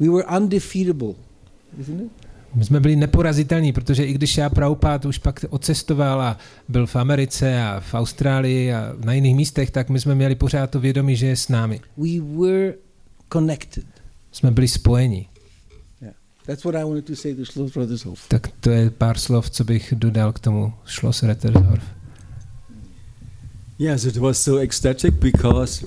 we 0.00 0.08
were 0.08 0.24
undefeatable, 0.36 1.14
isn't 1.80 2.00
it? 2.00 2.10
My 2.54 2.64
jsme 2.64 2.80
byli 2.80 2.96
neporazitelní, 2.96 3.72
protože 3.72 4.04
i 4.04 4.12
když 4.12 4.36
já 4.36 4.50
Prabhupád 4.50 5.04
už 5.04 5.18
pak 5.18 5.44
odcestoval 5.50 6.22
a 6.22 6.38
byl 6.68 6.86
v 6.86 6.96
Americe 6.96 7.62
a 7.62 7.80
v 7.80 7.94
Austrálii 7.94 8.72
a 8.72 8.92
na 9.04 9.12
jiných 9.12 9.36
místech, 9.36 9.70
tak 9.70 9.90
my 9.90 10.00
jsme 10.00 10.14
měli 10.14 10.34
pořád 10.34 10.70
to 10.70 10.80
vědomí, 10.80 11.16
že 11.16 11.26
je 11.26 11.36
s 11.36 11.48
námi. 11.48 11.80
We 11.96 12.20
were 12.38 12.74
connected. 13.32 13.84
Jsme 14.32 14.50
byli 14.50 14.68
spojeni. 14.68 15.28
That's 16.46 16.64
what 16.64 16.76
I 16.76 16.84
wanted 16.84 17.06
to 17.06 17.16
say 17.16 17.34
to 17.34 17.44
Schloss 17.44 17.70
Brothershof. 17.72 18.28
Tak 18.28 18.48
to 18.60 18.70
je 18.70 18.90
pár 18.90 19.16
slov, 19.18 19.50
co 19.50 19.64
bych 19.64 19.94
dodal 19.96 20.32
k 20.32 20.38
tomu 20.38 20.72
Schloss 20.84 21.22
Rettersdorf. 21.22 21.82
Yes, 23.78 24.04
it 24.04 24.16
was 24.16 24.38
so 24.38 24.58
ecstatic 24.58 25.20
because, 25.20 25.84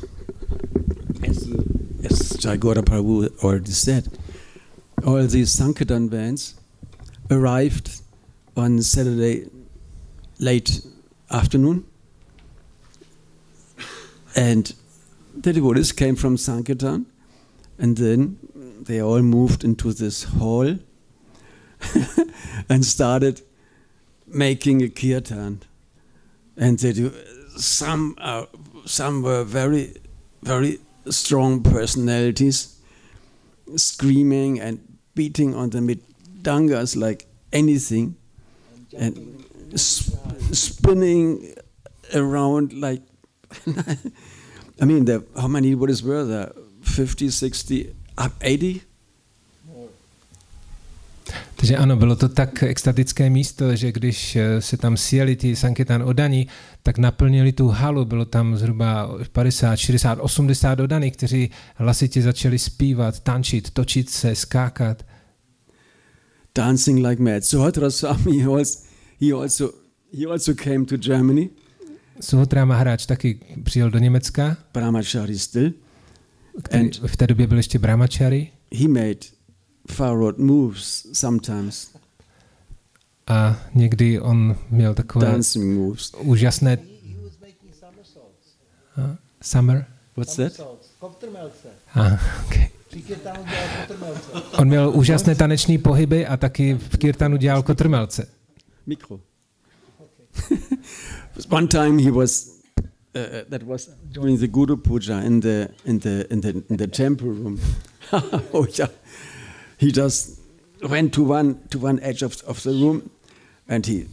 as, 1.24 1.48
as 2.04 2.20
Jagora 2.42 2.82
Prabhu 2.82 3.30
already 3.44 3.72
said, 3.72 4.08
all 5.06 5.28
these 5.28 5.52
Sankirtan 5.52 6.08
bands 6.10 6.56
arrived 7.30 8.02
on 8.56 8.82
Saturday 8.82 9.48
late 10.40 10.82
afternoon, 11.30 11.84
and 14.36 14.74
the 15.42 15.54
devotees 15.54 15.92
came 15.92 16.16
from 16.16 16.36
Sankirtan, 16.36 17.06
and 17.80 17.98
then 17.98 18.38
they 18.80 19.02
all 19.02 19.22
moved 19.22 19.64
into 19.64 19.94
this 19.94 20.24
hall 20.24 20.78
and 22.70 22.86
started 22.86 23.42
making 24.26 24.82
a 24.82 24.90
kirtan. 24.90 25.62
And 26.56 26.80
they 26.80 26.94
do 26.94 27.14
some 27.58 28.16
uh, 28.20 28.46
some 28.86 29.22
were 29.22 29.44
very 29.44 29.96
very 30.44 30.80
strong 31.10 31.64
personalities 31.64 32.80
screaming 33.76 34.60
and 34.60 34.80
beating 35.16 35.54
on 35.56 35.70
the 35.70 35.80
midangas 35.80 36.96
like 36.96 37.26
anything. 37.54 38.16
And 38.98 39.46
sp- 39.76 40.16
spinning 40.52 41.54
around 42.14 42.74
like 42.74 43.02
i 44.82 44.86
mean 44.86 45.06
there, 45.06 45.22
how 45.36 45.48
many 45.48 45.74
is 45.74 46.04
were 46.04 46.24
there? 46.24 46.52
50 46.82 47.30
60 47.30 47.96
up 48.26 48.34
80 48.42 48.88
Takže 51.56 51.78
ano, 51.78 51.96
bylo 51.96 52.16
to 52.16 52.30
tak 52.30 52.64
extatické 52.64 53.30
místo, 53.30 53.76
že 53.76 53.92
když 53.92 54.36
eh, 54.36 54.62
se 54.62 54.78
tam 54.78 54.98
sjeli 54.98 55.36
ty 55.36 55.56
Sankirtan 55.56 56.04
odaní, 56.04 56.48
tak 56.84 56.98
naplnili 56.98 57.52
tu 57.52 57.68
halu, 57.68 58.06
bylo 58.06 58.26
tam 58.26 58.58
zhruba 58.58 59.10
50, 59.32 59.76
60, 59.76 60.20
80 60.22 60.80
odaných, 60.80 61.14
kteří 61.14 61.50
hlasitě 61.76 62.22
začali 62.22 62.60
zpívat, 62.60 63.20
tančit, 63.20 63.72
točit 63.72 64.10
se, 64.10 64.36
skákat. 64.36 65.04
dancing 66.56 67.06
like 67.08 67.22
mad. 67.22 67.46
Suhatra 67.46 67.92
Swami 67.92 68.40
he 68.40 68.48
also 68.48 68.80
he 69.22 69.34
also 69.34 69.74
he 70.20 70.26
also 70.26 70.54
came 70.54 70.86
to 70.86 70.98
Germany. 70.98 71.50
Suhotra 72.22 72.66
Maharaj 72.66 72.98
taky 73.08 73.40
přijel 73.64 73.90
do 73.90 74.00
Německa, 74.00 74.58
Brahmachari 74.74 75.40
still 75.40 75.72
který 76.64 76.84
And- 76.90 77.08
v 77.08 77.18
té 77.18 77.28
době 77.28 77.48
byl 77.48 77.58
ještě 77.58 77.80
brahmachari 77.80 78.52
he 78.76 78.88
made 78.88 79.20
far 79.92 80.18
road 80.18 80.38
moves 80.38 81.08
sometimes, 81.14 81.88
a 83.28 83.60
někdy 83.76 84.20
on 84.20 84.56
měl 84.70 84.94
takové 84.94 85.26
dancing 85.26 85.78
moves. 85.78 86.12
úžasné 86.20 86.70
He 86.72 87.24
was 87.24 87.34
making 87.42 87.76
somersaults. 87.80 88.48
a, 88.98 89.18
summer. 89.42 89.86
What's 90.16 90.36
that? 90.36 90.54
Somersaults. 90.54 90.88
Koptrmelce. 91.00 91.68
A, 91.96 92.20
okay. 92.46 92.70
On 94.58 94.68
měl 94.68 94.92
úžasné 94.96 95.36
taneční 95.36 95.78
pohyby 95.78 96.28
a 96.28 96.38
taky 96.38 96.74
v 96.74 96.98
Kirtanu 96.98 97.38
dělal 97.38 97.64
kotrmelce. 97.64 98.28
Micro. 98.86 99.20
One 101.50 101.68
time 101.68 102.00
he 102.00 102.12
was. 102.12 102.57
Uh, 103.16 103.20
uh, 103.20 103.44
that 103.50 103.64
was 103.64 103.88
during 104.12 104.38
the 104.38 104.48
Guru 104.48 104.76
Puja 104.76 105.24
in 105.26 105.40
the 105.40 105.72
in 105.86 106.00
the 106.00 106.32
in 106.32 106.42
the 106.42 106.64
in 106.70 106.78
the 106.78 106.88
temple 106.88 107.30
room. 107.30 107.60
oh 108.12 108.68
yeah, 108.74 108.88
he 109.78 109.92
just 109.92 110.40
went 110.84 111.14
to 111.14 111.24
one 111.24 111.60
to 111.70 111.80
one 111.80 112.00
edge 112.02 112.22
of, 112.22 112.42
of 112.44 112.62
the 112.64 112.72
room, 112.72 113.10
and 113.68 113.86
he 113.86 114.08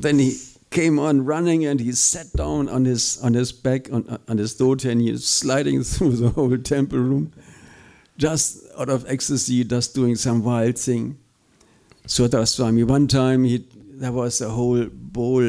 then 0.00 0.18
he 0.18 0.40
came 0.70 0.98
on 0.98 1.24
running 1.24 1.64
and 1.64 1.80
he 1.80 1.92
sat 1.92 2.32
down 2.32 2.68
on 2.68 2.84
his 2.84 3.18
on 3.22 3.34
his 3.34 3.52
back 3.52 3.92
on 3.92 4.18
on 4.28 4.38
his 4.38 4.54
dhoti 4.58 4.90
and 4.90 5.02
he 5.02 5.12
was 5.12 5.26
sliding 5.26 5.82
through 5.84 6.12
the 6.12 6.30
whole 6.30 6.56
temple 6.58 6.98
room, 6.98 7.32
just 8.16 8.64
out 8.78 8.88
of 8.88 9.08
ecstasy, 9.08 9.62
just 9.62 9.94
doing 9.94 10.16
some 10.16 10.42
wild 10.42 10.78
thing. 10.78 11.16
Sudra 12.06 12.46
Swami. 12.46 12.82
One 12.82 13.06
time 13.06 13.44
he 13.44 13.64
there 13.92 14.12
was 14.12 14.40
a 14.40 14.48
whole 14.48 14.86
bowl 14.86 15.44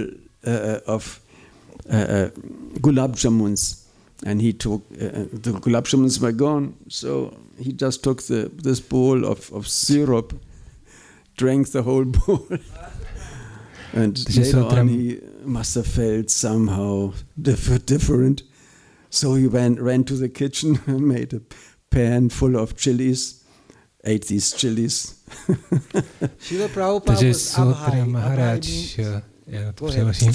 uh, 0.46 0.80
of 0.86 0.86
uh, 0.86 0.90
uh, 0.92 1.29
Uh, 1.92 1.96
uh, 1.96 2.30
gulab 2.82 3.16
jamuns, 3.16 3.86
and 4.26 4.42
he 4.42 4.54
took 4.54 4.84
uh, 5.02 5.06
uh, 5.06 5.10
the 5.32 5.52
gulab 5.64 5.86
jamuns 5.86 6.22
were 6.22 6.32
gone, 6.32 6.76
so 6.88 7.36
he 7.58 7.72
just 7.74 8.04
took 8.04 8.22
the 8.24 8.52
this 8.64 8.80
bowl 8.80 9.26
of, 9.26 9.52
of 9.54 9.68
syrup, 9.68 10.34
drank 11.38 11.72
the 11.72 11.82
whole 11.82 12.06
bowl, 12.20 12.46
and 13.94 14.16
This 14.18 14.54
later 14.54 14.68
on 14.80 14.88
he 14.88 15.20
must 15.44 15.74
have 15.76 15.88
felt 15.88 16.30
somehow 16.30 17.14
diff- 17.42 17.86
different. 17.86 18.44
So 19.10 19.34
he 19.34 19.48
went 19.48 19.82
ran 19.82 20.04
to 20.04 20.14
the 20.14 20.30
kitchen, 20.30 20.80
and 20.86 21.02
made 21.16 21.34
a 21.34 21.42
pan 21.90 22.30
full 22.30 22.56
of 22.56 22.76
chilies, 22.78 23.44
ate 24.04 24.28
these 24.28 24.52
chilies. 24.54 25.16
Srila 26.40 26.68
Prabhupada 26.70 27.16
Takže 27.18 27.28
was 27.28 27.42
Suhotra 27.56 28.04
Abhai. 28.06 28.14
Abhai 28.14 28.54
means- 28.54 28.96
jo, 28.96 29.22
já 29.50 29.72
to 29.72 29.86
přeložím. 29.86 30.32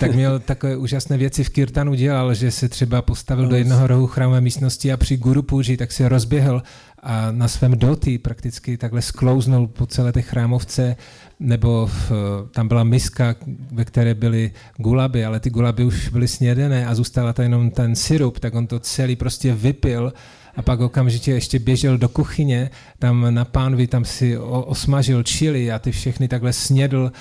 Tak 0.00 0.14
měl 0.14 0.38
takové 0.38 0.76
úžasné 0.76 1.16
věci 1.16 1.44
v 1.44 1.50
Kirtanu 1.50 1.94
dělal, 1.94 2.34
že 2.34 2.50
se 2.50 2.68
třeba 2.68 3.02
postavil 3.02 3.48
do 3.48 3.56
jednoho 3.56 3.86
rohu 3.86 4.06
chrámové 4.06 4.40
místnosti 4.40 4.92
a 4.92 4.96
při 4.96 5.16
Guru 5.16 5.42
Puji 5.42 5.76
tak 5.76 5.92
se 5.92 6.08
rozběhl 6.08 6.62
a 7.02 7.30
na 7.30 7.48
svém 7.48 7.72
doty 7.72 8.18
prakticky 8.18 8.76
takhle 8.76 9.02
sklouznul 9.02 9.66
po 9.66 9.86
celé 9.86 10.12
té 10.12 10.22
chrámovce, 10.22 10.96
nebo 11.40 11.86
v, 11.86 12.12
tam 12.50 12.68
byla 12.68 12.84
miska, 12.84 13.34
ve 13.72 13.84
které 13.84 14.14
byly 14.14 14.52
gulaby, 14.76 15.24
ale 15.24 15.40
ty 15.40 15.50
gulaby 15.50 15.84
už 15.84 16.08
byly 16.08 16.28
snědené 16.28 16.86
a 16.86 16.94
zůstala 16.94 17.32
tam 17.32 17.42
jenom 17.42 17.70
ten 17.70 17.96
syrup, 17.96 18.38
tak 18.38 18.54
on 18.54 18.66
to 18.66 18.80
celý 18.80 19.16
prostě 19.16 19.54
vypil 19.54 20.12
a 20.56 20.62
pak 20.62 20.80
okamžitě 20.80 21.32
ještě 21.32 21.58
běžel 21.58 21.98
do 21.98 22.08
kuchyně, 22.08 22.70
tam 22.98 23.34
na 23.34 23.44
pánvi 23.44 23.86
tam 23.86 24.04
si 24.04 24.38
osmažil 24.38 25.22
čili 25.22 25.72
a 25.72 25.78
ty 25.78 25.92
všechny 25.92 26.28
takhle 26.28 26.52
snědl, 26.52 27.12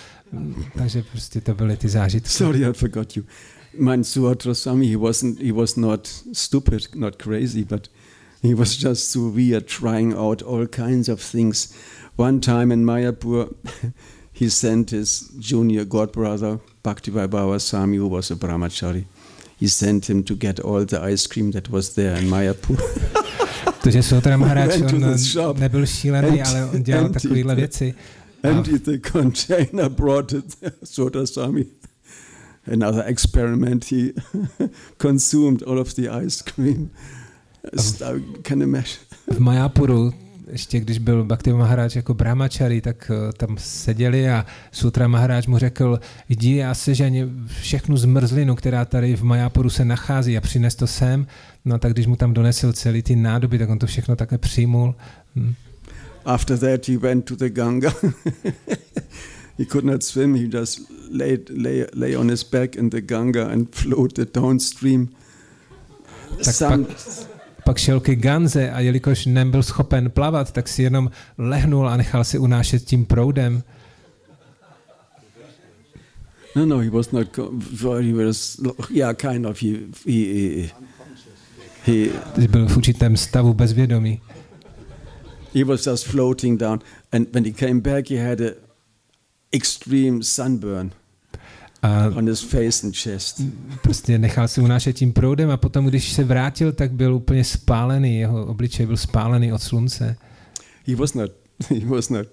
takže 0.78 1.04
prostě 1.12 1.42
to 1.42 1.56
byly 1.56 1.78
ty 1.78 1.90
zážitky. 1.90 2.30
Sorry, 2.30 2.66
I 2.66 2.74
forgot 2.74 3.18
you. 3.18 3.24
Mein 3.80 4.04
Suhatra 4.04 4.56
Swami, 4.56 4.88
he 4.88 4.98
wasn't, 4.98 5.40
he 5.40 5.52
was 5.52 5.76
not 5.76 6.08
stupid, 6.34 6.88
not 6.96 7.16
crazy, 7.24 7.64
but 7.64 7.88
he 8.42 8.56
was 8.56 8.78
just 8.78 9.12
so 9.12 9.20
weird, 9.20 9.68
trying 9.68 10.14
out 10.14 10.42
all 10.42 10.66
kinds 10.68 11.10
of 11.10 11.22
things. 11.22 11.74
One 12.18 12.40
time 12.40 12.72
in 12.72 12.86
Mayapur, 12.86 13.54
he 14.34 14.50
sent 14.50 14.92
his 14.92 15.30
junior 15.40 15.86
god 15.86 16.12
brother, 16.12 16.60
Bhaktivai 16.84 17.30
Baba 17.30 17.60
Swami, 17.60 17.98
who 17.98 18.08
was 18.08 18.32
a 18.32 18.36
brahmachari. 18.36 19.06
He 19.60 19.68
sent 19.68 20.10
him 20.10 20.24
to 20.24 20.36
get 20.36 20.60
all 20.60 20.86
the 20.86 21.02
ice 21.02 21.28
cream 21.28 21.52
that 21.52 21.70
was 21.70 21.96
there 21.96 22.16
in 22.16 22.30
Mayapur. 22.30 22.80
Takže 23.84 24.04
Sotra 24.04 24.38
Maharaj, 24.38 24.82
on 24.82 25.60
nebyl 25.60 25.86
šílený, 25.86 26.42
ale 26.42 26.66
on 26.66 26.84
dělal 26.84 27.10
takovéhle 27.10 27.56
věci. 27.56 27.94
Emptied 28.44 28.84
the 28.86 28.98
container, 29.00 29.90
brought 29.90 30.34
it 30.34 30.46
Sotra 30.84 31.28
Swami. 31.28 31.66
Another 32.66 33.04
experiment, 33.08 33.86
he 33.86 34.14
consumed 34.98 35.64
all 35.64 35.80
of 35.80 35.96
the 35.96 36.10
ice 36.10 36.42
cream. 36.42 36.92
I 37.74 38.42
can 38.44 38.62
imagine. 38.62 39.00
V 39.28 39.40
Mayapuru 39.40 40.14
ještě 40.52 40.80
když 40.80 40.98
byl 40.98 41.24
Bhakti 41.24 41.54
Maharaj 41.54 41.90
jako 41.96 42.14
brahmachari, 42.14 42.82
tak 42.82 43.12
uh, 43.12 43.32
tam 43.32 43.58
seděli 43.60 44.30
a 44.30 44.46
Sutra 44.72 45.08
Maharaj 45.08 45.42
mu 45.48 45.58
řekl, 45.58 46.00
jdi 46.30 46.64
a 46.64 46.74
sežeň 46.74 47.30
všechnu 47.62 47.98
zmrzlinu, 47.98 48.56
která 48.56 48.86
tady 48.86 49.16
v 49.16 49.24
Mayapuru 49.24 49.70
se 49.70 49.86
nachází 49.86 50.38
a 50.38 50.42
přines 50.42 50.76
to 50.76 50.88
sem. 50.88 51.28
No 51.66 51.80
tak 51.80 51.94
když 51.94 52.08
mu 52.08 52.16
tam 52.16 52.34
donesl 52.34 52.74
celý 52.74 53.02
ty 53.02 53.16
nádoby, 53.16 53.58
tak 53.58 53.70
on 53.70 53.80
to 53.80 53.88
všechno 53.88 54.16
také 54.16 54.38
přijmul. 54.38 54.96
Hm. 55.36 55.54
After 56.26 56.57
that 56.57 56.86
he 56.86 56.97
went 56.97 57.26
to 57.26 57.36
the 57.36 57.49
Ganga. 57.49 57.91
he 59.57 59.65
could 59.65 59.86
not 59.86 60.03
swim, 60.03 60.36
he 60.36 60.47
just 60.47 60.80
lay, 61.09 61.38
lay, 61.49 61.86
lay 61.93 62.15
on 62.15 62.30
his 62.30 62.43
back 62.43 62.76
in 62.76 62.89
the 62.89 63.01
Ganga 63.01 63.49
and 63.49 63.67
floated 63.76 64.34
downstream. 64.34 65.09
Tak 66.43 66.55
Some, 66.55 66.86
pak, 66.86 66.97
pak 67.65 67.78
šel 67.78 67.99
ke 67.99 68.15
Ganze 68.15 68.72
a 68.72 68.80
jelikož 68.80 69.26
nebyl 69.26 69.63
schopen 69.63 70.09
plavat, 70.09 70.51
tak 70.51 70.67
si 70.67 70.84
jenom 70.84 71.11
lehnul 71.38 71.89
a 71.89 71.97
nechal 71.97 72.24
se 72.24 72.39
unášet 72.39 72.84
tím 72.84 73.05
proudem. 73.05 73.63
No, 76.55 76.65
no, 76.65 76.80
he 76.80 76.89
was 76.89 77.11
not. 77.11 77.28
He 78.01 78.13
was, 78.13 78.59
yeah, 78.89 79.13
kind 79.13 79.45
of. 79.45 79.59
He, 79.61 79.80
he, 80.05 80.72
he, 81.86 82.09
he 82.38 82.47
byl 82.47 82.67
v 82.67 82.78
určitém 82.78 83.17
stavu 83.17 83.53
bezvědomí. 83.53 84.22
He 85.56 85.64
was 85.64 85.88
just 85.88 86.08
floating 86.08 86.60
down, 86.60 86.80
and 87.12 87.28
when 87.34 87.45
he 87.45 87.52
came 87.52 87.80
back, 87.80 88.10
he 88.10 88.30
had 88.30 88.41
a 88.41 88.54
extreme 89.54 90.24
sunburn. 90.24 90.91
A 91.82 92.12
on 92.16 92.28
his 92.28 92.41
face 92.41 92.84
and 92.84 92.95
chest. 92.95 93.41
Prostě 93.82 94.18
nechal 94.18 94.47
se 94.47 94.62
unášet 94.62 94.93
tím 94.93 95.14
proudem 95.14 95.50
a 95.50 95.58
potom, 95.58 95.86
když 95.86 96.14
se 96.14 96.24
vrátil, 96.24 96.72
tak 96.72 96.91
byl 96.91 97.16
úplně 97.16 97.43
spálený, 97.43 98.20
jeho 98.20 98.45
obličej 98.45 98.86
byl 98.86 98.97
spálený 98.97 99.54
od 99.54 99.62
slunce. 99.62 100.16
He 100.88 100.95
was 100.95 101.14
not, 101.14 101.32
he 101.70 101.86
was 101.86 102.10
not, 102.10 102.28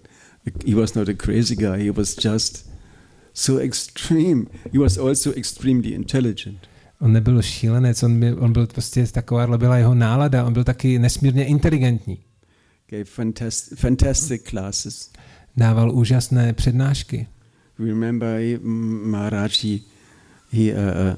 he 0.68 0.74
was 0.74 0.94
not 0.94 1.08
a 1.08 1.14
crazy 1.14 1.56
guy. 1.56 1.84
He 1.84 1.92
was 1.92 2.16
just 2.24 2.70
so 3.34 3.62
extreme. 3.62 4.44
He 4.72 4.78
was 4.78 4.98
also 4.98 5.32
extremely 5.32 5.88
intelligent. 5.88 6.58
On 7.00 7.12
nebyl 7.12 7.42
šílenec, 7.42 8.02
on 8.02 8.20
byl, 8.20 8.36
on 8.40 8.52
byl 8.52 8.66
prostě 8.66 9.06
taková 9.06 9.58
byla 9.58 9.76
jeho 9.76 9.94
nálada, 9.94 10.44
on 10.44 10.52
byl 10.52 10.64
taky 10.64 10.98
nesmírně 10.98 11.44
inteligentní. 11.44 12.18
Gave 12.90 13.04
fantastic, 13.04 13.78
fantastic 13.78 14.50
classes. 14.50 15.10
Dával 15.56 15.92
úžasné 15.92 16.52
přednášky 16.52 17.26
remember 17.78 18.58
Maharaj, 18.60 19.50
he, 19.62 19.80
he 20.50 20.72
uh, 20.72 20.78
uh, 20.78 21.16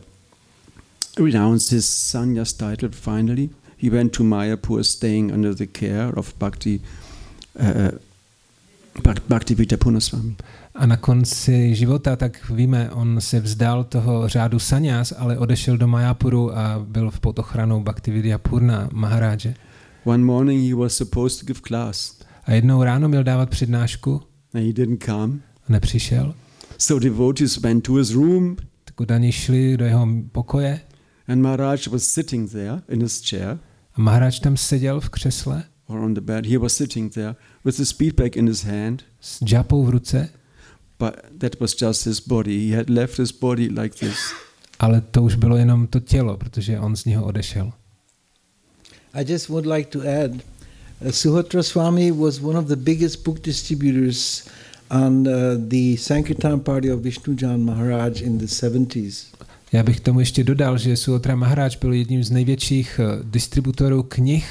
renounced 1.24 1.70
his 1.70 1.86
sannyas 1.86 2.52
title 2.52 2.90
finally. 2.90 3.50
He 3.76 3.90
went 3.90 4.12
to 4.14 4.24
Mayapur 4.24 4.84
staying 4.84 5.32
under 5.32 5.54
the 5.54 5.66
care 5.66 6.12
of 6.16 6.34
Bhakti, 6.38 6.80
uh, 7.60 7.64
uh 7.64 7.90
Bhakti 9.28 9.54
Punaswami. 9.76 10.36
A 10.74 10.86
na 10.86 10.96
konci 10.96 11.74
života, 11.74 12.16
tak 12.16 12.50
víme, 12.50 12.90
on 12.90 13.20
se 13.20 13.40
vzdal 13.40 13.84
toho 13.84 14.28
řádu 14.28 14.58
sanyas, 14.58 15.12
ale 15.18 15.38
odešel 15.38 15.76
do 15.76 15.86
Mayapuru 15.86 16.58
a 16.58 16.78
byl 16.78 17.10
v 17.10 17.20
pod 17.20 17.38
ochranou 17.38 17.82
Bhaktividya 17.82 18.38
Purna 18.38 18.88
Maharáže. 18.92 19.54
One 20.04 20.24
morning 20.24 20.68
he 20.68 20.74
was 20.74 20.96
supposed 20.96 21.40
to 21.40 21.46
give 21.46 21.60
class. 21.60 22.18
A 22.44 22.52
jednou 22.52 22.82
ráno 22.82 23.08
měl 23.08 23.24
dávat 23.24 23.50
přednášku. 23.50 24.22
And 24.54 24.66
he 24.66 24.72
didn't 24.72 25.04
come. 25.04 25.38
Nepřišel. 25.68 26.34
So 26.78 27.04
devotees 27.04 27.56
went 27.56 27.84
to 27.84 27.94
his 27.94 28.10
room. 28.10 28.56
Tak 28.84 29.00
udani 29.00 29.32
šli 29.32 29.76
do 29.76 29.84
jeho 29.84 30.08
pokoje. 30.32 30.80
And 31.28 31.42
Maharaj 31.42 31.78
was 31.90 32.02
sitting 32.02 32.50
there 32.50 32.80
in 32.88 33.02
his 33.02 33.30
chair. 33.30 33.58
A 33.94 34.00
Maharaj 34.00 34.40
tam 34.40 34.56
seděl 34.56 35.00
v 35.00 35.08
křesle. 35.08 35.64
Or 35.86 35.98
on 35.98 36.14
the 36.14 36.20
bed. 36.20 36.46
He 36.46 36.58
was 36.58 36.74
sitting 36.74 37.14
there 37.14 37.34
with 37.64 37.78
his 37.78 37.88
speedback 37.88 38.36
in 38.36 38.48
his 38.48 38.64
hand. 38.64 39.02
S 39.20 39.44
džapou 39.44 39.84
v 39.84 39.90
ruce. 39.90 40.28
But 40.98 41.14
that 41.38 41.60
was 41.60 41.82
just 41.82 42.06
his 42.06 42.20
body. 42.20 42.70
He 42.70 42.76
had 42.76 42.90
left 42.90 43.18
his 43.18 43.32
body 43.32 43.68
like 43.68 44.06
this. 44.06 44.18
Ale 44.78 45.00
to 45.00 45.22
už 45.22 45.34
bylo 45.34 45.56
jenom 45.56 45.86
to 45.86 46.00
tělo, 46.00 46.36
protože 46.36 46.80
on 46.80 46.96
z 46.96 47.04
něho 47.04 47.24
odešel. 47.24 47.72
I 49.14 49.24
just 49.24 49.48
would 49.48 49.66
like 49.66 49.90
to 49.90 50.06
add, 50.06 50.42
uh, 51.00 51.10
Suhotra 51.10 51.64
Swami 51.64 52.10
was 52.10 52.40
one 52.40 52.56
of 52.56 52.68
the 52.68 52.76
biggest 52.76 53.24
book 53.24 53.42
distributors 53.42 54.48
and 54.90 55.26
uh, 55.26 55.56
the 55.58 55.96
Sankirtan 55.96 56.60
party 56.60 56.88
of 56.88 57.00
Vishnu 57.00 57.34
Jan 57.34 57.64
Maharaj 57.64 58.22
in 58.22 58.38
the 58.38 58.46
70s. 58.46 59.26
Já 59.72 59.82
bych 59.82 60.00
tomu 60.00 60.20
ještě 60.20 60.44
dodal, 60.44 60.78
že 60.78 60.96
Suotra 60.96 61.36
Maharaj 61.36 61.70
byl 61.80 61.92
jedním 61.92 62.24
z 62.24 62.30
největších 62.30 63.00
uh, 63.02 63.30
distributorů 63.30 64.02
knih 64.02 64.46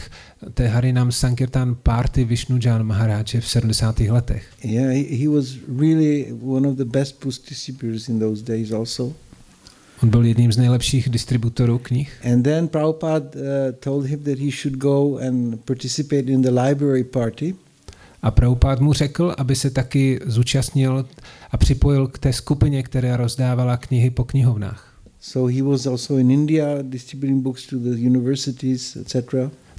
té 0.54 0.68
Harinam 0.68 1.12
Sankirtan 1.12 1.76
party 1.84 2.26
Vishnu 2.26 2.60
Jan 2.64 2.84
Maharaj 2.84 3.24
v 3.40 3.48
70. 3.48 4.00
letech. 4.00 4.44
Yeah, 4.64 4.94
he, 4.94 5.18
he 5.18 5.30
was 5.30 5.56
really 5.80 6.34
one 6.42 6.68
of 6.68 6.78
the 6.78 6.86
best 6.86 7.24
book 7.24 7.34
distributors 7.50 8.10
in 8.10 8.20
those 8.20 8.44
days 8.44 8.72
also. 8.72 9.14
On 10.04 10.10
byl 10.10 10.26
jedním 10.26 10.52
z 10.52 10.58
nejlepších 10.58 11.10
distributorů 11.10 11.78
knih. 11.78 12.12
And 12.34 12.44
then 12.44 12.68
Prabhupada 12.68 13.26
uh, 13.26 13.42
told 13.80 14.06
him 14.06 14.20
that 14.20 14.40
he 14.40 14.52
should 14.52 14.78
go 14.78 15.18
and 15.28 15.66
participate 15.66 16.32
in 16.32 16.42
the 16.42 16.52
library 16.52 17.04
party. 17.04 17.56
A 18.22 18.32
Prabhupád 18.32 18.80
mu 18.80 18.94
řekl, 18.94 19.36
aby 19.38 19.56
se 19.56 19.70
taky 19.70 20.20
zúčastnil 20.26 21.06
a 21.52 21.58
připojil 21.58 22.08
k 22.08 22.20
té 22.20 22.34
skupině, 22.34 22.84
která 22.84 23.18
rozdávala 23.18 23.78
knihy 23.78 24.10
po 24.10 24.24
knihovnách. 24.24 24.94
So 25.20 25.54
he 25.54 25.64
was 25.64 25.88
also 25.88 26.18
in 26.18 26.32
India 26.32 26.68
distributing 26.82 27.44
books 27.44 27.68
to 27.68 27.80
the 27.80 27.90
universities, 27.90 28.96
etc. 28.96 29.34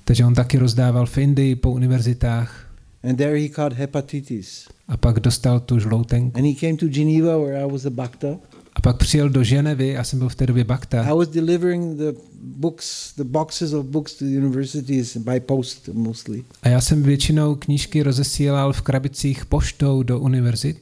Takže 0.04 0.24
on 0.24 0.34
taky 0.34 0.58
rozdával 0.58 1.06
v 1.06 1.18
Indii 1.18 1.56
po 1.56 1.70
univerzitách. 1.70 2.68
And 3.04 3.16
there 3.16 3.40
he 3.40 3.48
caught 3.48 3.78
hepatitis. 3.78 4.68
A 4.88 4.96
pak 4.96 5.20
dostal 5.20 5.60
tu 5.60 5.78
žloutenku. 5.78 6.38
And 6.38 6.46
he 6.46 6.54
came 6.54 6.76
to 6.76 6.86
Geneva 6.86 7.38
where 7.38 7.64
I 7.64 7.72
was 7.72 7.86
a 7.86 7.90
bhakta. 7.90 8.36
A 8.78 8.80
pak 8.80 8.96
přijel 8.96 9.28
do 9.28 9.44
Ženevy, 9.44 9.88
já 9.88 10.04
jsem 10.04 10.18
byl 10.18 10.28
v 10.28 10.34
té 10.34 10.46
době 10.46 10.64
bakta. 10.64 11.02
I 11.02 11.14
was 11.16 11.28
delivering 11.28 11.98
the 11.98 12.12
books, 12.42 13.14
the 13.16 13.24
boxes 13.24 13.72
of 13.72 13.86
books 13.86 14.14
to 14.14 14.24
the 14.24 14.30
universities 14.30 15.16
by 15.16 15.40
post 15.40 15.88
mostly. 15.92 16.44
A 16.62 16.68
já 16.68 16.80
jsem 16.80 17.02
většinou 17.02 17.54
knížky 17.54 18.02
rozesílal 18.02 18.72
v 18.72 18.82
krabicích 18.82 19.46
poštou 19.46 20.02
do 20.02 20.18
univerzit. 20.18 20.78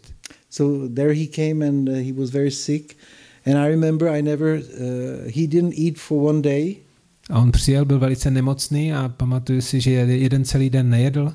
So 0.51 0.95
there 0.95 1.15
he 1.15 1.27
came 1.27 1.69
and 1.69 1.89
uh, 1.89 1.95
he 1.95 2.13
was 2.13 2.31
very 2.31 2.51
sick. 2.51 2.97
And 3.47 3.59
I 3.59 3.69
remember 3.69 4.09
I 4.09 4.23
never, 4.23 4.59
uh, 4.59 4.63
he 5.25 5.47
didn't 5.47 5.79
eat 5.79 5.99
for 5.99 6.29
one 6.29 6.43
day. 6.43 6.77
A 7.31 7.41
on 7.41 7.53
přijel, 7.53 7.85
byl 7.85 7.99
velice 7.99 8.31
nemocný 8.31 8.93
a 8.93 9.09
pamatuju 9.09 9.61
si, 9.61 9.81
že 9.81 9.91
jeden 9.91 10.45
celý 10.45 10.71
den 10.71 10.91
nejedl. 10.91 11.33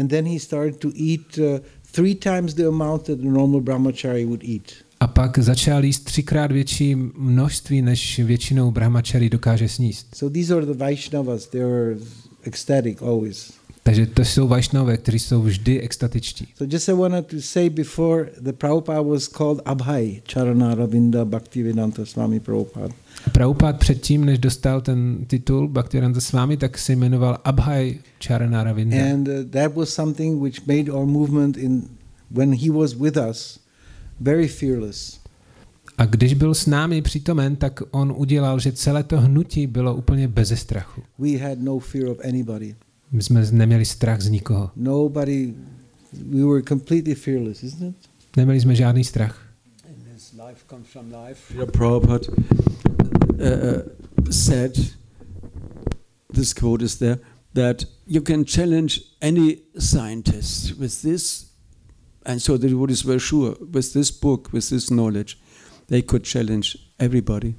And 0.00 0.08
then 0.08 0.26
he 0.26 0.40
started 0.40 0.76
to 0.76 0.88
eat 0.88 1.38
uh, 1.38 1.58
three 1.92 2.14
times 2.14 2.54
the 2.54 2.66
amount 2.66 3.02
that 3.02 3.18
a 3.20 3.30
normal 3.30 3.60
brahmachari 3.60 4.24
would 4.24 4.44
eat. 4.44 4.87
A 5.00 5.06
pak 5.06 5.38
začal 5.38 5.84
jíst 5.84 6.04
třikrát 6.04 6.52
větší 6.52 6.94
množství, 7.16 7.82
než 7.82 8.18
většinou 8.18 8.70
brahmachari 8.70 9.30
dokáže 9.30 9.68
sníst. 9.68 10.06
So 10.14 10.34
these 10.34 10.54
are 10.54 10.66
the 10.66 10.72
Vaishnavas, 10.72 11.46
they 11.46 11.62
are 11.62 11.96
ecstatic 12.42 13.02
always. 13.02 13.52
Takže 13.82 14.06
to 14.06 14.24
jsou 14.24 14.48
Vašnové, 14.48 14.96
kteří 14.96 15.18
jsou 15.18 15.42
vždy 15.42 15.80
extatičtí. 15.80 16.48
So 16.54 16.74
just 16.74 16.88
I 16.88 16.92
wanted 16.92 17.26
to 17.26 17.36
say 17.40 17.70
before 17.70 18.30
the 18.40 18.52
Prabhupada 18.52 19.02
was 19.02 19.28
called 19.28 19.60
Abhay 19.64 20.20
Charana 20.32 20.74
Ravinda 20.74 21.24
Bhaktivedanta 21.24 22.06
Swami 22.06 22.40
Prabhupada. 22.40 22.94
Prabhupada 23.32 23.78
předtím, 23.78 24.24
než 24.24 24.38
dostal 24.38 24.80
ten 24.80 25.24
titul 25.26 25.68
Bhaktivedanta 25.68 26.20
s 26.20 26.32
vámi, 26.32 26.56
tak 26.56 26.78
se 26.78 26.92
jmenoval 26.92 27.38
Abhay 27.44 27.98
Charana 28.26 28.64
Ravinda. 28.64 28.96
And 29.12 29.28
uh, 29.28 29.34
that 29.50 29.74
was 29.74 29.94
something 29.94 30.42
which 30.42 30.66
made 30.66 30.92
our 30.92 31.06
movement 31.06 31.56
in 31.56 31.82
when 32.30 32.52
he 32.52 32.70
was 32.70 32.94
with 32.94 33.16
us 33.30 33.58
very 34.20 34.48
fearless. 34.48 35.20
A 35.98 36.04
když 36.06 36.34
byl 36.34 36.54
s 36.54 36.66
námi 36.66 37.02
přítomen, 37.02 37.56
tak 37.56 37.80
on 37.90 38.14
udělal, 38.16 38.58
že 38.58 38.72
celé 38.72 39.02
to 39.02 39.20
hnutí 39.20 39.66
bylo 39.66 39.94
úplně 39.94 40.28
beze 40.28 40.56
strachu. 40.56 41.02
We 41.18 41.38
had 41.38 41.58
no 41.58 41.78
fear 41.78 42.08
of 42.08 42.18
anybody. 42.28 42.76
My 43.12 43.22
jsme 43.22 43.46
neměli 43.50 43.84
strach 43.84 44.20
z 44.20 44.28
nikoho. 44.28 44.70
Nobody 44.76 45.54
we 46.12 46.44
were 46.44 46.62
completely 46.62 47.14
fearless, 47.14 47.62
isn't 47.62 47.88
it? 47.88 47.96
Neměli 48.36 48.60
jsme 48.60 48.74
žádný 48.74 49.04
strach. 49.04 49.48
And 49.88 50.14
this 50.14 50.32
life 50.32 50.64
comes 50.68 50.86
from 50.86 51.06
life. 51.06 51.40
Srila 51.48 51.66
Prabhupada 51.66 52.28
uh, 52.28 52.36
uh, 53.38 54.30
said, 54.30 54.76
this 56.34 56.54
quote 56.54 56.84
is 56.84 56.96
there, 56.96 57.18
that 57.54 57.84
you 58.06 58.22
can 58.22 58.44
challenge 58.44 59.00
any 59.20 59.58
scientist 59.78 60.78
with 60.78 61.02
this, 61.02 61.46
and 62.28 62.42
so 62.42 62.58
the 62.58 62.68
devotees 62.68 63.04
were 63.04 63.18
sure, 63.18 63.56
with 63.72 63.92
this 63.94 64.10
book, 64.10 64.52
with 64.52 64.68
this 64.68 64.90
knowledge, 64.90 65.38
they 65.88 66.02
could 66.02 66.24
challenge 66.24 66.76
everybody. 66.98 67.54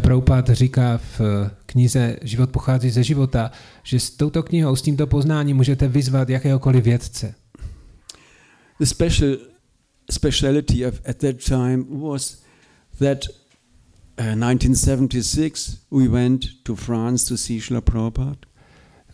Prabhupada 0.00 0.54
říká 0.54 0.98
v 0.98 1.20
eh, 1.20 1.50
knize 1.66 2.16
Život 2.22 2.50
pochází 2.50 2.90
ze 2.90 3.02
života, 3.02 3.50
že 3.82 4.00
s 4.00 4.10
touto 4.10 4.42
knihou, 4.42 4.76
s 4.76 4.82
tímto 4.82 5.06
poznáním 5.06 5.56
můžete 5.56 5.88
vyzvat 5.88 6.28
jakéhokoliv 6.28 6.84
vědce. 6.84 7.34
The 8.78 8.86
special 8.86 9.36
speciality 10.10 10.86
of 10.86 11.00
at 11.04 11.16
that 11.16 11.44
time 11.44 11.84
was 11.88 12.42
that 12.98 13.18
uh, 14.18 14.24
1976 14.24 15.78
we 15.90 16.08
went 16.08 16.44
to 16.62 16.76
France 16.76 17.28
to 17.28 17.36
see 17.36 17.60
Srila 17.60 17.80
Prabhupada. 17.80 18.49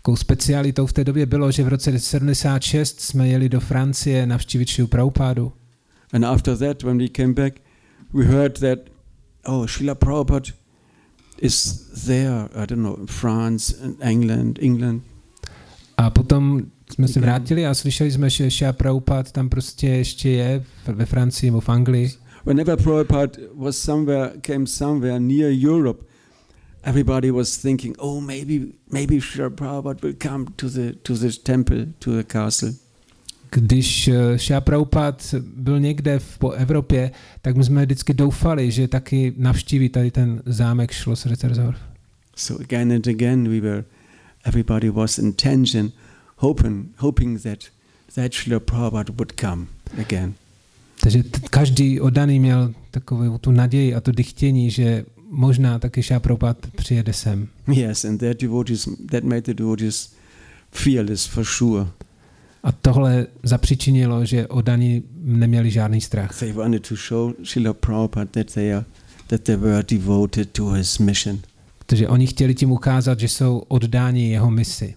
Takovou 0.07 0.17
specialitou 0.17 0.87
v 0.87 0.93
té 0.93 1.05
době 1.05 1.27
bylo, 1.27 1.51
že 1.51 1.65
v 1.65 1.69
roce 1.69 1.99
76 1.99 3.01
jsme 3.01 3.29
jeli 3.29 3.49
do 3.49 3.61
Francie 3.61 4.27
navštívit 4.27 4.69
Šiu 4.69 4.87
Prabhupádu. 4.87 5.53
And 6.13 6.25
after 6.25 6.59
that, 6.59 6.83
when 6.83 6.99
we 6.99 7.09
came 7.09 7.33
back, 7.33 7.61
we 8.15 8.25
heard 8.25 8.61
that, 8.61 8.79
oh, 9.47 9.67
Srila 9.67 9.95
Prabhupada 9.95 10.53
is 11.41 11.91
there, 12.07 12.49
I 12.55 12.67
don't 12.67 12.83
know, 12.83 13.07
France 13.07 13.77
and 13.85 13.97
England, 14.01 14.59
England. 14.63 15.03
A 15.97 16.11
potom 16.11 16.63
jsme 16.93 17.09
se 17.09 17.21
vrátili 17.21 17.67
a 17.67 17.75
slyšeli 17.75 18.13
jsme, 18.13 18.31
že 18.31 18.51
Šia 18.51 18.73
Prabhupada 18.73 19.31
tam 19.33 19.49
prostě 19.49 19.89
ještě 19.89 20.31
je 20.31 20.65
ve 20.87 21.07
Francii 21.07 21.51
nebo 21.51 21.61
v 21.61 21.69
Anglii. 21.69 22.11
Whenever 22.45 22.77
Prabhupada 22.77 23.33
was 23.55 23.79
somewhere, 23.79 24.31
came 24.41 24.67
somewhere 24.67 25.21
near 25.21 25.51
Europe, 25.69 26.05
everybody 26.87 27.31
was 27.31 27.57
thinking, 27.57 27.95
oh, 27.99 28.21
maybe, 28.21 28.73
maybe 28.91 29.21
Srila 29.21 29.51
Prabhupada 29.51 30.03
will 30.03 30.15
come 30.15 30.47
to 30.57 30.69
the, 30.69 30.93
to 31.05 31.15
the 31.15 31.33
temple, 31.33 31.87
to 32.01 32.11
the 32.17 32.25
castle. 32.25 32.73
Když 33.51 34.09
eh, 34.09 34.39
Šia 34.39 34.61
Prabhupada 34.61 35.17
byl 35.57 35.81
někde 35.81 36.19
v, 36.19 36.39
po 36.39 36.51
Evropě, 36.51 37.11
tak 37.43 37.57
my 37.57 37.65
jsme 37.65 37.85
vždycky 37.85 38.15
doufali, 38.15 38.71
že 38.71 38.89
taky 38.89 39.33
navštíví 39.37 39.89
tady 39.89 40.11
ten 40.11 40.43
zámek 40.47 40.95
Schloss 40.95 41.27
Rettersdorf. 41.27 41.79
So 42.37 42.65
again 42.65 42.93
and 42.93 43.07
again, 43.07 43.49
we 43.49 43.61
were, 43.61 43.85
everybody 44.45 44.91
was 44.91 45.19
in 45.19 45.33
tension, 45.33 45.93
hoping, 46.37 46.87
hoping 46.97 47.43
that 47.43 47.59
that 48.15 48.33
Srila 48.33 48.61
Prabhupada 48.61 49.13
would 49.13 49.33
come 49.41 49.67
again. 50.01 50.35
Takže 51.01 51.23
každý 51.51 52.01
oddaný 52.01 52.41
měl 52.41 52.75
takovou 52.91 53.39
tu 53.39 53.51
naději 53.51 53.95
a 53.95 54.01
to 54.01 54.13
dychtění, 54.13 54.71
že 54.71 55.05
možná 55.31 55.79
taky 55.79 56.01
Prabhupada 56.19 56.59
přijede 56.77 57.13
sem. 57.13 57.49
Yes, 57.73 58.05
and 58.05 58.19
that 58.21 58.41
devotees, 58.41 58.89
that 59.11 59.25
made 59.25 59.43
the 59.43 59.55
devotees 59.55 60.13
fearless 60.71 61.27
for 61.27 61.45
sure. 61.45 61.87
A 62.63 62.73
tohle 62.73 63.27
zapřičinilo, 63.43 64.25
že 64.25 64.47
oddaní 64.47 65.03
neměli 65.15 65.71
žádný 65.71 66.01
strach. 66.01 66.39
They 66.39 66.53
wanted 66.53 66.89
to 66.89 66.95
show 67.09 67.33
Srila 67.45 67.75
Prabhupada 67.75 68.31
that 68.31 68.55
they 68.55 68.75
are, 68.75 68.85
that 69.27 69.43
they 69.43 69.57
were 69.57 69.83
devoted 69.89 70.51
to 70.51 70.71
his 70.71 70.99
mission. 70.99 71.39
Protože 71.79 72.09
oni 72.09 72.27
chtěli 72.27 72.55
tím 72.55 72.73
ukázat, 72.73 73.21
že 73.21 73.29
jsou 73.29 73.63
oddáni 73.69 74.31
jeho 74.31 74.51
misi. 74.51 74.95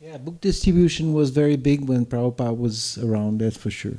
Yeah, 0.00 0.20
book 0.20 0.36
distribution 0.42 1.14
was 1.14 1.30
very 1.30 1.56
big 1.56 1.88
when 1.88 2.04
Prabhupada 2.04 2.52
was 2.52 2.98
around, 2.98 3.38
that's 3.38 3.56
for 3.56 3.72
sure. 3.72 3.94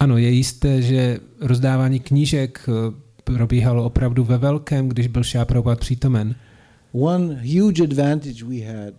Ano, 0.00 0.18
je 0.18 0.30
jisté, 0.30 0.82
že 0.82 1.20
rozdávání 1.40 2.00
knížek 2.00 2.68
eh, 2.68 2.94
probíhalo 3.34 3.84
opravdu 3.84 4.24
ve 4.24 4.38
velkém, 4.38 4.88
když 4.88 5.06
byl 5.06 5.22
Šá 5.24 5.44
Prabhupada 5.44 5.76
přítomen. 5.76 6.34
One 6.92 7.42
huge 7.58 7.82
advantage 7.84 8.44
we 8.44 8.56
had 8.56 8.94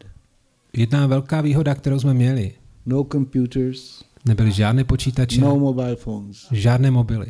Jedna 0.74 1.08
velká 1.08 1.42
výhoda, 1.42 1.76
kterou 1.76 2.00
jsme 2.00 2.14
měli, 2.14 2.52
no 2.86 3.04
computers, 3.12 4.04
nebyly 4.26 4.52
žádné 4.52 4.84
počítače, 4.84 5.42
no 5.42 5.60
mobile 5.60 5.96
phones, 5.96 6.48
žádné 6.52 6.92
mobily, 6.92 7.28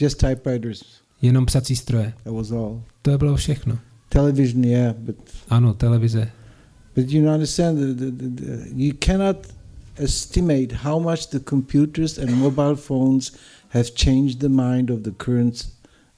just 0.00 0.18
typewriters. 0.20 0.82
jenom 1.22 1.46
psací 1.46 1.76
stroje. 1.76 2.12
That 2.24 2.32
was 2.34 2.50
all. 2.50 2.82
To 3.02 3.18
bylo 3.18 3.36
všechno. 3.36 3.78
Television, 4.08 4.64
yeah, 4.64 4.96
but 4.96 5.16
Ano, 5.48 5.74
televize. 5.74 6.28
but 6.96 7.10
you 7.10 7.32
understand 7.32 7.78
the, 7.78 7.94
the, 7.94 8.10
the, 8.10 8.28
the, 8.44 8.68
you 8.84 8.94
cannot 8.98 9.36
estimate 9.96 10.68
how 10.74 11.00
much 11.00 11.26
the 11.30 11.38
computers 11.40 12.18
and 12.18 12.30
mobile 12.30 12.76
phones 12.76 13.32
have 13.68 13.84
changed 13.94 14.38
the 14.40 14.48
mind 14.48 14.90
of 14.90 15.00
the 15.00 15.10
current 15.10 15.66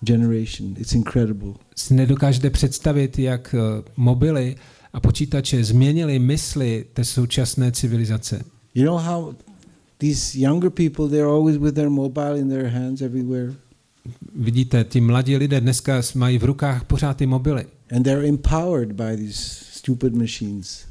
generation. 0.06 0.74
It's 0.78 0.92
incredible. 0.92 1.52
Si 1.76 1.94
nedokážete 1.94 2.50
představit, 2.50 3.18
jak 3.18 3.54
eh, 3.54 3.82
mobily 3.96 4.56
a 4.92 5.00
počítače 5.00 5.64
změnily 5.64 6.18
mysli 6.18 6.84
té 6.92 7.04
současné 7.04 7.72
civilizace. 7.72 8.44
You 8.74 8.84
know 8.84 8.98
how 8.98 9.34
these 9.98 10.38
younger 10.38 10.70
people 10.70 11.08
they're 11.08 11.30
always 11.30 11.56
with 11.56 11.74
their 11.74 11.90
mobile 11.90 12.38
in 12.38 12.48
their 12.48 12.66
hands 12.66 13.00
everywhere 13.00 13.54
Vidíte, 14.34 14.84
ti 14.84 15.00
mladí 15.00 15.36
lidé 15.36 15.60
dneska 15.60 16.02
mají 16.14 16.38
v 16.38 16.44
rukách 16.44 16.84
pořád 16.84 17.16
ty 17.16 17.26
mobily 17.26 17.66
and 17.90 18.02
they're 18.02 18.28
empowered 18.28 18.92
by 18.92 19.16
these 19.16 19.64
stupid 19.72 20.14
machines. 20.14 20.84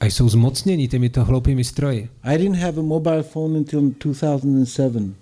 a 0.00 0.06
jsou 0.06 0.28
zmocněni 0.28 0.88
těmito 0.88 1.24
hloupými 1.24 1.64
stroji. 1.64 2.08
I 2.22 2.38
didn't 2.38 2.56
have 2.58 2.78
a 2.78 2.82
mobile 2.82 3.22
phone 3.22 3.58
until 3.58 3.80
2007. 3.80 5.14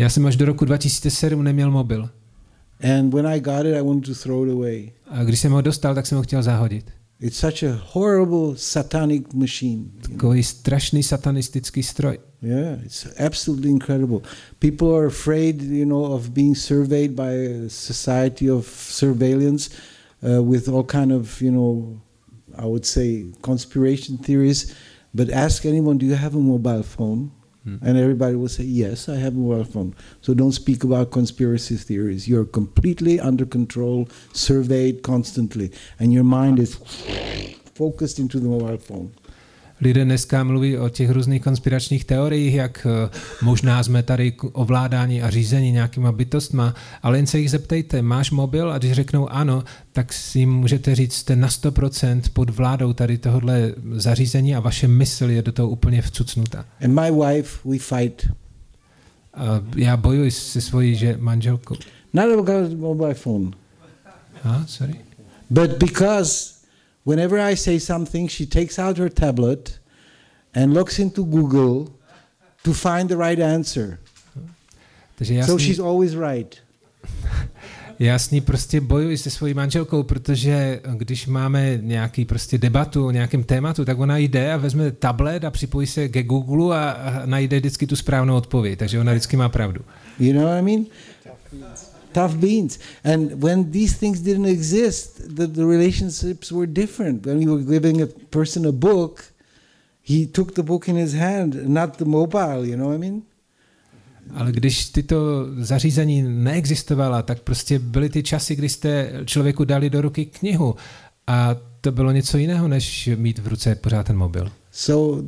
Já 0.00 0.08
jsem 0.08 0.26
až 0.26 0.36
do 0.36 0.46
roku 0.46 0.64
2007 0.64 1.44
neměl 1.44 1.70
mobil. 1.70 2.10
And 2.82 3.14
when 3.14 3.26
I 3.26 3.40
got 3.40 3.66
it, 3.66 3.76
I 3.76 3.82
wanted 3.82 4.06
to 4.06 4.22
throw 4.22 4.48
it 4.48 4.52
away. 4.52 4.92
A 5.06 5.24
když 5.24 5.40
jsem 5.40 5.52
ho 5.52 5.60
dostal, 5.60 5.94
tak 5.94 6.06
jsem 6.06 6.18
ho 6.18 6.22
chtěl 6.22 6.42
zahodit. 6.42 6.90
It's 7.20 7.38
such 7.38 7.62
a 7.62 7.82
horrible 7.92 8.52
satanic 8.56 9.26
machine. 9.34 9.84
Takový 10.10 10.42
strašný 10.42 11.02
satanistický 11.02 11.82
stroj. 11.82 12.18
Yeah, 12.42 12.84
it's 12.84 13.06
absolutely 13.26 13.70
incredible. 13.70 14.20
People 14.58 14.98
are 14.98 15.06
afraid, 15.06 15.62
you 15.62 15.84
know, 15.84 16.12
of 16.12 16.28
being 16.28 16.56
surveyed 16.56 17.10
by 17.10 17.46
a 17.46 17.68
society 17.68 18.50
of 18.50 18.66
surveillance 18.90 19.70
uh, 20.22 20.50
with 20.50 20.68
all 20.68 20.84
kind 20.84 21.12
of, 21.12 21.42
you 21.42 21.52
know, 21.52 22.00
I 22.54 22.66
would 22.66 22.86
say 22.86 23.24
conspiration 23.40 24.18
theories. 24.18 24.72
But 25.14 25.30
ask 25.30 25.66
anyone, 25.66 25.98
do 25.98 26.06
you 26.06 26.16
have 26.16 26.36
a 26.36 26.40
mobile 26.40 26.82
phone? 26.82 27.30
Hmm. 27.64 27.76
And 27.82 27.98
everybody 27.98 28.36
will 28.36 28.48
say, 28.48 28.64
yes, 28.64 29.08
I 29.08 29.16
have 29.16 29.34
a 29.34 29.38
mobile 29.38 29.64
phone. 29.64 29.94
So 30.22 30.32
don't 30.32 30.52
speak 30.52 30.82
about 30.82 31.10
conspiracy 31.10 31.76
theories. 31.76 32.26
You're 32.26 32.46
completely 32.46 33.20
under 33.20 33.44
control, 33.44 34.08
surveyed 34.32 35.02
constantly, 35.02 35.70
and 35.98 36.12
your 36.12 36.24
mind 36.24 36.58
is 36.58 36.76
focused 37.74 38.18
into 38.18 38.40
the 38.40 38.48
mobile 38.48 38.78
phone. 38.78 39.12
Lidé 39.80 40.04
dneska 40.04 40.44
mluví 40.44 40.78
o 40.78 40.88
těch 40.88 41.10
různých 41.10 41.42
konspiračních 41.42 42.04
teoriích, 42.04 42.54
jak 42.54 42.86
eh, 42.86 43.10
možná 43.42 43.82
jsme 43.82 44.02
tady 44.02 44.32
ovládání 44.52 45.22
a 45.22 45.30
řízení 45.30 45.72
nějakýma 45.72 46.12
bytostma, 46.12 46.74
ale 47.02 47.18
jen 47.18 47.26
se 47.26 47.38
jich 47.38 47.50
zeptejte, 47.50 48.02
máš 48.02 48.30
mobil? 48.30 48.72
A 48.72 48.78
když 48.78 48.92
řeknou 48.92 49.28
ano, 49.28 49.64
tak 49.92 50.12
si 50.12 50.38
jim 50.38 50.52
můžete 50.52 50.94
říct, 50.94 51.14
jste 51.14 51.36
na 51.36 51.48
100% 51.48 52.22
pod 52.32 52.50
vládou 52.50 52.92
tady 52.92 53.18
tohohle 53.18 53.74
zařízení 53.92 54.54
a 54.54 54.60
vaše 54.60 54.88
mysl 54.88 55.30
je 55.30 55.42
do 55.42 55.52
toho 55.52 55.68
úplně 55.68 56.02
vcucnuta. 56.02 56.64
And 56.84 56.94
my 57.00 57.10
wife, 57.26 57.68
we 57.68 57.78
fight. 57.78 58.26
A 59.34 59.44
já 59.76 59.96
bojuji 59.96 60.30
se 60.30 60.60
svojí 60.60 60.94
že 60.94 61.16
manželkou. 61.20 61.74
Not 62.12 62.38
about 62.38 62.78
mobile 62.78 63.14
phone, 63.14 63.50
A, 64.44 64.64
sorry. 64.66 64.94
but 65.50 65.70
because 65.78 66.59
whenever 67.10 67.52
I 67.52 67.56
say 67.56 67.80
something, 67.80 68.30
she 68.30 68.46
takes 68.46 68.78
out 68.78 68.98
her 68.98 69.10
tablet 69.10 69.80
and 70.54 70.74
looks 70.74 70.98
into 70.98 71.24
Google 71.24 71.92
to 72.62 72.72
find 72.72 73.08
the 73.08 73.16
right 73.16 73.40
answer. 73.40 73.98
Takže 75.18 75.34
já, 75.34 75.46
so 75.46 75.58
she's 75.58 75.78
always 75.78 76.14
right. 76.14 76.56
Ní 78.32 78.40
prostě 78.40 78.80
bojuji 78.80 79.18
se 79.18 79.30
svojí 79.30 79.54
manželkou, 79.54 80.02
protože 80.02 80.80
když 80.96 81.26
máme 81.26 81.78
nějaký 81.82 82.24
prostě 82.24 82.58
debatu 82.58 83.06
o 83.06 83.10
nějakém 83.10 83.44
tématu, 83.44 83.84
tak 83.84 83.98
ona 83.98 84.16
jde 84.16 84.52
a 84.52 84.56
vezme 84.56 84.90
tablet 84.90 85.44
a 85.44 85.50
připojí 85.50 85.86
se 85.86 86.08
ke 86.08 86.22
Google 86.22 86.78
a, 86.78 86.90
a 86.90 87.26
najde 87.26 87.58
vždycky 87.58 87.86
tu 87.86 87.96
správnou 87.96 88.36
odpověď, 88.36 88.78
takže 88.78 89.00
ona 89.00 89.12
vždycky 89.12 89.36
má 89.36 89.48
pravdu. 89.48 89.80
You 90.18 90.32
know 90.32 90.44
what 90.44 90.58
I 90.58 90.62
mean? 90.62 90.86
Tough 92.12 92.40
beans. 92.40 92.78
And 93.04 93.42
when 93.42 93.70
these 93.70 93.96
things 93.96 94.20
didn't 94.20 94.46
exist, 94.46 95.36
the, 95.36 95.46
the 95.46 95.64
relationships 95.64 96.50
were 96.52 96.66
different. 96.66 97.26
When 97.26 97.38
we 97.38 97.46
were 97.46 97.62
giving 97.62 98.02
a 98.02 98.06
person 98.30 98.66
a 98.66 98.72
book, 98.72 99.24
he 100.02 100.26
took 100.26 100.54
the 100.54 100.62
book 100.62 100.88
in 100.88 100.96
his 100.96 101.12
hand, 101.12 101.68
not 101.68 101.96
the 101.98 102.04
mobile, 102.04 102.66
you 102.66 102.76
know 102.76 102.88
what 102.88 102.96
I 102.96 102.98
mean? 102.98 103.22
Ale 104.34 104.52
když 104.52 104.84
tyto 104.84 105.46
zařízení 105.58 106.22
neexistovala, 106.22 107.22
tak 107.22 107.40
prostě 107.40 107.78
byly 107.78 108.08
ty 108.08 108.22
časy, 108.22 108.56
kdy 108.56 108.68
jste 108.68 109.12
člověku 109.24 109.64
dali 109.64 109.90
do 109.90 110.00
ruky 110.00 110.24
knihu 110.24 110.74
a 111.26 111.56
to 111.80 111.92
bylo 111.92 112.12
něco 112.12 112.38
jiného, 112.38 112.68
než 112.68 113.10
mít 113.16 113.38
v 113.38 113.46
ruce 113.46 113.74
pořád 113.74 114.06
ten 114.06 114.16
mobil. 114.16 114.52
So 114.72 115.22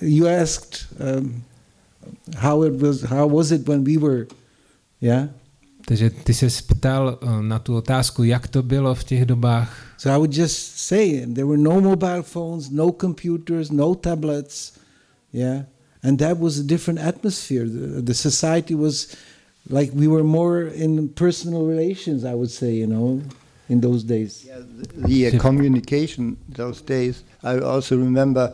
you 0.00 0.26
asked 0.42 0.86
um, 1.18 1.42
how 2.36 2.64
it 2.64 2.80
was. 2.80 3.02
How 3.02 3.36
was 3.36 3.50
it 3.50 3.68
when 3.68 3.84
we 3.84 3.98
were? 3.98 4.26
Yeah. 5.00 5.28
Takže 5.86 6.10
ty 6.10 6.34
se 6.34 6.46
ptal 6.66 7.18
eh, 7.22 7.42
na 7.42 7.58
tu 7.58 7.76
otázku, 7.76 8.24
jak 8.24 8.48
to 8.48 8.62
bylo 8.62 8.94
v 8.94 9.04
těch 9.04 9.24
dobách. 9.24 9.94
So 9.98 10.16
I 10.16 10.18
would 10.18 10.36
just 10.36 10.78
say 10.78 11.26
there 11.26 11.46
were 11.46 11.62
no 11.62 11.80
mobile 11.80 12.22
phones, 12.22 12.70
no 12.70 12.92
computers, 12.92 13.70
no 13.70 13.94
tablets. 13.94 14.72
Yeah. 15.32 15.64
And 16.02 16.18
that 16.18 16.38
was 16.38 16.58
a 16.58 16.62
different 16.62 17.00
atmosphere. 17.00 17.66
The, 17.66 18.02
the 18.02 18.14
society 18.14 18.74
was 18.74 19.16
like 19.70 19.92
we 19.94 20.08
were 20.08 20.24
more 20.24 20.62
in 20.62 21.08
personal 21.08 21.66
relations, 21.66 22.24
I 22.24 22.34
would 22.34 22.50
say, 22.50 22.72
you 22.72 22.86
know, 22.86 23.20
in 23.68 23.80
those 23.80 24.04
days. 24.04 24.48
The 24.96 25.26
uh, 25.26 25.38
communication 25.38 26.36
those 26.48 26.80
days, 26.82 27.22
I 27.42 27.58
also 27.58 27.96
remember 27.96 28.52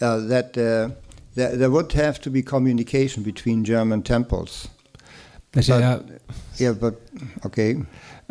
uh, 0.00 0.18
that 0.28 0.56
uh, 0.56 0.94
there, 1.34 1.56
there 1.56 1.70
would 1.70 1.92
have 1.92 2.20
to 2.20 2.30
be 2.30 2.42
communication 2.42 3.22
between 3.22 3.64
German 3.64 4.02
temples. 4.02 4.68
Takže 5.50 5.72
But- 5.72 5.80
já 5.80 6.00
Yeah, 6.60 6.78
but 6.78 6.94
okay. 7.42 7.76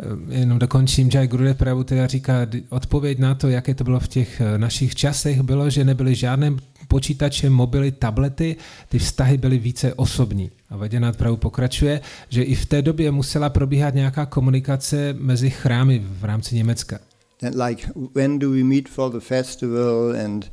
eh, 0.00 0.38
jenom 0.38 0.58
dokončím, 0.58 1.10
Jai 1.14 1.28
Gurudev 1.28 1.56
Prabhu 1.56 1.84
teda 1.84 2.06
říká, 2.06 2.46
odpověď 2.68 3.18
na 3.18 3.34
to, 3.34 3.48
jaké 3.48 3.74
to 3.74 3.84
bylo 3.84 4.00
v 4.00 4.08
těch 4.08 4.40
eh, 4.40 4.58
našich 4.58 4.94
časech, 4.94 5.42
bylo, 5.42 5.70
že 5.70 5.84
nebyly 5.84 6.14
žádné 6.14 6.52
počítače, 6.88 7.50
mobily, 7.50 7.92
tablety, 7.92 8.56
ty 8.88 8.98
vztahy 8.98 9.36
byly 9.36 9.58
více 9.58 9.94
osobní. 9.94 10.50
A 10.70 10.76
Vaděnat 10.76 11.16
Prabhu 11.16 11.36
pokračuje, 11.36 12.00
že 12.28 12.42
i 12.42 12.54
v 12.54 12.66
té 12.66 12.82
době 12.82 13.10
musela 13.10 13.50
probíhat 13.50 13.94
nějaká 13.94 14.26
komunikace 14.26 15.14
mezi 15.18 15.50
chrámy 15.50 16.02
v 16.20 16.24
rámci 16.24 16.54
Německa. 16.54 16.98
And 17.42 17.54
like, 17.68 17.88
when 18.14 18.38
do 18.38 18.50
we 18.50 18.64
meet 18.64 18.88
for 18.88 19.12
the 19.12 19.20
festival, 19.20 20.14
and 20.24 20.50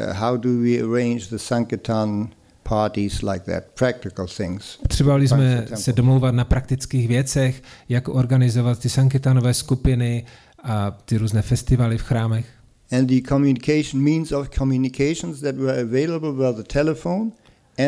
uh, 0.00 0.12
how 0.12 0.36
do 0.36 0.48
we 0.48 0.80
arrange 0.80 1.26
the 1.30 1.36
Sankirtan 1.36 2.28
parties 2.68 3.22
like 3.22 3.40
that? 3.52 3.64
Practical 3.74 4.26
things. 4.26 4.76
Potřebovali 4.76 5.28
jsme 5.28 5.66
se 5.74 5.92
domlouvat 5.92 6.34
na 6.34 6.44
praktických 6.44 7.08
věcech, 7.08 7.62
jak 7.88 8.08
organizovat 8.08 8.78
ty 8.78 8.88
sanketanové 8.88 9.54
skupiny 9.54 10.24
a 10.62 10.90
ty 10.90 11.18
různé 11.18 11.42
festivaly 11.42 11.98
v 11.98 12.02
chrámech. 12.02 12.46
And 12.92 13.06
the 13.06 13.28
communication 13.28 14.02
means 14.02 14.32
of 14.32 14.48
communications 14.50 15.40
that 15.40 15.56
were 15.56 15.82
available 15.82 16.32
were 16.32 16.52
the 16.52 16.62
telephone 16.62 17.30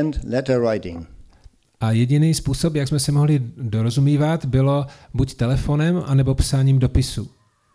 and 0.00 0.20
letter 0.24 0.60
writing. 0.60 1.06
A 1.80 1.90
jediný 1.90 2.34
způsob, 2.34 2.74
jak 2.74 2.88
jsme 2.88 2.98
se 2.98 3.12
mohli 3.12 3.42
dorozumívat, 3.56 4.44
bylo 4.44 4.86
buď 5.14 5.34
telefonem, 5.34 6.02
anebo 6.06 6.34
psáním 6.34 6.78
dopisu. 6.78 7.30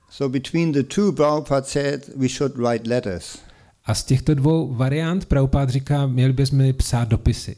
So 0.09 0.31
between 0.31 0.71
the 0.71 0.83
two, 0.83 1.11
Prabhupada 1.11 1.65
said 1.65 2.09
we 2.15 2.29
should 2.29 2.57
write 2.57 2.89
letters. 2.89 3.37
A 3.85 3.93
z 3.93 4.03
těchto 4.03 4.33
dvou 4.33 4.73
variant 4.73 5.25
Prabhupád 5.25 5.69
říká, 5.69 6.07
měli 6.07 6.33
bychom 6.33 6.73
psát 6.73 7.07
dopisy. 7.07 7.55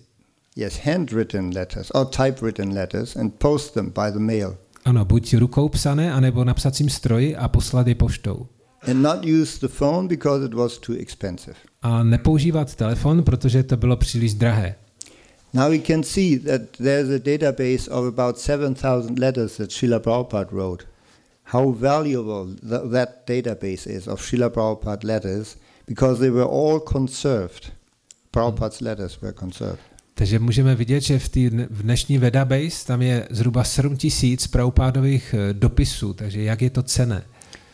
Yes, 0.56 0.80
handwritten 0.80 1.50
letters 1.56 1.92
or 1.92 2.06
typewritten 2.06 2.74
letters 2.74 3.16
and 3.16 3.34
post 3.34 3.74
them 3.74 3.86
by 3.86 4.12
the 4.12 4.20
mail. 4.20 4.58
Ano, 4.86 5.06
buď 5.06 5.34
rukou 5.34 5.70
psané, 5.70 6.14
anebo 6.14 6.44
na 6.44 6.54
psacím 6.54 6.90
stroji 6.90 7.36
a 7.36 7.48
poslat 7.48 7.88
je 7.88 7.96
poštou. 7.96 8.48
And 8.88 9.02
not 9.02 9.26
use 9.26 9.60
the 9.60 9.68
phone 9.68 10.08
because 10.08 10.46
it 10.46 10.54
was 10.54 10.78
too 10.78 10.96
expensive. 10.96 11.56
A 11.82 12.04
nepoužívat 12.04 12.76
telefon, 12.76 13.24
protože 13.24 13.64
to 13.64 13.78
bylo 13.78 13.98
příliš 13.98 14.34
drahé. 14.34 14.76
Now 15.54 15.70
we 15.72 15.80
can 15.80 16.04
see 16.04 16.40
that 16.40 16.62
there's 16.78 17.10
a 17.10 17.20
database 17.20 17.92
of 17.92 18.20
about 18.20 18.38
7,000 18.38 19.20
letters 19.20 19.58
that 19.58 19.72
Srila 19.72 20.00
Prabhupada 20.00 20.52
wrote. 20.52 20.86
How 21.44 21.72
valuable 21.74 22.56
th- 22.70 22.92
that 22.92 23.10
database 23.28 23.88
is 23.98 24.08
of 24.08 24.22
Srila 24.22 24.50
Prabhupada 24.50 25.04
letters 25.04 25.58
because 25.88 26.20
they 26.20 26.30
were 26.30 26.50
all 26.50 26.80
conserved. 26.80 27.72
Prabhupada's 28.32 28.82
letters 28.82 29.22
were 29.22 29.34
conserved. 29.34 29.80
Takže 30.14 30.40
můžeme 30.40 30.76
vidět, 30.76 31.02
že 31.02 31.20
v, 31.20 31.30
tý, 31.30 31.50
v 31.50 31.82
dnešní 31.82 32.18
database 32.20 32.86
tam 32.88 33.02
je 33.02 33.28
zhruba 33.30 33.64
7 33.64 33.98
tisíc 33.98 34.48
pravopádových 34.48 35.36
eh, 35.38 35.54
dopisů, 35.54 36.14
takže 36.14 36.44
jak 36.44 36.62
je 36.62 36.70
to 36.70 36.84
cené. 36.84 37.24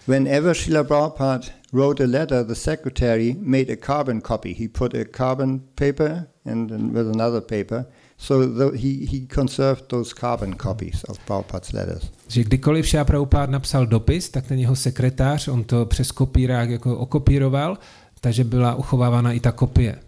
Whenever 0.08 0.56
Srila 0.56 0.84
Prabhupada 0.84 1.48
wrote 1.74 2.04
a 2.04 2.08
letter, 2.08 2.46
the 2.46 2.54
secretary 2.54 3.36
made 3.40 3.74
a 3.74 3.76
carbon 3.86 4.22
copy. 4.22 4.54
He 4.54 4.68
put 4.68 4.94
a 4.94 5.06
carbon 5.18 5.62
paper 5.76 6.28
and, 6.46 6.72
and 6.72 6.92
with 6.94 7.08
another 7.08 7.42
paper. 7.42 7.86
So 8.18 8.48
the, 8.48 8.78
he, 8.78 9.06
he 9.06 9.28
conserved 9.36 9.88
those 9.88 10.14
carbon 10.14 10.56
copies 10.56 11.04
of 11.04 11.20
Prabhupada's 11.26 11.74
letters. 11.74 12.12
Že 12.28 12.44
kdykoliv 12.44 12.88
Šá 12.88 13.06
Prabhupád 13.06 13.50
napsal 13.50 13.86
dopis, 13.86 14.30
tak 14.30 14.48
ten 14.48 14.60
jeho 14.60 14.76
sekretář, 14.76 15.48
on 15.48 15.64
to 15.64 15.86
přes 15.86 16.12
kopírák 16.12 16.70
jako 16.70 16.98
okopíroval, 16.98 17.78
takže 18.24 18.44
byla 18.44 18.76
uchovávána 18.76 19.32
i 19.34 19.40
ta 19.40 19.52
kopie. 19.52 20.00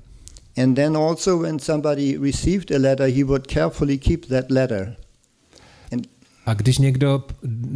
And 0.64 0.76
then 0.76 0.98
also 0.98 1.38
when 1.38 1.60
somebody 1.60 2.18
received 2.18 2.72
a 2.72 2.78
letter, 2.80 3.08
he 3.10 3.24
would 3.24 3.48
carefully 3.48 3.98
keep 3.98 4.26
that 4.26 4.46
letter. 4.52 4.96
And 5.92 6.08
A 6.46 6.54
když 6.54 6.78
někdo 6.78 7.24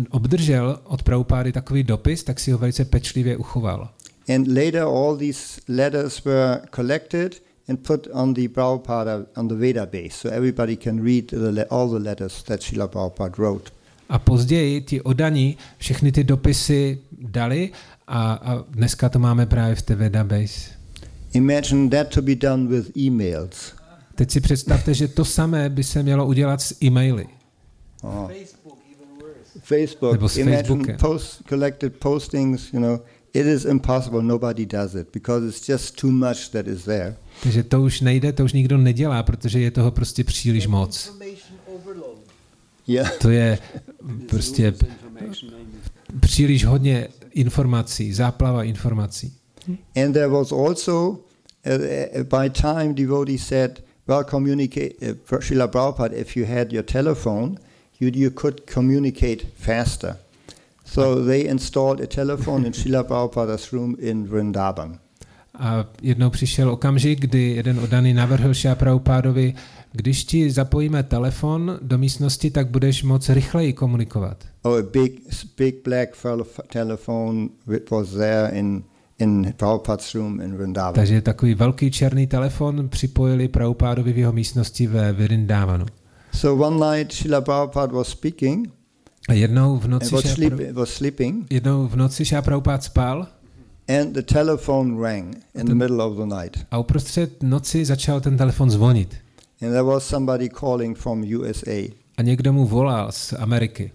obdržel 0.10 0.80
od 0.84 1.04
Prabhupády 1.04 1.52
takový 1.52 1.84
dopis, 1.84 2.24
tak 2.24 2.40
si 2.40 2.52
ho 2.52 2.58
velice 2.58 2.86
pečlivě 2.86 3.38
uchoval. 3.38 3.90
and 4.36 4.48
later 4.48 4.82
all 4.84 5.18
these 5.18 5.62
letters 5.68 6.26
were 6.26 6.62
collected 6.76 7.42
and 7.70 7.80
put 7.88 8.08
on 8.12 8.34
the 8.34 8.48
Prabhupada 8.48 9.26
on 9.38 9.48
the 9.48 9.56
Veda 9.56 9.86
base, 9.86 10.10
so 10.12 10.36
everybody 10.36 10.76
can 10.78 11.04
read 11.04 11.28
the 11.28 11.66
all 11.70 11.90
the 11.90 12.00
letters 12.10 12.44
that 12.44 12.62
Srila 12.62 12.88
Prabhupada 12.88 13.36
wrote. 13.38 13.72
A 14.10 14.20
později 14.20 14.82
ti 14.82 15.02
odaní 15.02 15.58
všechny 15.78 16.12
ty 16.12 16.24
dopisy 16.24 17.00
dali 17.12 17.72
a, 18.10 18.34
a 18.34 18.64
dneska 18.70 19.10
to 19.10 19.20
máme 19.20 19.46
právě 19.46 19.76
v 19.76 19.82
té 19.82 19.96
database. 19.96 20.70
Imagine 21.34 21.90
that 21.90 22.08
to 22.08 22.22
be 22.22 22.36
done 22.36 22.68
with 22.68 22.98
emails. 23.08 23.74
Teď 24.16 24.32
si 24.32 24.42
představte, 24.42 24.94
že 24.94 25.08
to 25.08 25.26
samé 25.26 25.70
by 25.70 25.84
se 25.84 26.04
mělo 26.04 26.26
udělat 26.28 26.62
s 26.62 26.84
e-maily. 26.84 27.28
Oh. 28.02 28.32
Facebook, 29.64 30.12
Nebo 30.12 30.30
s 30.30 30.38
imagine 30.38 30.58
Facebookem. 30.58 30.98
post 30.98 31.42
collected 31.50 31.96
postings, 31.96 32.74
you 32.74 32.80
know, 32.80 33.00
it 33.34 33.46
is 33.46 33.66
impossible. 33.66 34.22
Nobody 34.22 34.66
does 34.66 34.96
it 34.96 35.08
because 35.14 35.48
it's 35.48 35.70
just 35.70 36.02
too 36.02 36.12
much 36.12 36.50
that 36.52 36.68
is 36.68 36.84
there. 36.84 37.16
Takže 37.44 37.64
to 37.64 37.82
už 37.82 38.02
nejde, 38.02 38.34
to 38.34 38.44
už 38.44 38.54
nikdo 38.54 38.78
nedělá, 38.78 39.24
protože 39.24 39.60
je 39.60 39.72
toho 39.72 39.92
prostě 39.92 40.24
příliš 40.24 40.68
moc. 40.68 41.14
Yeah. 42.88 43.18
To 43.18 43.30
je 43.30 43.60
prostě 44.30 44.74
příliš 46.20 46.66
hodně 46.66 47.08
informací, 47.40 48.14
záplava 48.14 48.64
informací. 48.64 49.34
And 49.96 50.14
there 50.14 50.30
was 50.30 50.52
also, 50.52 51.20
uh, 51.66 51.74
uh, 51.74 52.24
by 52.24 52.50
time, 52.50 52.94
devotees 52.94 53.48
said, 53.48 53.82
well, 54.08 54.24
communicate, 54.24 54.96
uh, 55.02 55.40
Srila 55.40 55.68
Prabhupada, 55.68 56.14
if 56.14 56.36
you 56.36 56.46
had 56.46 56.74
your 56.74 56.84
telephone, 56.84 57.58
you, 58.00 58.10
you 58.14 58.32
could 58.32 58.66
communicate 58.66 59.46
faster. 59.56 60.16
So 60.86 61.24
they 61.26 61.46
installed 61.46 62.02
a 62.02 62.08
telephone 62.08 62.66
in 62.66 62.74
Srila 62.74 63.04
Prabhupada's 63.04 63.72
room 63.74 63.96
in 64.00 64.28
Vrindavan. 64.28 65.00
A 65.60 65.86
jednou 66.02 66.30
přišel 66.30 66.70
okamžik, 66.70 67.20
kdy 67.20 67.42
jeden 67.42 67.80
odaný 67.80 68.14
navrhl 68.14 68.54
Šá 68.54 68.76
Prabhupádovi, 68.76 69.54
když 69.92 70.24
ti 70.24 70.52
zapojíme 70.52 71.04
telefon 71.04 71.80
do 71.82 71.98
místnosti, 71.98 72.52
tak 72.52 72.68
budeš 72.68 73.04
moc 73.04 73.30
rychleji 73.30 73.74
komunikovat. 73.74 74.44
Oh, 74.62 74.80
a 74.80 74.82
big, 74.82 75.22
big 75.58 75.76
black 75.84 76.10
telephone 76.72 77.50
was 77.92 78.10
there 78.10 78.50
in, 78.54 78.84
in 79.20 79.54
Prabhupada's 79.58 80.16
room 80.16 80.42
in 80.42 80.56
Vrindavan. 80.58 80.94
Takže 80.94 81.22
takový 81.22 81.54
velký 81.54 81.92
černý 81.92 82.28
telefon 82.28 82.90
připojili 82.90 83.48
Prabhupádovi 83.48 84.14
v 84.14 84.18
jeho 84.18 84.32
místnosti 84.32 84.88
ve 84.88 85.14
Virindávanu. 85.14 85.86
So 86.34 86.68
one 86.68 86.98
night 86.98 87.14
Srila 87.14 87.42
Prabhupada 87.42 87.94
was 87.94 88.08
speaking 88.08 88.68
A 89.30 89.34
jednou 89.34 89.78
v 89.78 89.88
noci 89.88 90.16
was, 90.16 90.26
sleep, 90.26 90.54
was 90.72 90.90
sleeping, 90.90 91.48
jednou 91.50 91.88
v 91.88 91.96
noci 91.96 92.26
Šá 92.26 92.42
Prabhupád 92.42 92.84
spal 92.84 93.28
and 94.00 94.14
the 94.14 94.22
telephone 94.22 95.02
rang 95.02 95.36
in 95.56 95.66
the 95.66 95.74
middle 95.76 96.06
of 96.06 96.18
the 96.18 96.36
night. 96.36 96.58
a 96.72 96.78
uprostřed 96.78 97.44
noci 97.44 97.86
začal 97.86 98.22
ten 98.22 98.38
telefon 98.38 98.70
zvonit. 98.70 99.16
And 99.62 99.72
there 99.72 99.84
was 99.84 100.04
somebody 100.04 100.50
calling 100.50 100.98
from 100.98 101.24
USA. 101.24 101.90
A 102.18 102.22
někdo 102.22 102.54
mu 102.54 102.66
volal 102.66 103.12
z 103.12 103.34
Ameriky. 103.34 103.92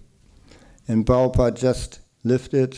And 0.89 1.05
Prabhupada 1.05 1.69
just 1.71 2.01
lifted, 2.23 2.75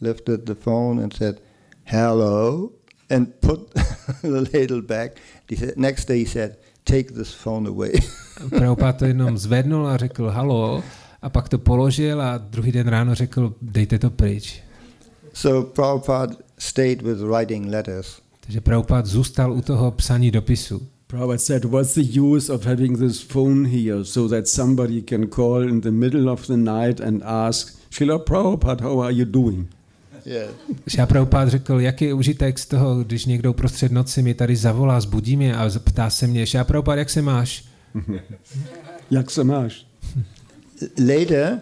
lifted 0.00 0.44
the 0.44 0.54
phone 0.54 1.02
and 1.02 1.12
said, 1.14 1.40
hello, 1.84 2.70
and 3.10 3.28
put 3.40 3.74
the 4.22 4.44
ladle 4.54 4.82
back. 4.82 5.12
He 5.50 5.56
said, 5.56 5.72
next 5.76 6.08
day 6.08 6.18
he 6.18 6.26
said, 6.26 6.56
take 6.84 7.14
this 7.14 7.34
phone 7.34 7.68
away. 7.68 7.92
Prabhupada 8.48 8.92
to 8.92 9.04
jenom 9.04 9.38
zvednul 9.38 9.86
a 9.86 9.96
řekl 9.96 10.30
halo 10.30 10.82
a 11.22 11.28
pak 11.30 11.48
to 11.48 11.58
položil 11.58 12.22
a 12.22 12.38
druhý 12.38 12.72
den 12.72 12.88
ráno 12.88 13.14
řekl 13.14 13.54
dejte 13.62 13.98
to 13.98 14.10
pryč. 14.10 14.62
so 15.32 15.70
Prabhupada 15.72 16.36
stayed 16.58 17.02
with 17.02 17.20
writing 17.20 17.66
letters. 17.66 18.20
Takže 18.40 18.60
Prabhupada 18.60 19.06
zůstal 19.06 19.52
u 19.52 19.60
toho 19.62 19.90
psaní 19.90 20.30
dopisu. 20.30 20.86
Prabhupada 21.08 21.38
said, 21.38 21.64
What's 21.64 21.94
the 21.94 22.02
use 22.02 22.52
of 22.52 22.64
having 22.64 22.98
this 22.98 23.22
phone 23.22 23.64
here 23.64 24.04
so 24.04 24.28
that 24.28 24.48
somebody 24.48 25.02
can 25.02 25.28
call 25.28 25.62
in 25.62 25.80
the 25.80 25.92
middle 25.92 26.28
of 26.28 26.46
the 26.46 26.56
night 26.56 27.00
and 27.00 27.22
ask, 27.22 27.76
Srila 27.90 28.18
Prabhupada, 28.18 28.80
how 28.80 29.00
are 29.00 29.12
you 29.12 29.24
doing? 29.24 29.68
Yeah. 30.24 30.50
Já 30.98 31.06
Prabhupada 31.06 31.50
řekl, 31.50 31.80
jaký 31.80 32.04
je 32.04 32.14
užitek 32.14 32.58
z 32.58 32.66
toho, 32.66 33.04
když 33.04 33.26
někdo 33.26 33.52
prostřed 33.52 33.92
noci 33.92 34.22
mi 34.22 34.34
tady 34.34 34.56
zavolá, 34.56 35.00
zbudí 35.00 35.36
mě 35.36 35.56
a 35.56 35.70
ptá 35.84 36.10
se 36.10 36.26
mě, 36.26 36.44
já 36.54 36.64
Prabhupada, 36.64 36.98
jak 36.98 37.10
se 37.10 37.22
máš? 37.22 37.64
Jak 39.10 39.30
se 39.30 39.44
máš? 39.44 39.86
Later, 40.98 41.60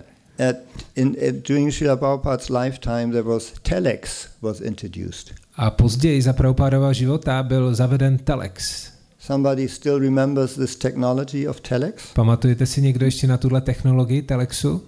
at, 0.49 0.57
in, 0.97 1.17
at, 1.29 1.35
during 1.49 1.73
Srila 1.73 1.97
Prabhupada's 1.97 2.49
lifetime, 2.49 3.13
there 3.13 3.23
was 3.23 3.53
telex 3.63 4.29
was 4.43 4.61
introduced. 4.61 5.35
A 5.57 5.71
později 5.71 6.23
za 6.23 6.33
Prabhupádova 6.33 6.93
života 6.93 7.43
byl 7.43 7.75
zaveden 7.75 8.19
telex. 8.19 8.94
Somebody 9.27 9.69
still 9.69 9.99
remembers 9.99 10.55
this 10.55 10.77
technology 10.77 11.49
of 11.49 11.61
telex? 11.61 11.95
Pamatujete 12.15 12.67
si 12.67 12.83
někdo 12.83 13.05
ještě 13.05 13.27
na 13.27 13.37
tuhle 13.37 13.61
technologii 13.61 14.23
telexu? 14.23 14.83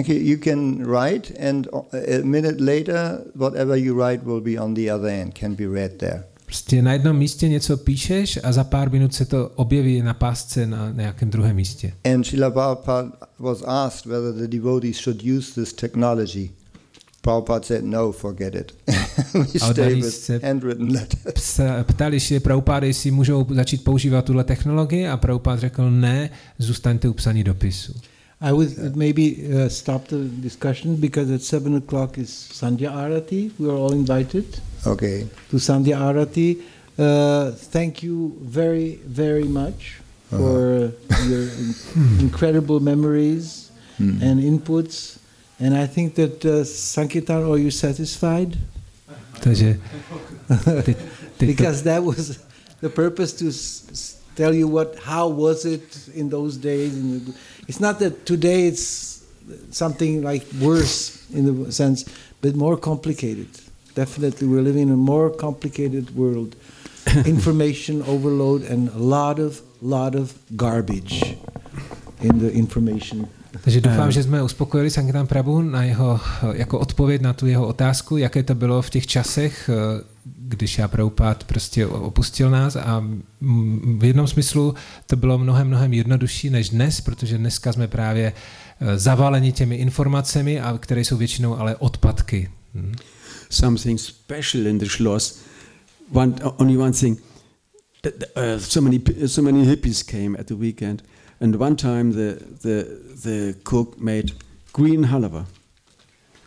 Okay, 0.00 0.28
you 0.28 0.38
can 0.44 0.86
write, 0.86 1.48
and 1.50 1.68
a 1.92 2.22
minute 2.22 2.64
later, 2.64 3.18
whatever 3.34 3.78
you 3.78 4.02
write 4.02 4.24
will 4.24 4.40
be 4.40 4.60
on 4.60 4.74
the 4.74 4.94
other 4.94 5.10
end, 5.10 5.38
can 5.38 5.54
be 5.54 5.66
read 5.66 5.92
there. 5.92 6.24
Prostě 6.46 6.82
na 6.82 6.92
jednom 6.92 7.16
místě 7.16 7.48
něco 7.48 7.76
píšeš 7.76 8.38
a 8.42 8.52
za 8.52 8.64
pár 8.64 8.92
minut 8.92 9.14
se 9.14 9.24
to 9.24 9.48
objeví 9.54 10.02
na 10.02 10.14
pásce 10.14 10.66
na 10.66 10.90
nějakém 10.90 11.30
druhém 11.30 11.56
místě. 11.56 11.92
And 12.14 12.26
Srila 12.26 12.50
Prabhupada 12.50 13.10
was 13.38 13.62
asked 13.66 14.12
whether 14.12 14.32
the 14.32 14.48
devotees 14.48 14.96
should 14.96 15.22
use 15.38 15.60
this 15.60 15.72
technology. 15.72 16.50
Prabhupada 17.24 17.64
said, 17.64 17.84
no, 17.84 18.12
forget 18.12 18.54
it. 18.54 18.72
we 19.34 19.44
stay 19.58 19.94
with 19.94 20.42
handwritten 20.42 20.92
letters. 20.92 21.60
Ptali 21.86 22.20
se 22.20 22.40
Prabhupády, 22.40 22.86
jestli 22.86 23.10
můžou 23.10 23.46
začít 23.54 23.84
používat 23.84 24.24
tuhle 24.24 24.44
technologii 24.44 25.08
a 25.08 25.16
Prabhupád 25.16 25.58
řekl 25.58 25.90
ne, 25.90 26.30
zůstaňte 26.58 27.08
u 27.08 27.12
psaní 27.12 27.44
dopisu. 27.44 27.92
I 28.40 28.52
would 28.52 28.96
maybe 28.96 29.22
uh, 29.22 29.68
stop 29.68 30.08
the 30.08 30.16
discussion 30.28 30.96
because 30.96 31.34
at 31.34 31.42
seven 31.42 31.76
o'clock 31.76 32.18
is 32.18 32.48
Sandhya 32.52 32.90
Arati. 32.90 33.50
We 33.58 33.68
are 33.68 33.78
all 33.78 33.92
invited 33.94 34.44
Okay. 34.86 35.26
to 35.50 35.58
Sandhya 35.58 35.98
Arati. 35.98 36.56
Uh, 36.98 37.52
thank 37.72 38.02
you 38.02 38.32
very, 38.42 38.98
very 39.06 39.44
much 39.44 40.00
for 40.30 40.92
your 41.28 41.42
in- 41.42 41.74
incredible 42.20 42.80
memories 42.80 43.70
and 43.98 44.40
inputs. 44.40 45.18
And 45.64 45.74
I 45.74 45.86
think 45.86 46.14
that 46.16 46.44
uh, 46.44 46.62
Sankirtan, 46.62 47.42
are 47.50 47.56
you 47.56 47.70
satisfied? 47.70 48.58
Takže 49.40 49.80
teď, 50.84 50.84
teď 50.84 50.96
to, 51.38 51.46
Because 51.46 51.82
that 51.82 52.04
was 52.04 52.38
the 52.80 52.90
purpose 52.90 53.32
to 53.32 53.46
tell 54.36 54.54
you 54.54 54.68
what, 54.68 54.96
how 54.98 55.26
was 55.28 55.64
it 55.64 56.08
in 56.14 56.28
those 56.28 56.58
days. 56.58 56.92
It's 57.66 57.80
not 57.80 57.98
that 57.98 58.26
today 58.26 58.66
it's 58.66 59.24
something 59.70 60.22
like 60.22 60.44
worse 60.60 61.24
in 61.32 61.46
the 61.46 61.72
sense, 61.72 62.04
but 62.42 62.54
more 62.54 62.76
complicated. 62.76 63.48
Definitely, 63.94 64.46
we're 64.46 64.64
living 64.64 64.88
in 64.88 64.92
a 64.92 64.96
more 64.96 65.30
complicated 65.30 66.14
world. 66.14 66.56
Information 67.24 68.02
overload 68.02 68.70
and 68.70 68.90
a 68.90 68.98
lot 68.98 69.38
of, 69.38 69.62
lot 69.80 70.14
of 70.14 70.34
garbage 70.56 71.38
in 72.20 72.38
the 72.38 72.52
information 72.52 73.28
takže 73.60 73.80
doufám, 73.80 74.12
že 74.12 74.22
jsme 74.22 74.42
uspokojili 74.42 74.90
Sankirtan 74.90 75.26
Prabhu 75.26 75.62
na 75.62 75.84
jeho, 75.84 76.20
jako 76.52 76.78
odpověď 76.78 77.22
na 77.22 77.32
tu 77.32 77.46
jeho 77.46 77.66
otázku, 77.66 78.16
jaké 78.16 78.42
to 78.42 78.54
bylo 78.54 78.82
v 78.82 78.90
těch 78.90 79.06
časech, 79.06 79.70
eh, 79.72 80.04
když 80.24 80.78
já 80.78 80.88
Prabhupád 80.88 81.44
prostě 81.44 81.86
opustil 81.86 82.50
nás 82.50 82.76
a 82.76 83.04
v 83.98 84.04
jednom 84.04 84.26
smyslu 84.26 84.74
to 85.06 85.16
bylo 85.16 85.38
mnohem, 85.38 85.66
mnohem 85.66 85.92
jednodušší 85.92 86.50
než 86.50 86.70
dnes, 86.70 87.00
protože 87.00 87.38
dneska 87.38 87.72
jsme 87.72 87.88
právě 87.88 88.32
eh, 88.80 88.98
zavaleni 88.98 89.52
těmi 89.52 89.76
informacemi, 89.76 90.60
a 90.60 90.78
které 90.78 91.00
jsou 91.00 91.16
většinou 91.16 91.58
ale 91.58 91.76
odpadky. 91.76 92.50
Hm. 92.74 92.94
Something 93.50 94.00
special 94.00 94.66
in 94.66 94.78
the 94.78 94.86
Schloss. 94.86 95.40
One, 96.12 96.32
only 96.56 96.78
one 96.78 96.92
thing. 96.92 97.18
th- 98.02 98.12
th- 98.18 98.54
Uh, 98.54 98.60
so 98.60 98.80
many 98.80 99.00
so 99.26 99.52
many 99.52 99.66
hippies 99.66 100.02
came 100.02 100.38
at 100.38 100.46
the 100.46 100.54
weekend, 100.54 101.02
and 101.44 101.56
one 101.60 101.74
time 101.76 102.12
the 102.12 102.36
the 102.62 102.84
the 103.24 103.54
cook 103.62 104.00
made 104.00 104.32
green 104.72 105.04
halava 105.04 105.44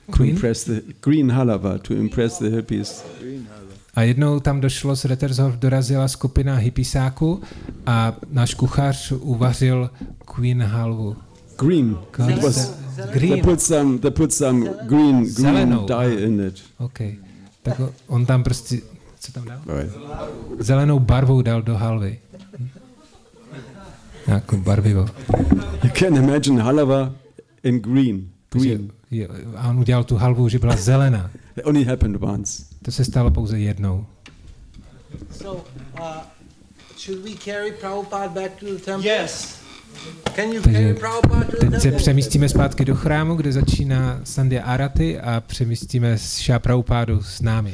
to 0.08 0.18
Green? 0.18 0.30
impress 0.36 0.64
the 0.64 0.82
green 1.02 1.30
halava 1.32 1.78
to 1.80 1.94
impress 1.94 2.38
the 2.40 2.50
hippies. 2.50 3.04
A 3.96 4.02
jednou 4.02 4.40
tam 4.40 4.62
došlo 4.62 4.96
z 4.96 5.06
Rettershof, 5.06 5.56
dorazila 5.56 6.08
skupina 6.08 6.56
hypisáků 6.56 7.42
a 7.86 8.16
náš 8.32 8.54
kuchař 8.54 9.12
uvařil 9.12 9.90
Queen 10.26 10.62
halvu. 10.64 11.16
Green. 11.60 11.98
It 12.30 12.44
was, 12.44 12.70
they 12.96 13.06
Green. 13.14 13.42
put 13.44 13.62
some 13.62 13.98
they 14.00 14.12
put 14.12 14.34
some 14.34 14.60
green 14.88 15.16
green 15.24 15.26
Zelenou. 15.30 15.86
dye 15.88 16.22
in 16.26 16.42
it. 16.42 16.62
OK. 16.78 17.00
Tak 17.64 17.82
on 18.08 18.26
tam 18.26 18.44
prostě, 18.44 18.78
co 19.20 19.32
tam 19.32 19.46
dal? 19.46 19.60
Right. 19.68 19.92
Zelenou 20.60 21.00
barvou 21.00 21.42
dal 21.42 21.62
do 21.62 21.74
halvy. 21.78 22.20
Jako 24.28 24.58
barvivo. 24.58 25.06
You 25.84 25.90
can 25.94 26.16
imagine 26.16 26.62
halava 26.62 27.14
in 27.64 27.80
green. 27.80 28.30
Green. 28.52 28.92
a 29.56 29.70
on 29.70 29.80
udělal 29.80 30.04
tu 30.04 30.16
halvu, 30.16 30.50
že 30.50 30.60
byla 30.60 30.76
zelená. 30.76 31.32
It 31.58 31.66
only 31.66 31.84
happened 31.84 32.24
once. 32.24 32.64
To 32.82 32.92
se 32.92 33.06
stalo 33.06 33.32
pouze 33.32 33.60
jednou. 33.60 34.06
So, 35.32 35.62
uh, 36.00 36.06
should 36.98 37.24
we 37.24 37.32
carry 37.46 37.72
Prabhupada 37.72 38.28
back 38.30 38.52
to 38.60 38.66
the 38.66 38.82
temple? 38.86 39.12
Yes. 39.12 39.58
Can 40.36 40.52
you 40.52 40.62
Takže 40.62 40.80
carry 40.80 40.94
Prabhupada 40.94 41.44
to 41.46 41.52
the 41.52 41.58
teď 41.58 41.72
se 41.74 41.82
temple? 41.82 42.00
přemístíme 42.00 42.50
zpátky 42.50 42.86
do 42.86 42.96
chrámu, 42.96 43.36
kde 43.36 43.52
začíná 43.52 44.20
Sandhya 44.24 44.64
Arati 44.64 45.20
a 45.20 45.42
přemístíme 45.48 46.18
Shá 46.18 46.60
Prabhupádu 46.60 47.22
s 47.24 47.42
námi. 47.42 47.74